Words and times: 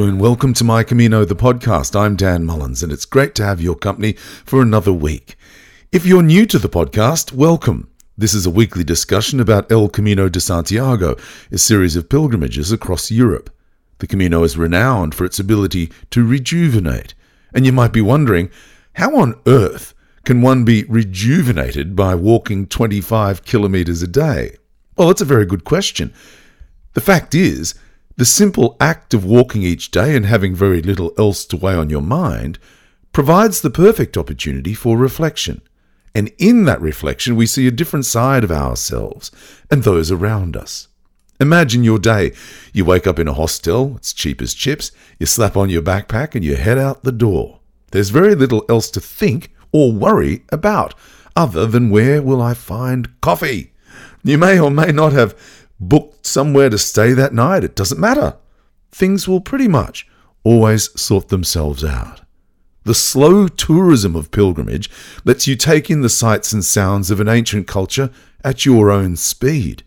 And 0.00 0.18
welcome 0.18 0.54
to 0.54 0.64
My 0.64 0.82
Camino, 0.82 1.26
the 1.26 1.36
podcast. 1.36 1.94
I'm 1.94 2.16
Dan 2.16 2.46
Mullins, 2.46 2.82
and 2.82 2.90
it's 2.90 3.04
great 3.04 3.34
to 3.34 3.44
have 3.44 3.60
your 3.60 3.74
company 3.74 4.14
for 4.14 4.62
another 4.62 4.94
week. 4.94 5.36
If 5.92 6.06
you're 6.06 6.22
new 6.22 6.46
to 6.46 6.58
the 6.58 6.70
podcast, 6.70 7.34
welcome. 7.34 7.90
This 8.16 8.32
is 8.32 8.46
a 8.46 8.50
weekly 8.50 8.82
discussion 8.82 9.40
about 9.40 9.70
El 9.70 9.90
Camino 9.90 10.30
de 10.30 10.40
Santiago, 10.40 11.16
a 11.52 11.58
series 11.58 11.96
of 11.96 12.08
pilgrimages 12.08 12.72
across 12.72 13.10
Europe. 13.10 13.54
The 13.98 14.06
Camino 14.06 14.42
is 14.42 14.56
renowned 14.56 15.14
for 15.14 15.26
its 15.26 15.38
ability 15.38 15.92
to 16.12 16.26
rejuvenate. 16.26 17.12
And 17.52 17.66
you 17.66 17.72
might 17.72 17.92
be 17.92 18.00
wondering, 18.00 18.50
how 18.94 19.14
on 19.16 19.38
earth 19.46 19.92
can 20.24 20.40
one 20.40 20.64
be 20.64 20.84
rejuvenated 20.84 21.94
by 21.94 22.14
walking 22.14 22.66
25 22.66 23.44
kilometers 23.44 24.00
a 24.02 24.08
day? 24.08 24.56
Well, 24.96 25.08
that's 25.08 25.20
a 25.20 25.26
very 25.26 25.44
good 25.44 25.64
question. 25.64 26.14
The 26.94 27.02
fact 27.02 27.34
is, 27.34 27.74
the 28.20 28.26
simple 28.26 28.76
act 28.78 29.14
of 29.14 29.24
walking 29.24 29.62
each 29.62 29.90
day 29.90 30.14
and 30.14 30.26
having 30.26 30.54
very 30.54 30.82
little 30.82 31.14
else 31.16 31.46
to 31.46 31.56
weigh 31.56 31.74
on 31.74 31.88
your 31.88 32.02
mind 32.02 32.58
provides 33.12 33.62
the 33.62 33.70
perfect 33.70 34.14
opportunity 34.14 34.74
for 34.74 34.98
reflection. 34.98 35.62
And 36.14 36.30
in 36.36 36.66
that 36.66 36.82
reflection, 36.82 37.34
we 37.34 37.46
see 37.46 37.66
a 37.66 37.70
different 37.70 38.04
side 38.04 38.44
of 38.44 38.52
ourselves 38.52 39.30
and 39.70 39.84
those 39.84 40.10
around 40.10 40.54
us. 40.54 40.88
Imagine 41.40 41.82
your 41.82 41.98
day. 41.98 42.32
You 42.74 42.84
wake 42.84 43.06
up 43.06 43.18
in 43.18 43.26
a 43.26 43.32
hostel, 43.32 43.96
it's 43.96 44.12
cheap 44.12 44.42
as 44.42 44.52
chips, 44.52 44.92
you 45.18 45.24
slap 45.24 45.56
on 45.56 45.70
your 45.70 45.80
backpack 45.80 46.34
and 46.34 46.44
you 46.44 46.56
head 46.56 46.76
out 46.76 47.04
the 47.04 47.12
door. 47.12 47.60
There's 47.90 48.10
very 48.10 48.34
little 48.34 48.66
else 48.68 48.90
to 48.90 49.00
think 49.00 49.50
or 49.72 49.92
worry 49.92 50.44
about 50.52 50.92
other 51.34 51.64
than 51.64 51.88
where 51.88 52.20
will 52.20 52.42
I 52.42 52.52
find 52.52 53.18
coffee? 53.22 53.72
You 54.22 54.36
may 54.36 54.60
or 54.60 54.70
may 54.70 54.92
not 54.92 55.14
have 55.14 55.34
booked 55.80 56.26
somewhere 56.26 56.70
to 56.70 56.78
stay 56.78 57.12
that 57.14 57.34
night, 57.34 57.64
it 57.64 57.74
doesn't 57.74 58.00
matter. 58.00 58.36
Things 58.92 59.26
will 59.26 59.40
pretty 59.40 59.68
much 59.68 60.06
always 60.44 60.90
sort 61.00 61.28
themselves 61.28 61.84
out. 61.84 62.20
The 62.84 62.94
slow 62.94 63.46
tourism 63.48 64.16
of 64.16 64.30
pilgrimage 64.30 64.90
lets 65.24 65.46
you 65.46 65.54
take 65.54 65.90
in 65.90 66.00
the 66.00 66.08
sights 66.08 66.52
and 66.52 66.64
sounds 66.64 67.10
of 67.10 67.20
an 67.20 67.28
ancient 67.28 67.66
culture 67.66 68.10
at 68.42 68.64
your 68.64 68.90
own 68.90 69.16
speed. 69.16 69.82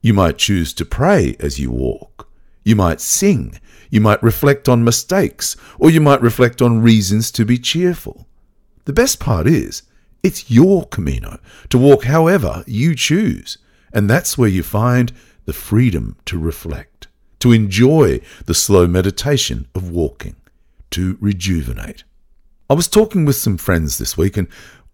You 0.00 0.14
might 0.14 0.38
choose 0.38 0.74
to 0.74 0.84
pray 0.84 1.36
as 1.38 1.58
you 1.58 1.70
walk. 1.70 2.28
You 2.64 2.76
might 2.76 3.00
sing. 3.00 3.60
You 3.90 4.00
might 4.00 4.22
reflect 4.22 4.68
on 4.68 4.82
mistakes, 4.82 5.56
or 5.78 5.90
you 5.90 6.00
might 6.00 6.20
reflect 6.20 6.60
on 6.60 6.82
reasons 6.82 7.30
to 7.32 7.44
be 7.44 7.58
cheerful. 7.58 8.26
The 8.84 8.92
best 8.92 9.20
part 9.20 9.46
is, 9.46 9.82
it's 10.22 10.50
your 10.50 10.86
Camino 10.86 11.38
to 11.68 11.78
walk 11.78 12.04
however 12.04 12.64
you 12.66 12.94
choose. 12.94 13.58
And 13.94 14.10
that's 14.10 14.36
where 14.36 14.48
you 14.48 14.62
find 14.62 15.12
the 15.46 15.52
freedom 15.52 16.16
to 16.26 16.38
reflect, 16.38 17.06
to 17.38 17.52
enjoy 17.52 18.20
the 18.44 18.54
slow 18.54 18.86
meditation 18.86 19.68
of 19.74 19.90
walking, 19.90 20.36
to 20.90 21.16
rejuvenate. 21.20 22.04
I 22.68 22.74
was 22.74 22.88
talking 22.88 23.24
with 23.24 23.36
some 23.36 23.56
friends 23.56 23.96
this 23.96 24.16
week, 24.18 24.36
and 24.36 24.48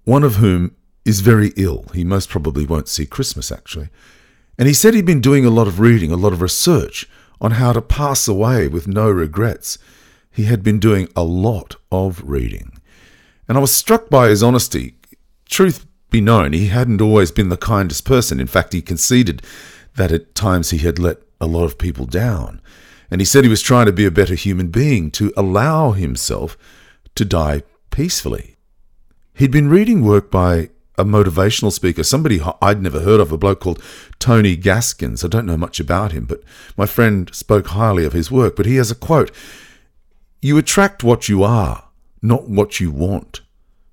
one 0.05 0.23
of 0.23 0.37
whom 0.37 0.77
is 1.05 1.21
very 1.21 1.53
ill. 1.57 1.87
He 1.95 2.05
most 2.05 2.29
probably 2.29 2.67
won't 2.67 2.89
see 2.89 3.07
Christmas, 3.07 3.51
actually. 3.51 3.89
And 4.59 4.69
he 4.69 4.75
said 4.75 4.93
he'd 4.93 5.07
been 5.07 5.23
doing 5.23 5.47
a 5.47 5.51
lot 5.51 5.67
of 5.67 5.81
reading, 5.81 6.13
a 6.13 6.17
lot 6.17 6.35
of 6.35 6.43
research 6.43 7.09
on 7.41 7.53
how 7.53 7.73
to 7.73 7.81
pass 7.81 8.29
away 8.29 8.69
with 8.69 8.87
no 8.87 9.11
regrets. 9.11 9.79
He 10.31 10.45
had 10.45 10.63
been 10.63 10.79
doing 10.79 11.09
a 11.17 11.25
lot 11.25 11.77
of 11.91 12.23
reading. 12.25 12.79
And 13.49 13.57
I 13.57 13.61
was 13.61 13.73
struck 13.73 14.11
by 14.11 14.29
his 14.29 14.43
honesty. 14.43 14.97
Truth 15.47 15.87
be 16.11 16.21
known, 16.21 16.53
he 16.53 16.67
hadn't 16.67 17.01
always 17.01 17.31
been 17.31 17.49
the 17.49 17.57
kindest 17.57 18.05
person. 18.05 18.41
In 18.41 18.47
fact, 18.47 18.73
he 18.73 18.83
conceded 18.83 19.43
that 19.97 20.13
at 20.13 20.35
times 20.35 20.71
he 20.71 20.79
had 20.79 20.99
let 20.99 21.19
a 21.41 21.47
lot 21.47 21.65
of 21.65 21.79
people 21.79 22.07
down. 22.07 22.61
And 23.11 23.21
he 23.21 23.25
said 23.25 23.45
he 23.45 23.51
was 23.51 23.63
trying 23.63 23.87
to 23.87 23.93
be 23.93 24.07
a 24.07 24.11
better 24.11 24.35
human 24.35 24.69
being, 24.69 25.11
to 25.13 25.33
allow 25.37 25.93
himself 25.93 26.57
to 27.15 27.25
die 27.25 27.63
peacefully. 27.91 28.57
He'd 29.35 29.51
been 29.51 29.69
reading 29.69 30.05
work 30.05 30.31
by 30.31 30.71
a 30.97 31.05
motivational 31.05 31.73
speaker, 31.73 32.05
somebody 32.05 32.41
I'd 32.61 32.83
never 32.83 33.01
heard 33.01 33.21
of, 33.21 33.33
a 33.33 33.39
bloke 33.39 33.61
called 33.61 33.83
Tony 34.19 34.55
Gaskins. 34.55 35.25
I 35.25 35.29
don't 35.29 35.47
know 35.47 35.57
much 35.57 35.81
about 35.81 36.13
him, 36.13 36.27
but 36.27 36.43
my 36.77 36.87
friend 36.87 37.35
spoke 37.35 37.69
highly 37.69 38.05
of 38.05 38.13
his 38.13 38.31
work. 38.31 38.55
But 38.55 38.67
he 38.67 38.77
has 38.77 38.91
a 38.91 38.95
quote 38.95 39.33
You 40.43 40.59
attract 40.59 41.03
what 41.03 41.29
you 41.29 41.43
are, 41.43 41.85
not 42.21 42.49
what 42.49 42.81
you 42.81 42.91
want. 42.91 43.41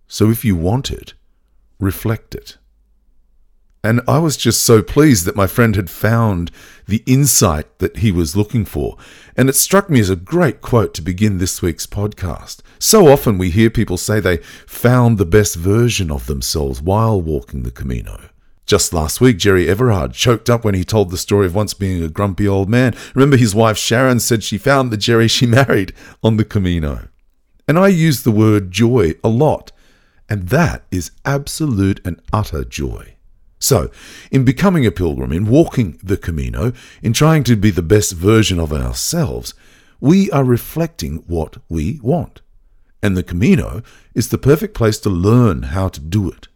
So 0.07 0.29
if 0.29 0.43
you 0.43 0.55
want 0.55 0.91
it, 0.91 1.13
reflect 1.79 2.35
it. 2.35 2.57
And 3.83 4.01
I 4.07 4.19
was 4.19 4.35
just 4.35 4.63
so 4.63 4.81
pleased 4.81 5.25
that 5.25 5.35
my 5.35 5.47
friend 5.47 5.75
had 5.75 5.89
found 5.89 6.51
the 6.87 7.03
insight 7.05 7.79
that 7.79 7.97
he 7.97 8.11
was 8.11 8.35
looking 8.35 8.65
for. 8.65 8.97
And 9.37 9.47
it 9.47 9.55
struck 9.55 9.89
me 9.89 9.99
as 9.99 10.09
a 10.09 10.15
great 10.15 10.61
quote 10.61 10.93
to 10.95 11.01
begin 11.01 11.37
this 11.37 11.61
week's 11.61 11.87
podcast. 11.87 12.61
So 12.79 13.07
often 13.07 13.37
we 13.37 13.49
hear 13.49 13.69
people 13.69 13.97
say 13.97 14.19
they 14.19 14.37
found 14.65 15.17
the 15.17 15.25
best 15.25 15.55
version 15.55 16.11
of 16.11 16.25
themselves 16.25 16.81
while 16.81 17.21
walking 17.21 17.63
the 17.63 17.71
Camino. 17.71 18.29
Just 18.65 18.91
last 18.91 19.21
week, 19.21 19.37
Jerry 19.37 19.69
Everard 19.69 20.11
choked 20.11 20.49
up 20.49 20.65
when 20.65 20.73
he 20.73 20.83
told 20.83 21.09
the 21.09 21.17
story 21.17 21.45
of 21.45 21.55
once 21.55 21.73
being 21.73 22.03
a 22.03 22.09
grumpy 22.09 22.45
old 22.45 22.67
man. 22.67 22.93
Remember, 23.15 23.37
his 23.37 23.55
wife 23.55 23.77
Sharon 23.77 24.19
said 24.19 24.43
she 24.43 24.57
found 24.57 24.91
the 24.91 24.97
Jerry 24.97 25.29
she 25.29 25.45
married 25.45 25.93
on 26.21 26.35
the 26.35 26.43
Camino. 26.43 27.07
And 27.69 27.79
I 27.79 27.87
use 27.87 28.23
the 28.23 28.31
word 28.31 28.71
joy 28.71 29.13
a 29.23 29.29
lot 29.29 29.71
and 30.29 30.49
that 30.49 30.83
is 30.91 31.11
absolute 31.25 32.01
and 32.05 32.21
utter 32.33 32.63
joy. 32.63 33.15
So, 33.59 33.89
in 34.31 34.45
becoming 34.45 34.85
a 34.85 34.91
pilgrim, 34.91 35.31
in 35.31 35.47
walking 35.47 35.99
the 36.03 36.17
Camino, 36.17 36.73
in 37.01 37.13
trying 37.13 37.43
to 37.45 37.55
be 37.55 37.71
the 37.71 37.81
best 37.81 38.13
version 38.13 38.59
of 38.59 38.71
ourselves, 38.71 39.53
we 39.99 40.29
are 40.31 40.43
reflecting 40.43 41.23
what 41.27 41.57
we 41.67 41.99
want. 42.03 42.41
And 43.01 43.17
the 43.17 43.23
Camino 43.23 43.81
is 44.13 44.29
the 44.29 44.37
perfect 44.37 44.75
place 44.75 44.99
to 44.99 45.09
learn 45.09 45.63
how 45.63 45.87
to 45.87 45.99
do 45.99 46.29
it. 46.29 46.47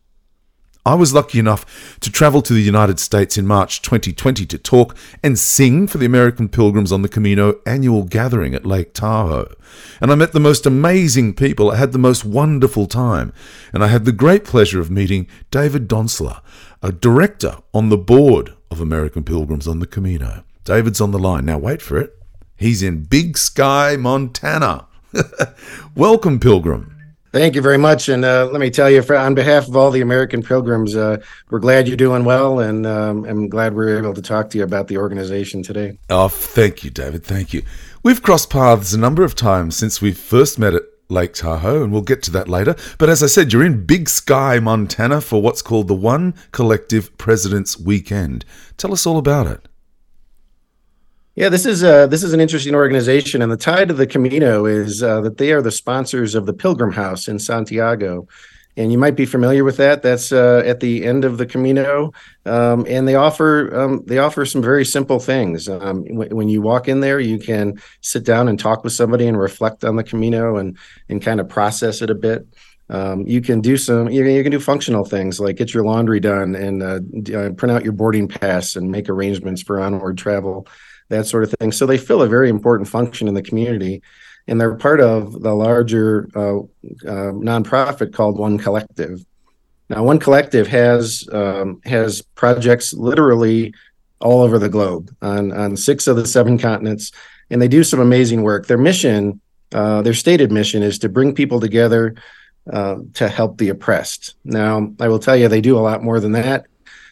I 0.84 0.96
was 0.96 1.14
lucky 1.14 1.38
enough 1.38 1.98
to 2.00 2.12
travel 2.12 2.42
to 2.42 2.54
the 2.54 2.62
United 2.62 3.00
States 3.00 3.38
in 3.38 3.46
March 3.46 3.84
2020 3.84 4.48
to 4.48 4.58
talk 4.58 4.96
and 5.22 5.38
sing 5.38 5.86
for 5.86 6.00
the 6.00 6.08
American 6.08 6.50
Pilgrims 6.50 6.92
on 6.92 7.04
the 7.04 7.08
Camino 7.08 7.60
annual 7.68 8.04
gathering 8.04 8.56
at 8.56 8.66
Lake 8.66 8.94
Tahoe. 8.94 9.54
And 10.00 10.12
I 10.12 10.16
met 10.16 10.32
the 10.32 10.40
most 10.40 10.66
amazing 10.66 11.36
people. 11.36 11.70
I 11.70 11.76
had 11.76 11.92
the 11.92 12.00
most 12.00 12.26
wonderful 12.26 12.88
time. 12.88 13.32
And 13.72 13.84
I 13.84 13.88
had 13.88 14.06
the 14.06 14.12
great 14.12 14.44
pleasure 14.44 14.80
of 14.80 14.90
meeting 14.90 15.28
David 15.52 15.88
Donselar, 15.88 16.42
a 16.82 16.92
director 16.92 17.58
on 17.76 17.90
the 17.90 17.98
board 17.98 18.56
of 18.72 18.82
American 18.82 19.24
Pilgrims 19.24 19.68
on 19.68 19.80
the 19.80 19.88
Camino. 19.88 20.44
David's 20.64 21.00
on 21.00 21.12
the 21.12 21.20
line. 21.20 21.46
Now, 21.46 21.60
wait 21.60 21.84
for 21.84 21.98
it. 21.98 22.18
He's 22.58 22.82
in 22.82 23.04
Big 23.04 23.38
Sky, 23.38 23.98
Montana. 23.98 24.88
Welcome, 25.96 26.40
Pilgrim. 26.40 26.91
Thank 27.32 27.56
you 27.56 27.62
very 27.62 27.78
much. 27.78 28.10
And 28.10 28.26
uh, 28.26 28.50
let 28.52 28.60
me 28.60 28.70
tell 28.70 28.90
you, 28.90 29.02
for, 29.02 29.16
on 29.16 29.36
behalf 29.36 29.68
of 29.68 29.76
all 29.76 29.90
the 29.90 30.02
American 30.02 30.44
pilgrims, 30.44 30.96
uh, 30.96 31.18
we're 31.50 31.60
glad 31.60 31.88
you're 31.88 31.96
doing 31.96 32.26
well. 32.26 32.60
And 32.60 32.86
um, 32.86 33.24
I'm 33.26 33.48
glad 33.48 33.74
we're 33.74 33.98
able 33.98 34.14
to 34.14 34.22
talk 34.22 34.50
to 34.50 34.58
you 34.58 34.64
about 34.66 34.90
the 34.90 34.98
organization 34.98 35.64
today. 35.64 35.98
Oh, 36.10 36.28
thank 36.28 36.84
you, 36.84 36.90
David. 36.90 37.24
Thank 37.24 37.54
you. 37.54 37.64
We've 38.04 38.22
crossed 38.22 38.50
paths 38.50 38.94
a 38.94 39.00
number 39.00 39.24
of 39.24 39.36
times 39.36 39.78
since 39.78 40.02
we 40.02 40.12
first 40.12 40.60
met 40.60 40.74
at 40.74 40.84
Lake 41.08 41.34
Tahoe, 41.34 41.84
and 41.84 41.92
we'll 41.92 42.02
get 42.02 42.24
to 42.24 42.32
that 42.32 42.50
later. 42.50 42.76
But 42.98 43.10
as 43.10 43.22
I 43.22 43.28
said, 43.28 43.54
you're 43.54 43.66
in 43.66 43.86
Big 43.86 44.10
Sky, 44.10 44.60
Montana 44.60 45.22
for 45.22 45.42
what's 45.42 45.62
called 45.62 45.88
the 45.88 45.94
One 45.94 46.34
Collective 46.52 47.18
President's 47.18 47.80
Weekend. 47.80 48.44
Tell 48.78 48.92
us 48.92 49.06
all 49.06 49.18
about 49.18 49.48
it. 49.48 49.68
Yeah, 51.42 51.50
this 51.50 51.66
is 51.66 51.84
uh, 51.84 52.06
this 52.06 52.22
is 52.22 52.34
an 52.34 52.40
interesting 52.40 52.76
organization, 52.76 53.42
and 53.42 53.52
the 53.52 53.58
tie 53.58 53.86
to 53.86 53.96
the 53.96 54.06
Camino 54.06 54.68
is 54.68 55.02
uh, 55.02 55.22
that 55.22 55.40
they 55.40 55.52
are 55.54 55.62
the 55.64 55.72
sponsors 55.72 56.36
of 56.36 56.46
the 56.46 56.54
Pilgrim 56.54 56.92
House 56.92 57.28
in 57.28 57.40
Santiago, 57.40 58.28
and 58.78 58.92
you 58.92 59.00
might 59.00 59.16
be 59.16 59.26
familiar 59.26 59.64
with 59.64 59.78
that. 59.78 60.04
That's 60.04 60.32
uh, 60.32 60.62
at 60.64 60.82
the 60.82 61.04
end 61.04 61.26
of 61.26 61.40
the 61.40 61.48
Camino, 61.48 62.14
um, 62.46 62.86
and 62.88 63.08
they 63.08 63.16
offer 63.16 63.76
um, 63.76 64.04
they 64.06 64.20
offer 64.20 64.46
some 64.46 64.62
very 64.62 64.86
simple 64.86 65.18
things. 65.18 65.68
Um, 65.68 66.04
w- 66.04 66.36
when 66.36 66.48
you 66.48 66.62
walk 66.62 66.88
in 66.88 67.00
there, 67.00 67.20
you 67.20 67.40
can 67.40 67.82
sit 68.02 68.24
down 68.24 68.48
and 68.48 68.60
talk 68.60 68.84
with 68.84 68.94
somebody 68.94 69.26
and 69.26 69.36
reflect 69.36 69.84
on 69.84 69.96
the 69.96 70.04
Camino 70.04 70.58
and 70.58 70.78
and 71.10 71.24
kind 71.24 71.40
of 71.40 71.50
process 71.50 72.04
it 72.04 72.12
a 72.12 72.16
bit. 72.16 72.46
Um, 72.92 73.26
you 73.26 73.42
can 73.42 73.62
do 73.62 73.78
some 73.78 74.12
you, 74.12 74.24
you, 74.24 74.44
can 74.44 74.52
do 74.52 74.60
functional 74.60 75.06
things 75.06 75.40
like 75.40 75.56
get 75.56 75.74
your 75.74 75.86
laundry 75.86 76.20
done 76.20 76.54
and 76.54 76.84
uh, 76.84 77.00
uh, 77.36 77.50
print 77.54 77.72
out 77.72 77.84
your 77.84 77.94
boarding 77.94 78.28
pass 78.28 78.76
and 78.76 78.92
make 78.92 79.10
arrangements 79.10 79.64
for 79.64 79.80
onward 79.80 80.20
travel 80.20 80.68
that 81.12 81.28
sort 81.28 81.44
of 81.44 81.54
thing. 81.60 81.72
So 81.72 81.86
they 81.86 81.98
fill 81.98 82.24
a 82.24 82.28
very 82.28 82.50
important 82.50 82.90
function 82.90 83.28
in 83.28 83.36
the 83.36 83.42
community, 83.44 84.02
and 84.48 84.60
they're 84.60 84.76
part 84.76 85.00
of 85.00 85.42
the 85.42 85.54
larger 85.54 86.28
uh, 86.36 86.60
uh, 86.60 87.32
nonprofit 87.34 88.14
called 88.14 88.40
One 88.40 88.58
Collective. 88.58 89.24
Now, 89.90 90.04
One 90.04 90.20
Collective 90.20 90.68
has 90.68 91.28
um, 91.32 91.82
has 91.86 92.22
projects 92.36 92.94
literally 92.94 93.74
all 94.20 94.42
over 94.42 94.58
the 94.58 94.70
globe 94.70 95.16
on 95.22 95.52
on 95.52 95.78
six 95.78 96.08
of 96.08 96.16
the 96.16 96.26
seven 96.26 96.58
continents, 96.58 97.12
and 97.50 97.62
they 97.62 97.68
do 97.68 97.84
some 97.84 98.00
amazing 98.00 98.42
work. 98.42 98.68
Their 98.68 98.78
mission, 98.78 99.40
uh, 99.74 100.02
their 100.02 100.14
stated 100.14 100.52
mission, 100.52 100.82
is 100.82 100.98
to 101.00 101.10
bring 101.10 101.36
people 101.36 101.60
together 101.60 102.16
uh, 102.72 102.98
to 103.16 103.28
help 103.28 103.58
the 103.58 103.70
oppressed. 103.70 104.36
Now, 104.44 104.92
I 105.00 105.08
will 105.08 105.20
tell 105.20 105.36
you, 105.36 105.48
they 105.48 105.62
do 105.62 105.78
a 105.78 105.82
lot 105.90 106.04
more 106.04 106.20
than 106.20 106.32
that. 106.34 106.66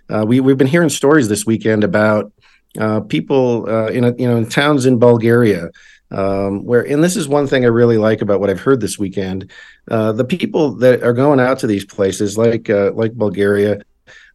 Uh, 0.10 0.25
we 0.25 0.40
we've 0.40 0.57
been 0.57 0.68
hearing 0.68 0.90
stories 0.90 1.28
this 1.28 1.45
weekend 1.45 1.84
about 1.84 2.31
uh, 2.77 3.00
people 3.01 3.68
uh, 3.68 3.88
in 3.88 4.04
a, 4.04 4.13
you 4.16 4.27
know 4.27 4.38
in 4.38 4.48
towns 4.48 4.86
in 4.86 5.00
Bulgaria 5.00 5.69
Um, 6.12 6.66
where 6.66 6.81
and 6.81 7.04
this 7.04 7.16
is 7.16 7.27
one 7.27 7.48
thing 7.48 7.63
I 7.63 7.68
really 7.68 7.98
like 7.98 8.21
about 8.21 8.39
what 8.39 8.50
I've 8.50 8.60
heard 8.60 8.81
this 8.81 8.98
weekend. 8.98 9.51
Uh, 9.89 10.12
the 10.12 10.25
people 10.25 10.71
that 10.77 11.04
are 11.04 11.13
going 11.13 11.39
out 11.39 11.60
to 11.60 11.68
these 11.68 11.86
places, 11.86 12.38
like 12.38 12.69
uh, 12.69 12.92
like 12.94 13.13
Bulgaria, 13.13 13.81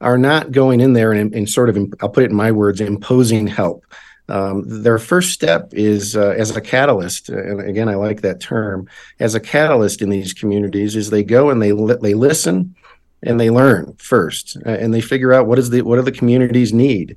are 0.00 0.18
not 0.18 0.52
going 0.52 0.80
in 0.80 0.92
there 0.92 1.12
and, 1.12 1.34
and, 1.34 1.48
sort 1.48 1.68
of 1.68 1.76
I'll 2.00 2.08
put 2.08 2.24
it 2.24 2.30
in 2.30 2.36
my 2.36 2.52
words, 2.52 2.80
imposing 2.80 3.46
help. 3.48 3.84
Um, 4.28 4.64
their 4.86 4.98
first 4.98 5.32
step 5.32 5.62
is 5.72 6.16
uh, 6.16 6.34
as 6.38 6.56
a 6.56 6.60
catalyst, 6.60 7.28
and 7.28 7.60
again, 7.60 7.88
I 7.88 7.96
like 7.96 8.20
that 8.22 8.40
term 8.40 8.88
as 9.18 9.34
a 9.34 9.40
catalyst 9.40 10.00
in 10.00 10.10
these 10.10 10.32
communities. 10.32 10.94
Is 10.96 11.10
they 11.10 11.24
go 11.24 11.50
and 11.50 11.60
they 11.60 11.72
li- 11.72 11.98
they 12.00 12.14
listen 12.14 12.74
and 13.22 13.40
they 13.40 13.50
learn 13.50 13.94
first, 13.98 14.56
and 14.64 14.94
they 14.94 15.00
figure 15.00 15.32
out 15.34 15.46
what 15.46 15.58
is 15.58 15.70
the 15.70 15.82
what 15.82 15.96
do 15.96 16.02
the 16.02 16.12
communities 16.20 16.72
need 16.72 17.16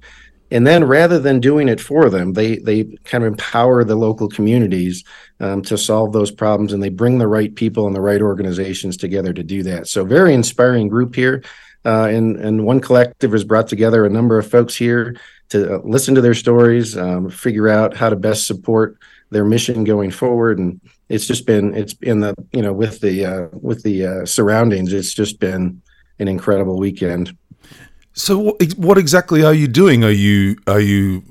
and 0.51 0.65
then 0.65 0.83
rather 0.83 1.19
than 1.19 1.39
doing 1.39 1.67
it 1.67 1.79
for 1.79 2.09
them 2.09 2.33
they 2.33 2.57
they 2.57 2.83
kind 3.03 3.23
of 3.23 3.27
empower 3.27 3.83
the 3.83 3.95
local 3.95 4.27
communities 4.29 5.03
um, 5.39 5.61
to 5.61 5.77
solve 5.77 6.13
those 6.13 6.31
problems 6.31 6.73
and 6.73 6.81
they 6.81 6.89
bring 6.89 7.17
the 7.17 7.27
right 7.27 7.55
people 7.55 7.87
and 7.87 7.95
the 7.95 8.01
right 8.01 8.21
organizations 8.21 8.97
together 8.97 9.33
to 9.33 9.43
do 9.43 9.63
that. 9.63 9.87
So 9.87 10.05
very 10.05 10.33
inspiring 10.33 10.87
group 10.87 11.15
here 11.15 11.43
uh, 11.85 12.05
and 12.05 12.37
and 12.37 12.65
one 12.65 12.79
collective 12.79 13.31
has 13.31 13.43
brought 13.43 13.67
together 13.67 14.05
a 14.05 14.09
number 14.09 14.37
of 14.37 14.49
folks 14.49 14.75
here 14.75 15.15
to 15.49 15.75
uh, 15.75 15.81
listen 15.83 16.15
to 16.15 16.21
their 16.21 16.33
stories 16.33 16.97
um, 16.97 17.29
figure 17.29 17.69
out 17.69 17.95
how 17.95 18.09
to 18.09 18.15
best 18.15 18.45
support 18.47 18.97
their 19.29 19.45
mission 19.45 19.83
going 19.83 20.11
forward. 20.11 20.59
And 20.59 20.81
it's 21.09 21.27
just 21.27 21.45
been 21.45 21.75
it's 21.75 21.93
in 22.01 22.19
the 22.19 22.33
you 22.51 22.61
know 22.61 22.73
with 22.73 22.99
the 23.01 23.25
uh, 23.25 23.47
with 23.53 23.83
the 23.83 24.05
uh, 24.05 24.25
surroundings 24.25 24.93
it's 24.93 25.13
just 25.13 25.39
been 25.39 25.81
an 26.19 26.27
incredible 26.27 26.77
weekend 26.77 27.37
so 28.17 28.37
what, 28.39 28.73
what 28.73 28.97
exactly 28.97 29.43
are 29.43 29.53
you 29.53 29.67
doing? 29.67 30.03
Are 30.03 30.11
you 30.11 30.57
are 30.65 30.79
you 30.79 31.23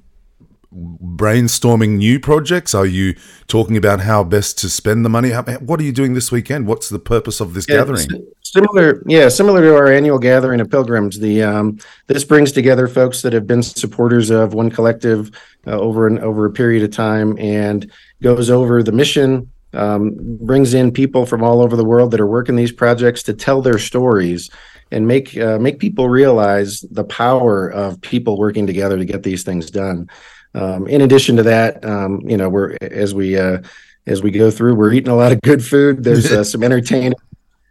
brainstorming 0.73 1.97
new 1.97 2.21
projects? 2.21 2.75
Are 2.75 2.87
you 2.87 3.17
talking 3.49 3.77
about 3.77 4.00
how 4.00 4.23
best 4.23 4.59
to 4.59 4.69
spend 4.69 5.05
the 5.05 5.09
money? 5.09 5.31
what 5.31 5.81
are 5.81 5.83
you 5.83 5.93
doing 5.93 6.15
this 6.15 6.31
weekend? 6.31 6.67
What's 6.67 6.88
the 6.88 6.99
purpose 6.99 7.41
of 7.41 7.55
this 7.55 7.67
yeah, 7.69 7.79
gathering? 7.79 8.27
Similar, 8.43 9.03
yeah, 9.06 9.29
similar 9.29 9.62
to 9.62 9.75
our 9.75 9.91
annual 9.91 10.19
gathering 10.19 10.61
of 10.61 10.71
pilgrims. 10.71 11.19
The 11.19 11.43
um, 11.43 11.79
this 12.06 12.25
brings 12.25 12.53
together 12.53 12.87
folks 12.87 13.21
that 13.23 13.33
have 13.33 13.47
been 13.47 13.62
supporters 13.62 14.31
of 14.31 14.55
one 14.55 14.71
collective 14.71 15.31
uh, 15.67 15.73
over 15.73 16.06
and 16.06 16.21
over 16.21 16.47
a 16.47 16.53
period 16.53 16.85
of 16.85 16.93
time, 16.93 17.37
and 17.38 17.91
goes 18.23 18.49
over 18.49 18.83
the 18.83 18.93
mission. 18.93 19.50
Um, 19.73 20.15
brings 20.41 20.73
in 20.73 20.91
people 20.91 21.27
from 21.27 21.43
all 21.43 21.61
over 21.61 21.77
the 21.77 21.85
world 21.85 22.12
that 22.12 22.21
are 22.21 22.27
working 22.27 22.56
these 22.56 22.73
projects 22.73 23.23
to 23.25 23.35
tell 23.35 23.61
their 23.61 23.79
stories 23.79 24.49
and 24.91 25.06
make 25.06 25.37
uh, 25.37 25.59
make 25.59 25.79
people 25.79 26.09
realize 26.09 26.81
the 26.91 27.05
power 27.05 27.69
of 27.69 28.00
people 28.00 28.38
working 28.38 28.67
together 28.67 28.97
to 28.97 29.05
get 29.05 29.23
these 29.23 29.43
things 29.43 29.71
done. 29.71 30.09
Um, 30.55 30.87
in 30.87 31.03
addition 31.03 31.37
to 31.37 31.43
that, 31.44 31.85
um, 31.85 32.21
you 32.27 32.37
know, 32.37 32.49
we're 32.49 32.77
as 32.81 33.15
we 33.15 33.38
uh, 33.38 33.59
as 34.06 34.23
we 34.23 34.31
go 34.31 34.50
through, 34.50 34.75
we're 34.75 34.93
eating 34.93 35.12
a 35.12 35.17
lot 35.17 35.33
of 35.33 35.41
good 35.43 35.65
food. 35.65 36.05
There's 36.05 36.31
uh, 36.31 36.44
some 36.53 36.62
entertainment, 36.62 37.21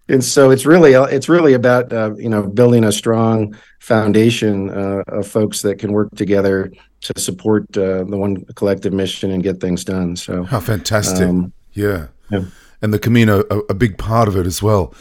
and 0.09 0.23
so 0.23 0.51
it's 0.51 0.65
really 0.65 0.93
it's 0.93 1.29
really 1.29 1.53
about 1.53 1.91
uh, 1.91 2.15
you 2.15 2.29
know 2.29 2.43
building 2.43 2.83
a 2.83 2.91
strong 2.91 3.55
foundation 3.79 4.69
uh, 4.69 5.03
of 5.07 5.27
folks 5.27 5.61
that 5.61 5.79
can 5.79 5.93
work 5.93 6.13
together 6.15 6.71
to 7.01 7.19
support 7.19 7.65
uh, 7.77 8.03
the 8.03 8.17
one 8.17 8.43
collective 8.55 8.93
mission 8.93 9.31
and 9.31 9.43
get 9.43 9.61
things 9.61 9.83
done. 9.83 10.15
So 10.15 10.43
how 10.43 10.59
fantastic! 10.59 11.27
Um, 11.27 11.53
yeah. 11.73 12.07
yeah. 12.29 12.45
and 12.81 12.93
the 12.93 12.99
Camino 12.99 13.43
a, 13.49 13.59
a 13.69 13.73
big 13.73 13.97
part 13.97 14.27
of 14.27 14.35
it 14.35 14.45
as 14.45 14.61
well. 14.61 14.93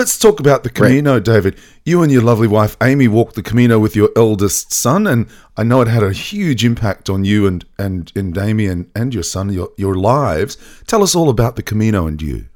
Let's 0.00 0.18
talk 0.18 0.40
about 0.40 0.62
the 0.62 0.70
Camino, 0.70 1.12
right. 1.12 1.22
David. 1.22 1.58
You 1.84 2.02
and 2.02 2.10
your 2.10 2.22
lovely 2.22 2.48
wife 2.48 2.74
Amy 2.82 3.06
walked 3.06 3.34
the 3.34 3.42
Camino 3.42 3.78
with 3.78 3.94
your 3.94 4.08
eldest 4.16 4.72
son, 4.72 5.06
and 5.06 5.28
I 5.58 5.62
know 5.62 5.82
it 5.82 5.88
had 5.88 6.02
a 6.02 6.10
huge 6.10 6.64
impact 6.64 7.10
on 7.10 7.26
you 7.26 7.46
and 7.46 7.66
and 7.78 8.10
and 8.16 8.32
Damien 8.32 8.90
and 8.96 9.12
your 9.12 9.22
son, 9.22 9.52
your 9.52 9.68
your 9.76 9.94
lives. 9.94 10.56
Tell 10.86 11.02
us 11.02 11.14
all 11.14 11.28
about 11.28 11.56
the 11.56 11.62
Camino 11.62 12.06
and 12.06 12.22
you. 12.22 12.46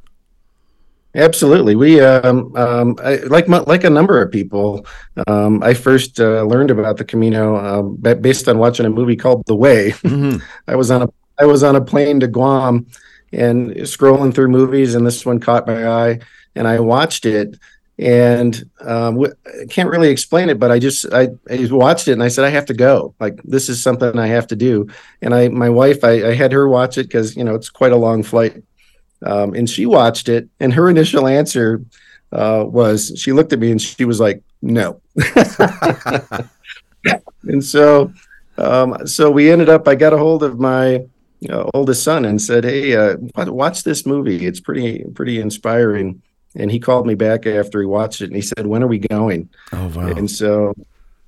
Absolutely, 1.15 1.77
we 1.77 2.01
um, 2.01 2.57
um, 2.57 2.97
I, 3.05 3.17
like 3.17 3.47
like 3.47 3.85
a 3.85 3.91
number 3.91 4.23
of 4.23 4.33
people. 4.33 4.87
Um, 5.27 5.63
I 5.63 5.75
first 5.75 6.19
uh, 6.21 6.45
learned 6.45 6.71
about 6.71 6.97
the 6.97 7.05
Camino 7.05 7.57
um, 7.59 7.97
based 7.97 8.49
on 8.49 8.57
watching 8.57 8.87
a 8.87 8.91
movie 8.91 9.17
called 9.17 9.45
The 9.45 9.55
Way. 9.55 9.91
Mm-hmm. 9.91 10.43
I 10.67 10.77
was 10.77 10.91
on 10.91 11.03
a 11.03 11.09
I 11.39 11.45
was 11.45 11.63
on 11.63 11.77
a 11.77 11.83
plane 11.83 12.21
to 12.21 12.27
Guam 12.27 12.87
and 13.35 13.73
scrolling 13.81 14.33
through 14.33 14.49
movies, 14.49 14.95
and 14.95 15.07
this 15.07 15.27
one 15.27 15.41
caught 15.41 15.67
my 15.67 15.87
eye 15.87 16.21
and 16.55 16.67
I 16.67 16.81
watched 16.81 17.27
it 17.27 17.59
and 17.99 18.69
um, 18.81 19.25
can't 19.69 19.89
really 19.89 20.09
explain 20.09 20.49
it, 20.49 20.59
but 20.59 20.73
I 20.73 20.79
just 20.79 21.07
I, 21.13 21.29
I, 21.49 21.69
watched 21.71 22.09
it 22.09 22.13
and 22.13 22.23
I 22.23 22.29
said 22.29 22.45
I 22.45 22.51
have 22.51 22.67
to 22.67 22.75
go. 22.75 23.15
Like 23.21 23.41
this 23.45 23.69
is 23.69 23.83
something 23.83 24.19
I 24.19 24.27
have 24.27 24.49
to 24.49 24.57
do. 24.57 24.89
And 25.23 25.33
I 25.35 25.49
my 25.49 25.69
wife 25.69 26.03
I, 26.03 26.31
I 26.31 26.35
had 26.35 26.53
her 26.53 26.69
watch 26.69 26.99
it 26.99 27.05
because 27.05 27.37
you 27.37 27.45
know 27.45 27.55
it's 27.55 27.71
quite 27.71 27.93
a 27.93 27.97
long 27.97 28.23
flight, 28.25 28.63
um, 29.23 29.55
and 29.55 29.71
she 29.71 29.87
watched 29.87 30.29
it 30.29 30.49
and 30.59 30.75
her 30.75 30.91
initial 30.91 31.29
answer 31.29 31.85
uh, 32.33 32.65
was 32.67 33.13
she 33.17 33.33
looked 33.33 33.53
at 33.53 33.61
me 33.61 33.71
and 33.71 33.81
she 33.81 34.05
was 34.05 34.19
like 34.19 34.43
no, 34.61 35.01
and 37.45 37.65
so 37.65 38.13
um, 38.59 39.07
so 39.07 39.31
we 39.31 39.53
ended 39.53 39.69
up 39.69 39.87
I 39.87 39.95
got 39.95 40.13
a 40.13 40.19
hold 40.19 40.43
of 40.43 40.59
my 40.59 41.05
uh, 41.49 41.71
oldest 41.75 42.03
son 42.03 42.25
and 42.25 42.43
said 42.43 42.65
hey 42.65 42.97
uh, 42.97 43.17
watch 43.37 43.85
this 43.85 44.05
movie 44.05 44.47
it's 44.47 44.59
pretty 44.59 45.05
pretty 45.15 45.39
inspiring 45.41 46.23
and 46.55 46.71
he 46.71 46.79
called 46.79 47.07
me 47.07 47.15
back 47.15 47.47
after 47.47 47.81
he 47.81 47.87
watched 47.87 48.21
it 48.21 48.27
and 48.27 48.37
he 48.37 48.43
said 48.43 48.67
when 48.67 48.83
are 48.83 48.89
we 48.89 48.99
going? 48.99 49.49
Oh 49.73 49.89
wow. 49.89 50.09
And 50.09 50.31
so 50.31 50.75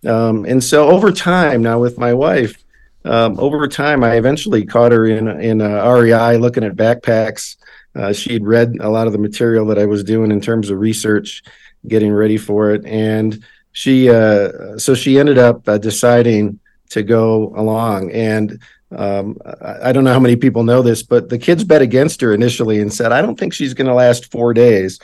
um, 0.07 0.45
and 0.45 0.63
so 0.63 0.89
over 0.89 1.11
time 1.13 1.63
now 1.63 1.79
with 1.79 1.99
my 1.99 2.15
wife 2.15 2.63
um, 3.05 3.39
over 3.39 3.67
time 3.69 4.03
i 4.05 4.17
eventually 4.17 4.65
caught 4.65 4.93
her 4.93 5.07
in 5.07 5.29
in 5.41 5.61
uh, 5.61 5.89
rei 5.91 6.37
looking 6.37 6.65
at 6.65 6.77
backpacks. 6.77 7.57
Uh, 7.95 8.13
she 8.13 8.35
had 8.35 8.45
read 8.45 8.77
a 8.81 8.91
lot 8.91 9.07
of 9.07 9.13
the 9.13 9.19
material 9.19 9.67
that 9.67 9.79
i 9.79 9.87
was 9.87 10.05
doing 10.05 10.31
in 10.31 10.41
terms 10.41 10.71
of 10.71 10.79
research 10.79 11.43
getting 11.89 12.13
ready 12.13 12.37
for 12.37 12.71
it. 12.73 12.85
And 12.85 13.45
she 13.73 14.11
uh, 14.11 14.79
so 14.79 14.95
she 14.95 15.19
ended 15.19 15.39
up 15.39 15.69
uh, 15.69 15.79
deciding 15.79 16.59
to 16.91 17.03
go 17.03 17.53
along. 17.57 18.11
And 18.13 18.61
um, 18.95 19.37
I, 19.45 19.89
I 19.89 19.93
don't 19.93 20.05
know 20.05 20.13
how 20.13 20.21
many 20.21 20.37
people 20.37 20.63
know 20.63 20.83
this, 20.83 21.03
but 21.03 21.29
the 21.29 21.39
kids 21.39 21.65
bet 21.65 21.83
against 21.83 22.21
her 22.21 22.33
initially 22.33 22.81
and 22.81 22.93
said, 22.93 23.13
I 23.13 23.23
don't 23.23 23.39
think 23.39 23.53
she's 23.53 23.75
going 23.75 23.89
to 23.89 23.95
last 23.95 24.31
four 24.31 24.55
days. 24.55 24.99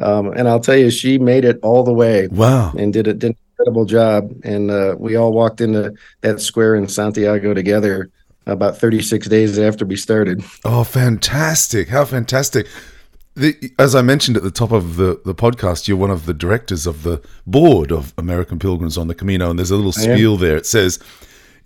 Um, 0.00 0.32
and 0.32 0.48
I'll 0.48 0.60
tell 0.60 0.76
you, 0.76 0.90
she 0.90 1.18
made 1.18 1.44
it 1.44 1.58
all 1.62 1.82
the 1.82 1.92
way. 1.92 2.28
Wow. 2.28 2.72
And 2.78 2.92
did, 2.92 3.06
a, 3.06 3.14
did 3.14 3.30
an 3.30 3.36
incredible 3.52 3.84
job. 3.84 4.32
And 4.44 4.70
uh, 4.70 4.96
we 4.98 5.16
all 5.16 5.32
walked 5.32 5.60
into 5.60 5.94
that 6.20 6.40
square 6.40 6.74
in 6.74 6.88
Santiago 6.88 7.54
together 7.54 8.10
about 8.46 8.78
36 8.78 9.26
days 9.28 9.58
after 9.58 9.84
we 9.84 9.96
started. 9.96 10.44
Oh, 10.64 10.84
fantastic. 10.84 11.88
How 11.88 12.04
fantastic. 12.04 12.66
The, 13.34 13.72
as 13.78 13.94
I 13.94 14.00
mentioned 14.00 14.36
at 14.36 14.42
the 14.42 14.50
top 14.50 14.72
of 14.72 14.96
the, 14.96 15.20
the 15.24 15.34
podcast, 15.34 15.88
you're 15.88 15.96
one 15.96 16.10
of 16.10 16.24
the 16.24 16.32
directors 16.32 16.86
of 16.86 17.02
the 17.02 17.20
board 17.46 17.92
of 17.92 18.14
American 18.16 18.58
Pilgrims 18.58 18.96
on 18.96 19.08
the 19.08 19.14
Camino, 19.14 19.50
and 19.50 19.58
there's 19.58 19.70
a 19.70 19.76
little 19.76 19.92
spiel 19.92 20.38
there. 20.38 20.56
It 20.56 20.64
says, 20.64 20.98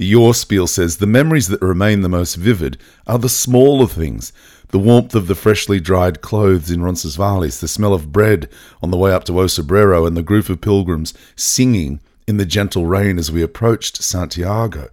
your 0.02 0.34
spiel 0.34 0.66
says 0.66 0.96
the 0.96 1.06
memories 1.06 1.48
that 1.48 1.60
remain 1.60 2.00
the 2.00 2.08
most 2.08 2.36
vivid 2.36 2.78
are 3.06 3.18
the 3.18 3.28
smaller 3.28 3.86
things 3.86 4.32
the 4.70 4.78
warmth 4.78 5.14
of 5.14 5.26
the 5.26 5.34
freshly 5.34 5.80
dried 5.80 6.20
clothes 6.20 6.70
in 6.70 6.82
Roncesvalles, 6.82 7.60
the 7.60 7.68
smell 7.68 7.92
of 7.92 8.12
bread 8.12 8.48
on 8.82 8.90
the 8.90 8.96
way 8.96 9.12
up 9.12 9.24
to 9.24 9.40
O 9.40 9.46
Cebreiro, 9.46 10.06
and 10.06 10.16
the 10.16 10.22
group 10.22 10.48
of 10.48 10.60
pilgrims 10.60 11.12
singing 11.34 12.00
in 12.26 12.36
the 12.36 12.46
gentle 12.46 12.86
rain 12.86 13.18
as 13.18 13.32
we 13.32 13.42
approached 13.42 14.02
Santiago. 14.02 14.88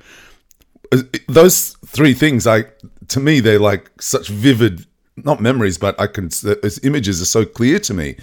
Uh, 0.92 1.04
those 1.28 1.78
three 1.86 2.14
things, 2.14 2.48
I 2.48 2.66
to 3.10 3.20
me, 3.20 3.40
they're 3.40 3.60
like 3.60 3.92
such 4.00 4.30
vivid 4.30 4.86
not 5.18 5.42
memories, 5.42 5.78
but 5.78 6.00
I 6.00 6.08
can. 6.08 6.30
Those 6.44 6.80
images 6.84 7.22
are 7.22 7.26
so 7.26 7.46
clear 7.46 7.80
to 7.80 7.94
me. 7.94 8.18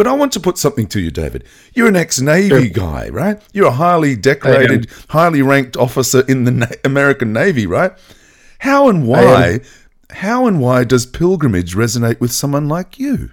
But 0.00 0.06
I 0.06 0.14
want 0.14 0.32
to 0.32 0.40
put 0.40 0.56
something 0.56 0.86
to 0.86 0.98
you, 0.98 1.10
David. 1.10 1.44
You're 1.74 1.88
an 1.88 1.94
ex-Navy 1.94 2.48
sure. 2.48 2.68
guy, 2.68 3.10
right? 3.10 3.38
You're 3.52 3.66
a 3.66 3.72
highly 3.72 4.16
decorated, 4.16 4.88
highly 5.10 5.42
ranked 5.42 5.76
officer 5.76 6.24
in 6.26 6.44
the 6.44 6.50
Na- 6.50 6.68
American 6.84 7.34
Navy, 7.34 7.66
right? 7.66 7.92
How 8.60 8.88
and 8.88 9.06
why? 9.06 9.60
How 10.08 10.46
and 10.46 10.58
why 10.58 10.84
does 10.84 11.04
pilgrimage 11.04 11.74
resonate 11.74 12.18
with 12.18 12.32
someone 12.32 12.66
like 12.66 12.98
you? 12.98 13.32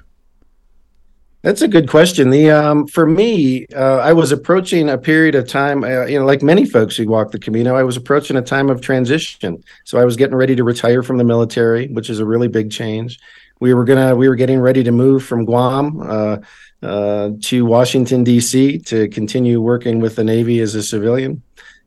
That's 1.42 1.62
a 1.62 1.70
good 1.70 1.88
question. 1.88 2.32
The 2.32 2.52
um, 2.52 2.86
for 2.88 3.06
me, 3.06 3.68
uh, 3.68 4.00
I 4.00 4.12
was 4.12 4.34
approaching 4.34 4.90
a 4.90 4.98
period 4.98 5.36
of 5.36 5.48
time. 5.48 5.86
Uh, 5.86 6.04
you 6.04 6.20
know, 6.20 6.26
like 6.26 6.44
many 6.44 6.66
folks 6.66 6.98
who 6.98 7.08
walk 7.08 7.32
the 7.32 7.40
Camino, 7.40 7.76
I 7.76 7.84
was 7.84 7.96
approaching 7.96 8.36
a 8.36 8.42
time 8.42 8.70
of 8.70 8.82
transition. 8.82 9.64
So 9.86 10.00
I 10.00 10.04
was 10.04 10.18
getting 10.18 10.36
ready 10.36 10.58
to 10.58 10.66
retire 10.66 11.02
from 11.02 11.18
the 11.18 11.24
military, 11.24 11.88
which 11.88 12.10
is 12.10 12.20
a 12.20 12.26
really 12.26 12.50
big 12.50 12.72
change. 12.72 13.22
We 13.60 13.74
were 13.74 13.86
gonna 13.86 14.16
we 14.16 14.28
were 14.30 14.36
getting 14.36 14.60
ready 14.60 14.84
to 14.84 14.92
move 14.92 15.24
from 15.24 15.46
Guam 15.46 16.00
uh, 16.02 16.38
uh 16.84 17.32
to 17.42 17.66
Washington 17.66 18.24
D.C. 18.24 18.80
to 18.80 19.08
continue 19.10 19.62
working 19.62 20.00
with 20.00 20.16
the 20.16 20.24
Navy 20.24 20.60
as 20.60 20.76
a 20.76 20.84
civilian, 20.84 21.42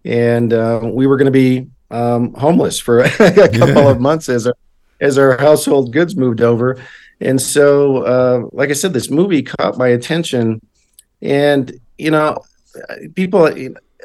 and 0.05 0.53
uh, 0.53 0.81
we 0.83 1.07
were 1.07 1.17
going 1.17 1.33
to 1.33 1.33
be 1.33 1.69
um, 1.91 2.35
homeless 2.35 2.79
for 2.79 3.01
a 3.19 3.49
couple 3.49 3.89
of 3.89 4.01
months 4.01 4.29
as 4.29 4.47
our 4.47 4.57
as 5.01 5.17
our 5.17 5.39
household 5.39 5.93
goods 5.93 6.17
moved 6.17 6.41
over 6.41 6.77
and 7.21 7.41
so, 7.41 7.99
uh, 7.99 8.49
like 8.53 8.71
I 8.71 8.73
said, 8.73 8.93
this 8.93 9.11
movie 9.11 9.43
caught 9.43 9.77
my 9.77 9.89
attention, 9.89 10.61
and 11.21 11.73
you 11.99 12.11
know, 12.11 12.39
people. 13.15 13.49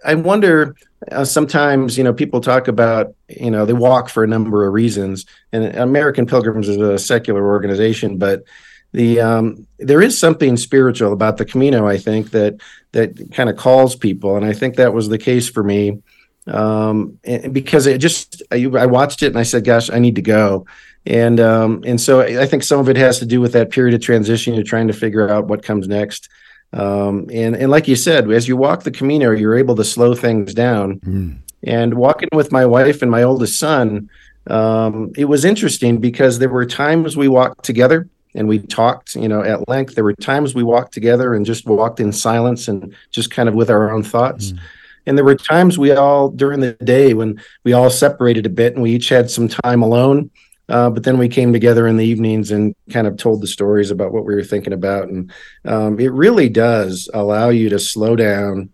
I 0.03 0.13
wonder 0.13 0.75
uh, 1.11 1.25
sometimes, 1.25 1.97
you 1.97 2.03
know, 2.03 2.13
people 2.13 2.41
talk 2.41 2.67
about, 2.67 3.13
you 3.29 3.51
know, 3.51 3.65
they 3.65 3.73
walk 3.73 4.09
for 4.09 4.23
a 4.23 4.27
number 4.27 4.65
of 4.65 4.73
reasons, 4.73 5.25
and 5.51 5.75
American 5.75 6.25
Pilgrims 6.25 6.69
is 6.69 6.77
a 6.77 6.97
secular 6.97 7.45
organization, 7.45 8.17
but 8.17 8.43
the 8.91 9.19
um, 9.19 9.67
there 9.77 10.01
is 10.01 10.17
something 10.17 10.55
spiritual 10.55 11.11
about 11.11 11.37
the 11.37 11.45
Camino. 11.45 11.85
I 11.85 11.97
think 11.97 12.31
that 12.31 12.61
that 12.93 13.33
kind 13.33 13.49
of 13.49 13.57
calls 13.57 13.95
people, 13.95 14.37
and 14.37 14.45
I 14.45 14.53
think 14.53 14.75
that 14.75 14.93
was 14.93 15.09
the 15.09 15.17
case 15.17 15.49
for 15.49 15.63
me 15.63 16.01
um, 16.47 17.19
because 17.51 17.87
it 17.87 17.97
just 17.97 18.43
I, 18.51 18.65
I, 18.77 18.85
watched 18.85 19.23
it 19.23 19.27
and 19.27 19.37
I 19.37 19.43
said, 19.43 19.65
"Gosh, 19.65 19.89
I 19.89 19.99
need 19.99 20.15
to 20.15 20.21
go," 20.21 20.65
and 21.05 21.39
um, 21.39 21.83
and 21.85 21.99
so 21.99 22.21
I 22.21 22.45
think 22.45 22.63
some 22.63 22.79
of 22.79 22.87
it 22.87 22.97
has 22.97 23.19
to 23.19 23.25
do 23.25 23.41
with 23.41 23.53
that 23.53 23.71
period 23.71 23.95
of 23.95 24.01
transition. 24.01 24.53
You're 24.53 24.63
trying 24.63 24.87
to 24.87 24.93
figure 24.93 25.29
out 25.29 25.47
what 25.47 25.63
comes 25.63 25.87
next, 25.87 26.29
um, 26.75 27.27
and 27.31 27.55
and 27.55 27.71
like 27.71 27.87
you 27.87 27.95
said, 27.95 28.29
as 28.29 28.47
you 28.47 28.57
walk 28.57 28.83
the 28.83 28.91
Camino, 28.91 29.31
you're 29.31 29.57
able 29.57 29.75
to 29.75 29.83
slow 29.83 30.13
things 30.13 30.53
down. 30.53 30.99
Mm. 30.99 31.37
And 31.63 31.93
walking 31.95 32.29
with 32.33 32.51
my 32.51 32.65
wife 32.65 33.01
and 33.01 33.09
my 33.09 33.23
oldest 33.23 33.57
son, 33.57 34.09
um, 34.47 35.11
it 35.17 35.25
was 35.25 35.45
interesting 35.45 35.97
because 35.97 36.37
there 36.37 36.49
were 36.49 36.65
times 36.65 37.17
we 37.17 37.27
walked 37.27 37.63
together 37.63 38.07
and 38.35 38.47
we 38.47 38.59
talked, 38.59 39.15
you 39.15 39.27
know, 39.27 39.41
at 39.41 39.67
length. 39.67 39.95
There 39.95 40.03
were 40.03 40.13
times 40.13 40.53
we 40.53 40.63
walked 40.63 40.93
together 40.93 41.33
and 41.33 41.45
just 41.45 41.65
walked 41.65 41.99
in 41.99 42.11
silence 42.11 42.67
and 42.67 42.93
just 43.09 43.31
kind 43.31 43.49
of 43.49 43.55
with 43.55 43.69
our 43.69 43.91
own 43.91 44.03
thoughts. 44.03 44.51
Mm. 44.51 44.59
And 45.07 45.17
there 45.17 45.25
were 45.25 45.35
times 45.35 45.79
we 45.79 45.91
all 45.91 46.29
during 46.29 46.59
the 46.59 46.73
day 46.73 47.13
when 47.13 47.41
we 47.63 47.73
all 47.73 47.89
separated 47.89 48.45
a 48.45 48.49
bit 48.49 48.73
and 48.73 48.83
we 48.83 48.91
each 48.91 49.09
had 49.09 49.31
some 49.31 49.47
time 49.47 49.81
alone. 49.81 50.29
Uh, 50.67 50.89
but 50.89 51.03
then 51.03 51.17
we 51.17 51.29
came 51.29 51.53
together 51.53 51.87
in 51.87 51.97
the 51.97 52.05
evenings 52.05 52.51
and 52.51 52.75
kind 52.89 53.07
of 53.07 53.17
told 53.17 53.41
the 53.41 53.47
stories 53.47 53.91
about 53.91 54.11
what 54.11 54.25
we 54.25 54.33
were 54.33 54.43
thinking 54.43 54.73
about. 54.73 55.07
And 55.09 55.31
um, 55.63 55.99
it 55.99 56.11
really 56.11 56.49
does 56.49 57.09
allow 57.13 57.49
you 57.49 57.69
to 57.69 57.79
slow 57.79 58.15
down, 58.15 58.69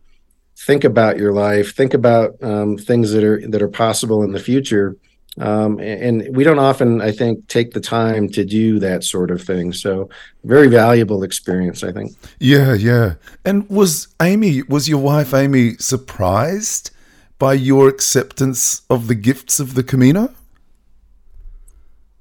think 0.57 0.83
about 0.83 1.17
your 1.17 1.33
life, 1.33 1.75
think 1.75 1.93
about 1.93 2.41
um, 2.41 2.77
things 2.77 3.11
that 3.11 3.23
are 3.23 3.45
that 3.49 3.61
are 3.61 3.67
possible 3.67 4.23
in 4.23 4.31
the 4.31 4.39
future, 4.39 4.95
um, 5.39 5.79
and 5.79 6.35
we 6.35 6.43
don't 6.43 6.59
often 6.59 7.01
i 7.01 7.11
think 7.11 7.47
take 7.47 7.71
the 7.71 7.79
time 7.79 8.27
to 8.29 8.43
do 8.43 8.79
that 8.79 9.03
sort 9.03 9.31
of 9.31 9.41
thing. 9.41 9.71
So 9.71 10.09
very 10.43 10.67
valuable 10.67 11.23
experience 11.23 11.83
i 11.83 11.91
think. 11.91 12.11
Yeah 12.39 12.73
yeah. 12.73 13.15
And 13.45 13.69
was 13.69 14.09
amy 14.21 14.61
was 14.63 14.89
your 14.89 14.99
wife 14.99 15.33
amy 15.33 15.75
surprised 15.77 16.91
by 17.39 17.53
your 17.53 17.87
acceptance 17.87 18.81
of 18.89 19.07
the 19.07 19.15
gifts 19.15 19.59
of 19.59 19.73
the 19.73 19.83
camino 19.83 20.33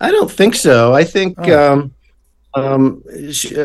i 0.00 0.10
don't 0.10 0.30
think 0.30 0.54
so 0.54 0.94
i 0.94 1.04
think 1.04 1.36
oh. 1.38 1.72
um, 1.72 1.94
um, 2.54 3.02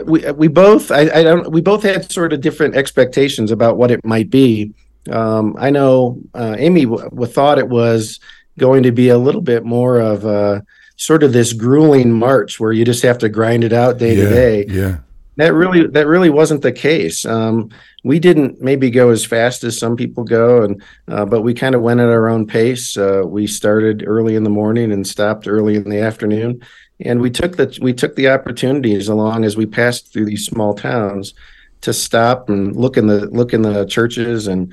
we 0.06 0.32
we 0.32 0.48
both 0.48 0.92
I, 0.92 1.02
I 1.02 1.24
don't 1.24 1.52
we 1.52 1.62
both 1.62 1.84
had 1.84 2.12
sort 2.12 2.34
of 2.34 2.42
different 2.42 2.76
expectations 2.76 3.52
about 3.52 3.78
what 3.78 3.92
it 3.92 4.06
might 4.06 4.30
be. 4.30 4.74
Um, 5.10 5.56
I 5.58 5.70
know 5.72 6.22
uh, 6.34 6.56
Amy 6.58 6.86
w- 6.86 7.04
w- 7.04 7.32
thought 7.32 7.58
it 7.58 7.68
was 7.68 8.20
going 8.58 8.84
to 8.84 8.92
be 8.92 9.10
a 9.10 9.18
little 9.18 9.42
bit 9.42 9.66
more 9.66 10.00
of 10.00 10.26
a 10.26 10.64
sort 10.98 11.24
of 11.24 11.34
this 11.34 11.54
grueling 11.54 12.12
march 12.12 12.60
where 12.60 12.72
you 12.72 12.86
just 12.86 13.04
have 13.04 13.18
to 13.20 13.30
grind 13.30 13.64
it 13.64 13.74
out 13.74 13.98
day 13.98 14.16
yeah, 14.16 14.24
to 14.24 14.30
day. 14.30 14.66
Yeah. 14.68 14.98
That 15.38 15.54
really 15.54 15.88
that 15.88 16.08
really 16.08 16.30
wasn't 16.30 16.62
the 16.62 16.72
case. 16.72 17.26
Um, 17.26 17.72
we 18.06 18.20
didn't 18.20 18.62
maybe 18.62 18.92
go 18.92 19.10
as 19.10 19.26
fast 19.26 19.64
as 19.64 19.80
some 19.80 19.96
people 19.96 20.24
go, 20.24 20.62
and 20.62 20.80
uh, 21.08 21.26
but 21.26 21.42
we 21.42 21.56
kind 21.56 21.74
of 21.74 21.82
went 21.82 22.00
at 22.00 22.08
our 22.08 22.30
own 22.30 22.46
pace. 22.46 22.96
Uh, 22.96 23.24
we 23.26 23.48
started 23.48 24.04
early 24.06 24.36
in 24.36 24.44
the 24.44 24.50
morning 24.52 24.92
and 24.92 25.08
stopped 25.08 25.48
early 25.48 25.76
in 25.76 25.90
the 25.90 26.00
afternoon, 26.00 26.62
and 27.00 27.20
we 27.20 27.32
took 27.32 27.58
the 27.58 27.76
we 27.82 27.94
took 27.94 28.16
the 28.16 28.30
opportunities 28.30 29.08
along 29.08 29.44
as 29.44 29.58
we 29.58 29.66
passed 29.66 30.14
through 30.14 30.26
these 30.26 30.46
small 30.46 30.76
towns 30.76 31.34
to 31.82 31.92
stop 31.94 32.48
and 32.48 32.76
look 32.76 32.96
in 32.96 33.08
the 33.08 33.26
look 33.32 33.54
in 33.54 33.64
the 33.64 33.86
churches 33.86 34.46
and 34.46 34.72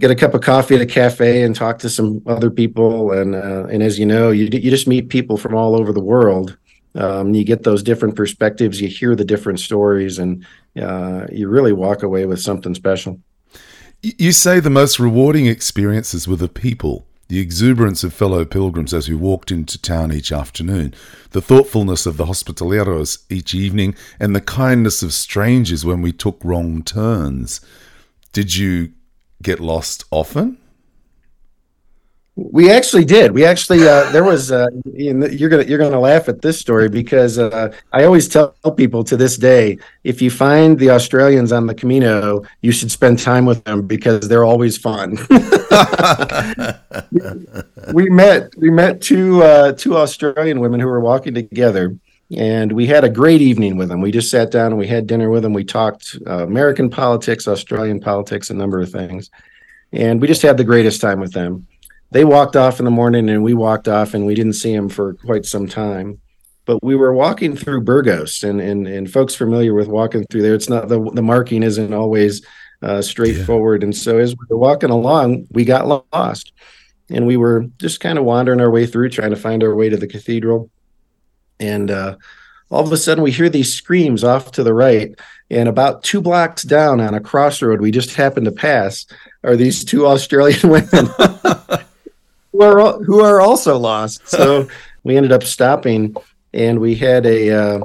get 0.00 0.10
a 0.10 0.16
cup 0.16 0.34
of 0.34 0.40
coffee 0.40 0.74
at 0.74 0.80
a 0.80 0.86
cafe 0.86 1.44
and 1.44 1.54
talk 1.54 1.78
to 1.78 1.88
some 1.88 2.20
other 2.26 2.50
people. 2.50 3.12
And 3.12 3.36
uh, 3.36 3.66
and 3.70 3.80
as 3.80 3.96
you 3.96 4.06
know, 4.06 4.32
you 4.32 4.48
you 4.50 4.70
just 4.72 4.88
meet 4.88 5.08
people 5.08 5.36
from 5.36 5.54
all 5.54 5.76
over 5.76 5.92
the 5.92 6.00
world. 6.00 6.58
Um, 6.94 7.34
you 7.34 7.44
get 7.44 7.62
those 7.62 7.82
different 7.82 8.16
perspectives. 8.16 8.80
You 8.80 8.88
hear 8.88 9.14
the 9.14 9.24
different 9.24 9.60
stories, 9.60 10.18
and 10.18 10.44
uh, 10.80 11.26
you 11.30 11.48
really 11.48 11.72
walk 11.72 12.02
away 12.02 12.26
with 12.26 12.40
something 12.40 12.74
special. 12.74 13.20
You 14.02 14.32
say 14.32 14.60
the 14.60 14.70
most 14.70 14.98
rewarding 14.98 15.46
experiences 15.46 16.26
were 16.26 16.36
the 16.36 16.48
people, 16.48 17.06
the 17.28 17.38
exuberance 17.38 18.02
of 18.02 18.14
fellow 18.14 18.46
pilgrims 18.46 18.94
as 18.94 19.08
we 19.08 19.14
walked 19.14 19.50
into 19.50 19.80
town 19.80 20.10
each 20.10 20.32
afternoon, 20.32 20.94
the 21.32 21.42
thoughtfulness 21.42 22.06
of 22.06 22.16
the 22.16 22.24
hospitaleros 22.24 23.18
each 23.28 23.54
evening, 23.54 23.94
and 24.18 24.34
the 24.34 24.40
kindness 24.40 25.02
of 25.02 25.12
strangers 25.12 25.84
when 25.84 26.00
we 26.00 26.12
took 26.12 26.40
wrong 26.42 26.82
turns. 26.82 27.60
Did 28.32 28.56
you 28.56 28.92
get 29.42 29.60
lost 29.60 30.04
often? 30.10 30.56
We 32.36 32.70
actually 32.70 33.04
did. 33.04 33.32
We 33.32 33.44
actually 33.44 33.86
uh, 33.86 34.10
there 34.12 34.24
was 34.24 34.52
uh, 34.52 34.68
you're 34.84 35.50
gonna 35.50 35.64
you're 35.64 35.78
gonna 35.78 36.00
laugh 36.00 36.28
at 36.28 36.40
this 36.40 36.58
story 36.58 36.88
because 36.88 37.38
uh, 37.38 37.74
I 37.92 38.04
always 38.04 38.28
tell 38.28 38.54
people 38.76 39.04
to 39.04 39.16
this 39.16 39.36
day 39.36 39.78
if 40.04 40.22
you 40.22 40.30
find 40.30 40.78
the 40.78 40.90
Australians 40.90 41.50
on 41.52 41.66
the 41.66 41.74
Camino, 41.74 42.42
you 42.62 42.72
should 42.72 42.90
spend 42.90 43.18
time 43.18 43.46
with 43.46 43.64
them 43.64 43.86
because 43.86 44.28
they're 44.28 44.44
always 44.44 44.78
fun. 44.78 45.18
we 47.92 48.08
met 48.08 48.54
we 48.56 48.70
met 48.70 49.02
two 49.02 49.42
uh, 49.42 49.72
two 49.72 49.96
Australian 49.96 50.60
women 50.60 50.78
who 50.80 50.86
were 50.86 51.00
walking 51.00 51.34
together, 51.34 51.96
and 52.36 52.72
we 52.72 52.86
had 52.86 53.04
a 53.04 53.10
great 53.10 53.42
evening 53.42 53.76
with 53.76 53.88
them. 53.88 54.00
We 54.00 54.12
just 54.12 54.30
sat 54.30 54.50
down 54.52 54.66
and 54.66 54.78
we 54.78 54.86
had 54.86 55.06
dinner 55.06 55.30
with 55.30 55.42
them. 55.42 55.52
We 55.52 55.64
talked 55.64 56.16
uh, 56.26 56.44
American 56.44 56.90
politics, 56.90 57.48
Australian 57.48 58.00
politics, 58.00 58.50
a 58.50 58.54
number 58.54 58.80
of 58.80 58.90
things, 58.90 59.30
and 59.92 60.20
we 60.20 60.28
just 60.28 60.42
had 60.42 60.56
the 60.56 60.64
greatest 60.64 61.00
time 61.00 61.18
with 61.20 61.32
them. 61.32 61.66
They 62.12 62.24
walked 62.24 62.56
off 62.56 62.78
in 62.78 62.84
the 62.84 62.90
morning, 62.90 63.28
and 63.28 63.42
we 63.42 63.54
walked 63.54 63.88
off, 63.88 64.14
and 64.14 64.26
we 64.26 64.34
didn't 64.34 64.54
see 64.54 64.74
them 64.74 64.88
for 64.88 65.14
quite 65.14 65.44
some 65.44 65.68
time. 65.68 66.20
But 66.64 66.82
we 66.82 66.94
were 66.94 67.12
walking 67.12 67.56
through 67.56 67.82
Burgos, 67.82 68.42
and 68.42 68.60
and 68.60 68.86
and 68.86 69.10
folks 69.10 69.34
familiar 69.34 69.74
with 69.74 69.88
walking 69.88 70.24
through 70.30 70.42
there, 70.42 70.54
it's 70.54 70.68
not 70.68 70.88
the 70.88 71.00
the 71.12 71.22
marking 71.22 71.62
isn't 71.62 71.94
always 71.94 72.44
uh, 72.82 73.02
straightforward, 73.02 73.82
yeah. 73.82 73.86
and 73.86 73.96
so 73.96 74.18
as 74.18 74.32
we 74.32 74.46
were 74.48 74.58
walking 74.58 74.90
along, 74.90 75.46
we 75.50 75.64
got 75.64 76.04
lost, 76.12 76.52
and 77.08 77.26
we 77.26 77.36
were 77.36 77.66
just 77.78 78.00
kind 78.00 78.18
of 78.18 78.24
wandering 78.24 78.60
our 78.60 78.70
way 78.70 78.86
through, 78.86 79.10
trying 79.10 79.30
to 79.30 79.36
find 79.36 79.62
our 79.62 79.74
way 79.74 79.88
to 79.88 79.96
the 79.96 80.06
cathedral 80.06 80.70
and 81.60 81.90
uh, 81.90 82.16
all 82.70 82.84
of 82.84 82.92
a 82.92 82.96
sudden 82.96 83.22
we 83.22 83.30
hear 83.30 83.48
these 83.48 83.72
screams 83.72 84.24
off 84.24 84.50
to 84.52 84.62
the 84.62 84.74
right 84.74 85.14
and 85.50 85.68
about 85.68 86.02
two 86.02 86.20
blocks 86.20 86.62
down 86.62 87.00
on 87.00 87.14
a 87.14 87.20
crossroad 87.20 87.80
we 87.80 87.90
just 87.90 88.14
happened 88.14 88.46
to 88.46 88.52
pass 88.52 89.06
are 89.44 89.56
these 89.56 89.84
two 89.84 90.06
australian 90.06 90.68
women 90.68 91.08
who 92.52 92.62
are 92.62 92.92
who 93.04 93.20
are 93.20 93.40
also 93.40 93.78
lost 93.78 94.26
so 94.28 94.68
we 95.04 95.16
ended 95.16 95.32
up 95.32 95.42
stopping 95.42 96.14
and 96.52 96.78
we 96.78 96.94
had 96.94 97.26
a 97.26 97.50
uh, 97.50 97.80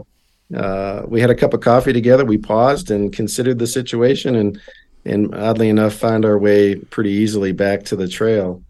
uh, 0.55 1.03
we 1.07 1.19
had 1.21 1.29
a 1.29 1.35
cup 1.35 1.53
of 1.53 1.61
coffee 1.61 1.93
together 1.93 2.25
we 2.25 2.37
paused 2.37 2.91
and 2.91 3.13
considered 3.13 3.59
the 3.59 3.67
situation 3.67 4.35
and 4.35 4.59
and 5.05 5.33
oddly 5.35 5.69
enough 5.69 5.93
found 5.93 6.25
our 6.25 6.37
way 6.37 6.75
pretty 6.75 7.11
easily 7.11 7.51
back 7.51 7.83
to 7.83 7.95
the 7.95 8.07
trail 8.07 8.61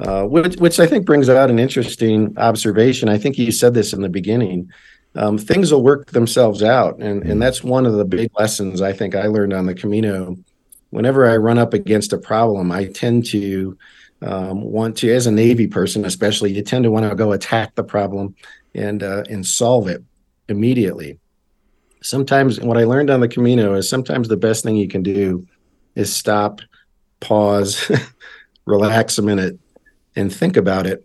uh, 0.00 0.24
which, 0.24 0.56
which 0.56 0.80
I 0.80 0.86
think 0.86 1.04
brings 1.04 1.28
out 1.28 1.50
an 1.50 1.58
interesting 1.58 2.32
observation. 2.38 3.08
I 3.08 3.18
think 3.18 3.36
you 3.36 3.52
said 3.52 3.74
this 3.74 3.92
in 3.92 4.00
the 4.00 4.08
beginning. 4.08 4.72
Um, 5.14 5.36
things 5.36 5.72
will 5.72 5.82
work 5.82 6.06
themselves 6.12 6.62
out, 6.62 6.94
and 6.94 7.02
and 7.02 7.22
mm-hmm. 7.24 7.38
that's 7.40 7.62
one 7.62 7.84
of 7.84 7.94
the 7.94 8.04
big 8.04 8.30
lessons 8.38 8.80
I 8.80 8.92
think 8.92 9.14
I 9.14 9.26
learned 9.26 9.52
on 9.52 9.66
the 9.66 9.74
Camino. 9.74 10.36
Whenever 10.90 11.28
I 11.28 11.36
run 11.36 11.58
up 11.58 11.74
against 11.74 12.12
a 12.12 12.18
problem, 12.18 12.72
I 12.72 12.86
tend 12.86 13.26
to 13.26 13.76
um, 14.22 14.62
want 14.62 14.96
to, 14.98 15.12
as 15.12 15.26
a 15.26 15.30
Navy 15.30 15.66
person 15.66 16.04
especially, 16.04 16.52
you 16.52 16.62
tend 16.62 16.84
to 16.84 16.90
want 16.90 17.08
to 17.08 17.14
go 17.14 17.32
attack 17.32 17.74
the 17.74 17.84
problem 17.84 18.34
and 18.74 19.02
uh, 19.02 19.24
and 19.28 19.46
solve 19.46 19.88
it 19.88 20.02
immediately. 20.48 21.18
Sometimes, 22.02 22.60
what 22.60 22.78
I 22.78 22.84
learned 22.84 23.10
on 23.10 23.20
the 23.20 23.28
Camino 23.28 23.74
is 23.74 23.88
sometimes 23.88 24.28
the 24.28 24.36
best 24.36 24.64
thing 24.64 24.76
you 24.76 24.88
can 24.88 25.02
do 25.02 25.46
is 25.94 26.14
stop, 26.14 26.60
pause, 27.20 27.90
relax 28.64 29.18
a 29.18 29.22
minute, 29.22 29.58
and 30.16 30.34
think 30.34 30.56
about 30.56 30.86
it 30.86 31.04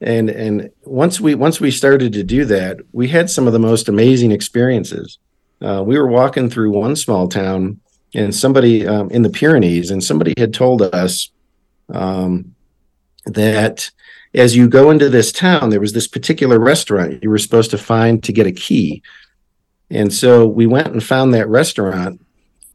and 0.00 0.28
and 0.28 0.70
once 0.84 1.20
we 1.20 1.34
once 1.34 1.60
we 1.60 1.70
started 1.70 2.12
to 2.12 2.22
do 2.22 2.44
that 2.44 2.78
we 2.92 3.08
had 3.08 3.30
some 3.30 3.46
of 3.46 3.52
the 3.52 3.58
most 3.58 3.88
amazing 3.88 4.32
experiences 4.32 5.18
uh, 5.62 5.82
we 5.84 5.98
were 5.98 6.08
walking 6.08 6.50
through 6.50 6.70
one 6.70 6.94
small 6.94 7.28
town 7.28 7.80
and 8.14 8.34
somebody 8.34 8.86
um, 8.86 9.10
in 9.10 9.22
the 9.22 9.30
pyrenees 9.30 9.90
and 9.90 10.04
somebody 10.04 10.34
had 10.36 10.52
told 10.52 10.82
us 10.82 11.30
um, 11.94 12.54
that 13.26 13.90
as 14.34 14.56
you 14.56 14.68
go 14.68 14.90
into 14.90 15.08
this 15.08 15.32
town 15.32 15.70
there 15.70 15.80
was 15.80 15.92
this 15.92 16.08
particular 16.08 16.58
restaurant 16.58 17.22
you 17.22 17.30
were 17.30 17.38
supposed 17.38 17.70
to 17.70 17.78
find 17.78 18.22
to 18.22 18.32
get 18.32 18.46
a 18.46 18.52
key 18.52 19.02
and 19.90 20.12
so 20.12 20.46
we 20.46 20.66
went 20.66 20.88
and 20.88 21.02
found 21.02 21.32
that 21.34 21.48
restaurant 21.48 22.20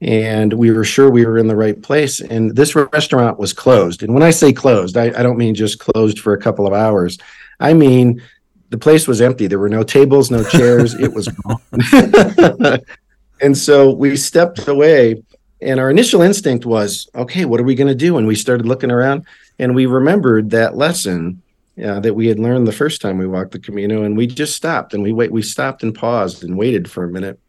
and 0.01 0.53
we 0.53 0.71
were 0.71 0.83
sure 0.83 1.09
we 1.09 1.25
were 1.25 1.37
in 1.37 1.47
the 1.47 1.55
right 1.55 1.81
place. 1.81 2.21
And 2.21 2.55
this 2.55 2.75
restaurant 2.75 3.37
was 3.37 3.51
closed. 3.51 4.01
And 4.01 4.13
when 4.13 4.23
I 4.23 4.29
say 4.29 4.53
closed, 4.53 4.95
I, 4.95 5.07
I 5.07 5.23
don't 5.23 5.37
mean 5.37 5.55
just 5.55 5.79
closed 5.79 6.19
for 6.19 6.33
a 6.33 6.39
couple 6.39 6.65
of 6.65 6.73
hours. 6.73 7.17
I 7.59 7.73
mean 7.73 8.21
the 8.69 8.77
place 8.77 9.07
was 9.07 9.19
empty. 9.19 9.47
There 9.47 9.59
were 9.59 9.69
no 9.69 9.83
tables, 9.83 10.31
no 10.31 10.43
chairs. 10.43 10.93
it 10.93 11.13
was 11.13 11.27
gone. 11.27 12.79
and 13.41 13.57
so 13.57 13.91
we 13.91 14.15
stepped 14.15 14.67
away 14.67 15.23
and 15.61 15.79
our 15.79 15.89
initial 15.89 16.21
instinct 16.21 16.65
was, 16.65 17.09
okay, 17.15 17.45
what 17.45 17.59
are 17.59 17.65
we 17.65 17.75
going 17.75 17.87
to 17.87 17.95
do? 17.95 18.17
And 18.17 18.27
we 18.27 18.35
started 18.35 18.65
looking 18.65 18.91
around, 18.91 19.25
and 19.57 19.75
we 19.75 19.85
remembered 19.85 20.51
that 20.51 20.75
lesson 20.75 21.41
uh, 21.83 21.99
that 21.99 22.13
we 22.13 22.27
had 22.27 22.39
learned 22.39 22.67
the 22.67 22.71
first 22.71 23.01
time 23.01 23.17
we 23.17 23.27
walked 23.27 23.51
the 23.51 23.59
Camino, 23.59 24.03
and 24.03 24.15
we 24.15 24.27
just 24.27 24.55
stopped 24.55 24.93
and 24.93 25.03
we 25.03 25.11
wait. 25.11 25.31
We 25.31 25.41
stopped 25.41 25.83
and 25.83 25.93
paused 25.93 26.43
and 26.43 26.57
waited 26.57 26.89
for 26.89 27.03
a 27.03 27.11
minute, 27.11 27.39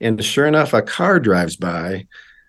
and 0.00 0.22
sure 0.24 0.46
enough, 0.46 0.72
a 0.72 0.82
car 0.82 1.20
drives 1.20 1.56
by. 1.56 2.06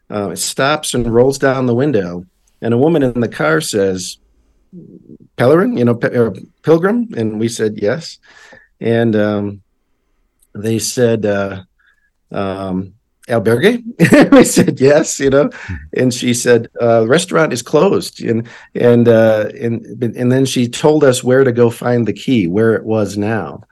Uh, 0.09 0.29
it 0.29 0.37
stops 0.37 0.93
and 0.93 1.13
rolls 1.13 1.37
down 1.37 1.65
the 1.65 1.75
window, 1.75 2.25
and 2.61 2.73
a 2.73 2.77
woman 2.77 3.03
in 3.03 3.19
the 3.19 3.29
car 3.29 3.61
says, 3.61 4.17
"Pellerin, 5.37 5.77
you 5.77 5.85
know, 5.85 5.95
pilgrim," 6.63 7.07
and 7.15 7.39
we 7.39 7.47
said 7.47 7.79
yes, 7.81 8.17
and 8.79 9.15
um, 9.15 9.61
they 10.53 10.79
said. 10.79 11.25
Uh, 11.25 11.63
um, 12.31 12.94
albergue? 13.27 13.83
We 14.31 14.43
said 14.43 14.79
yes 14.79 15.19
you 15.19 15.29
know? 15.29 15.49
Hmm. 15.53 15.75
and 15.97 16.13
she 16.13 16.33
said 16.33 16.67
uh, 16.81 17.07
restaurant 17.07 17.53
is 17.53 17.61
closed. 17.61 18.21
And 18.21 18.47
and 18.73 19.07
uh, 19.07 19.49
and 19.59 19.85
and 20.03 20.31
then 20.31 20.45
she 20.45 20.67
told 20.67 21.03
us 21.03 21.23
where 21.23 21.43
to 21.43 21.51
go 21.51 21.69
find 21.69 22.07
the 22.07 22.13
key 22.13 22.47
where 22.47 22.75
it 22.75 22.83
was 22.83 23.17
now. 23.17 23.63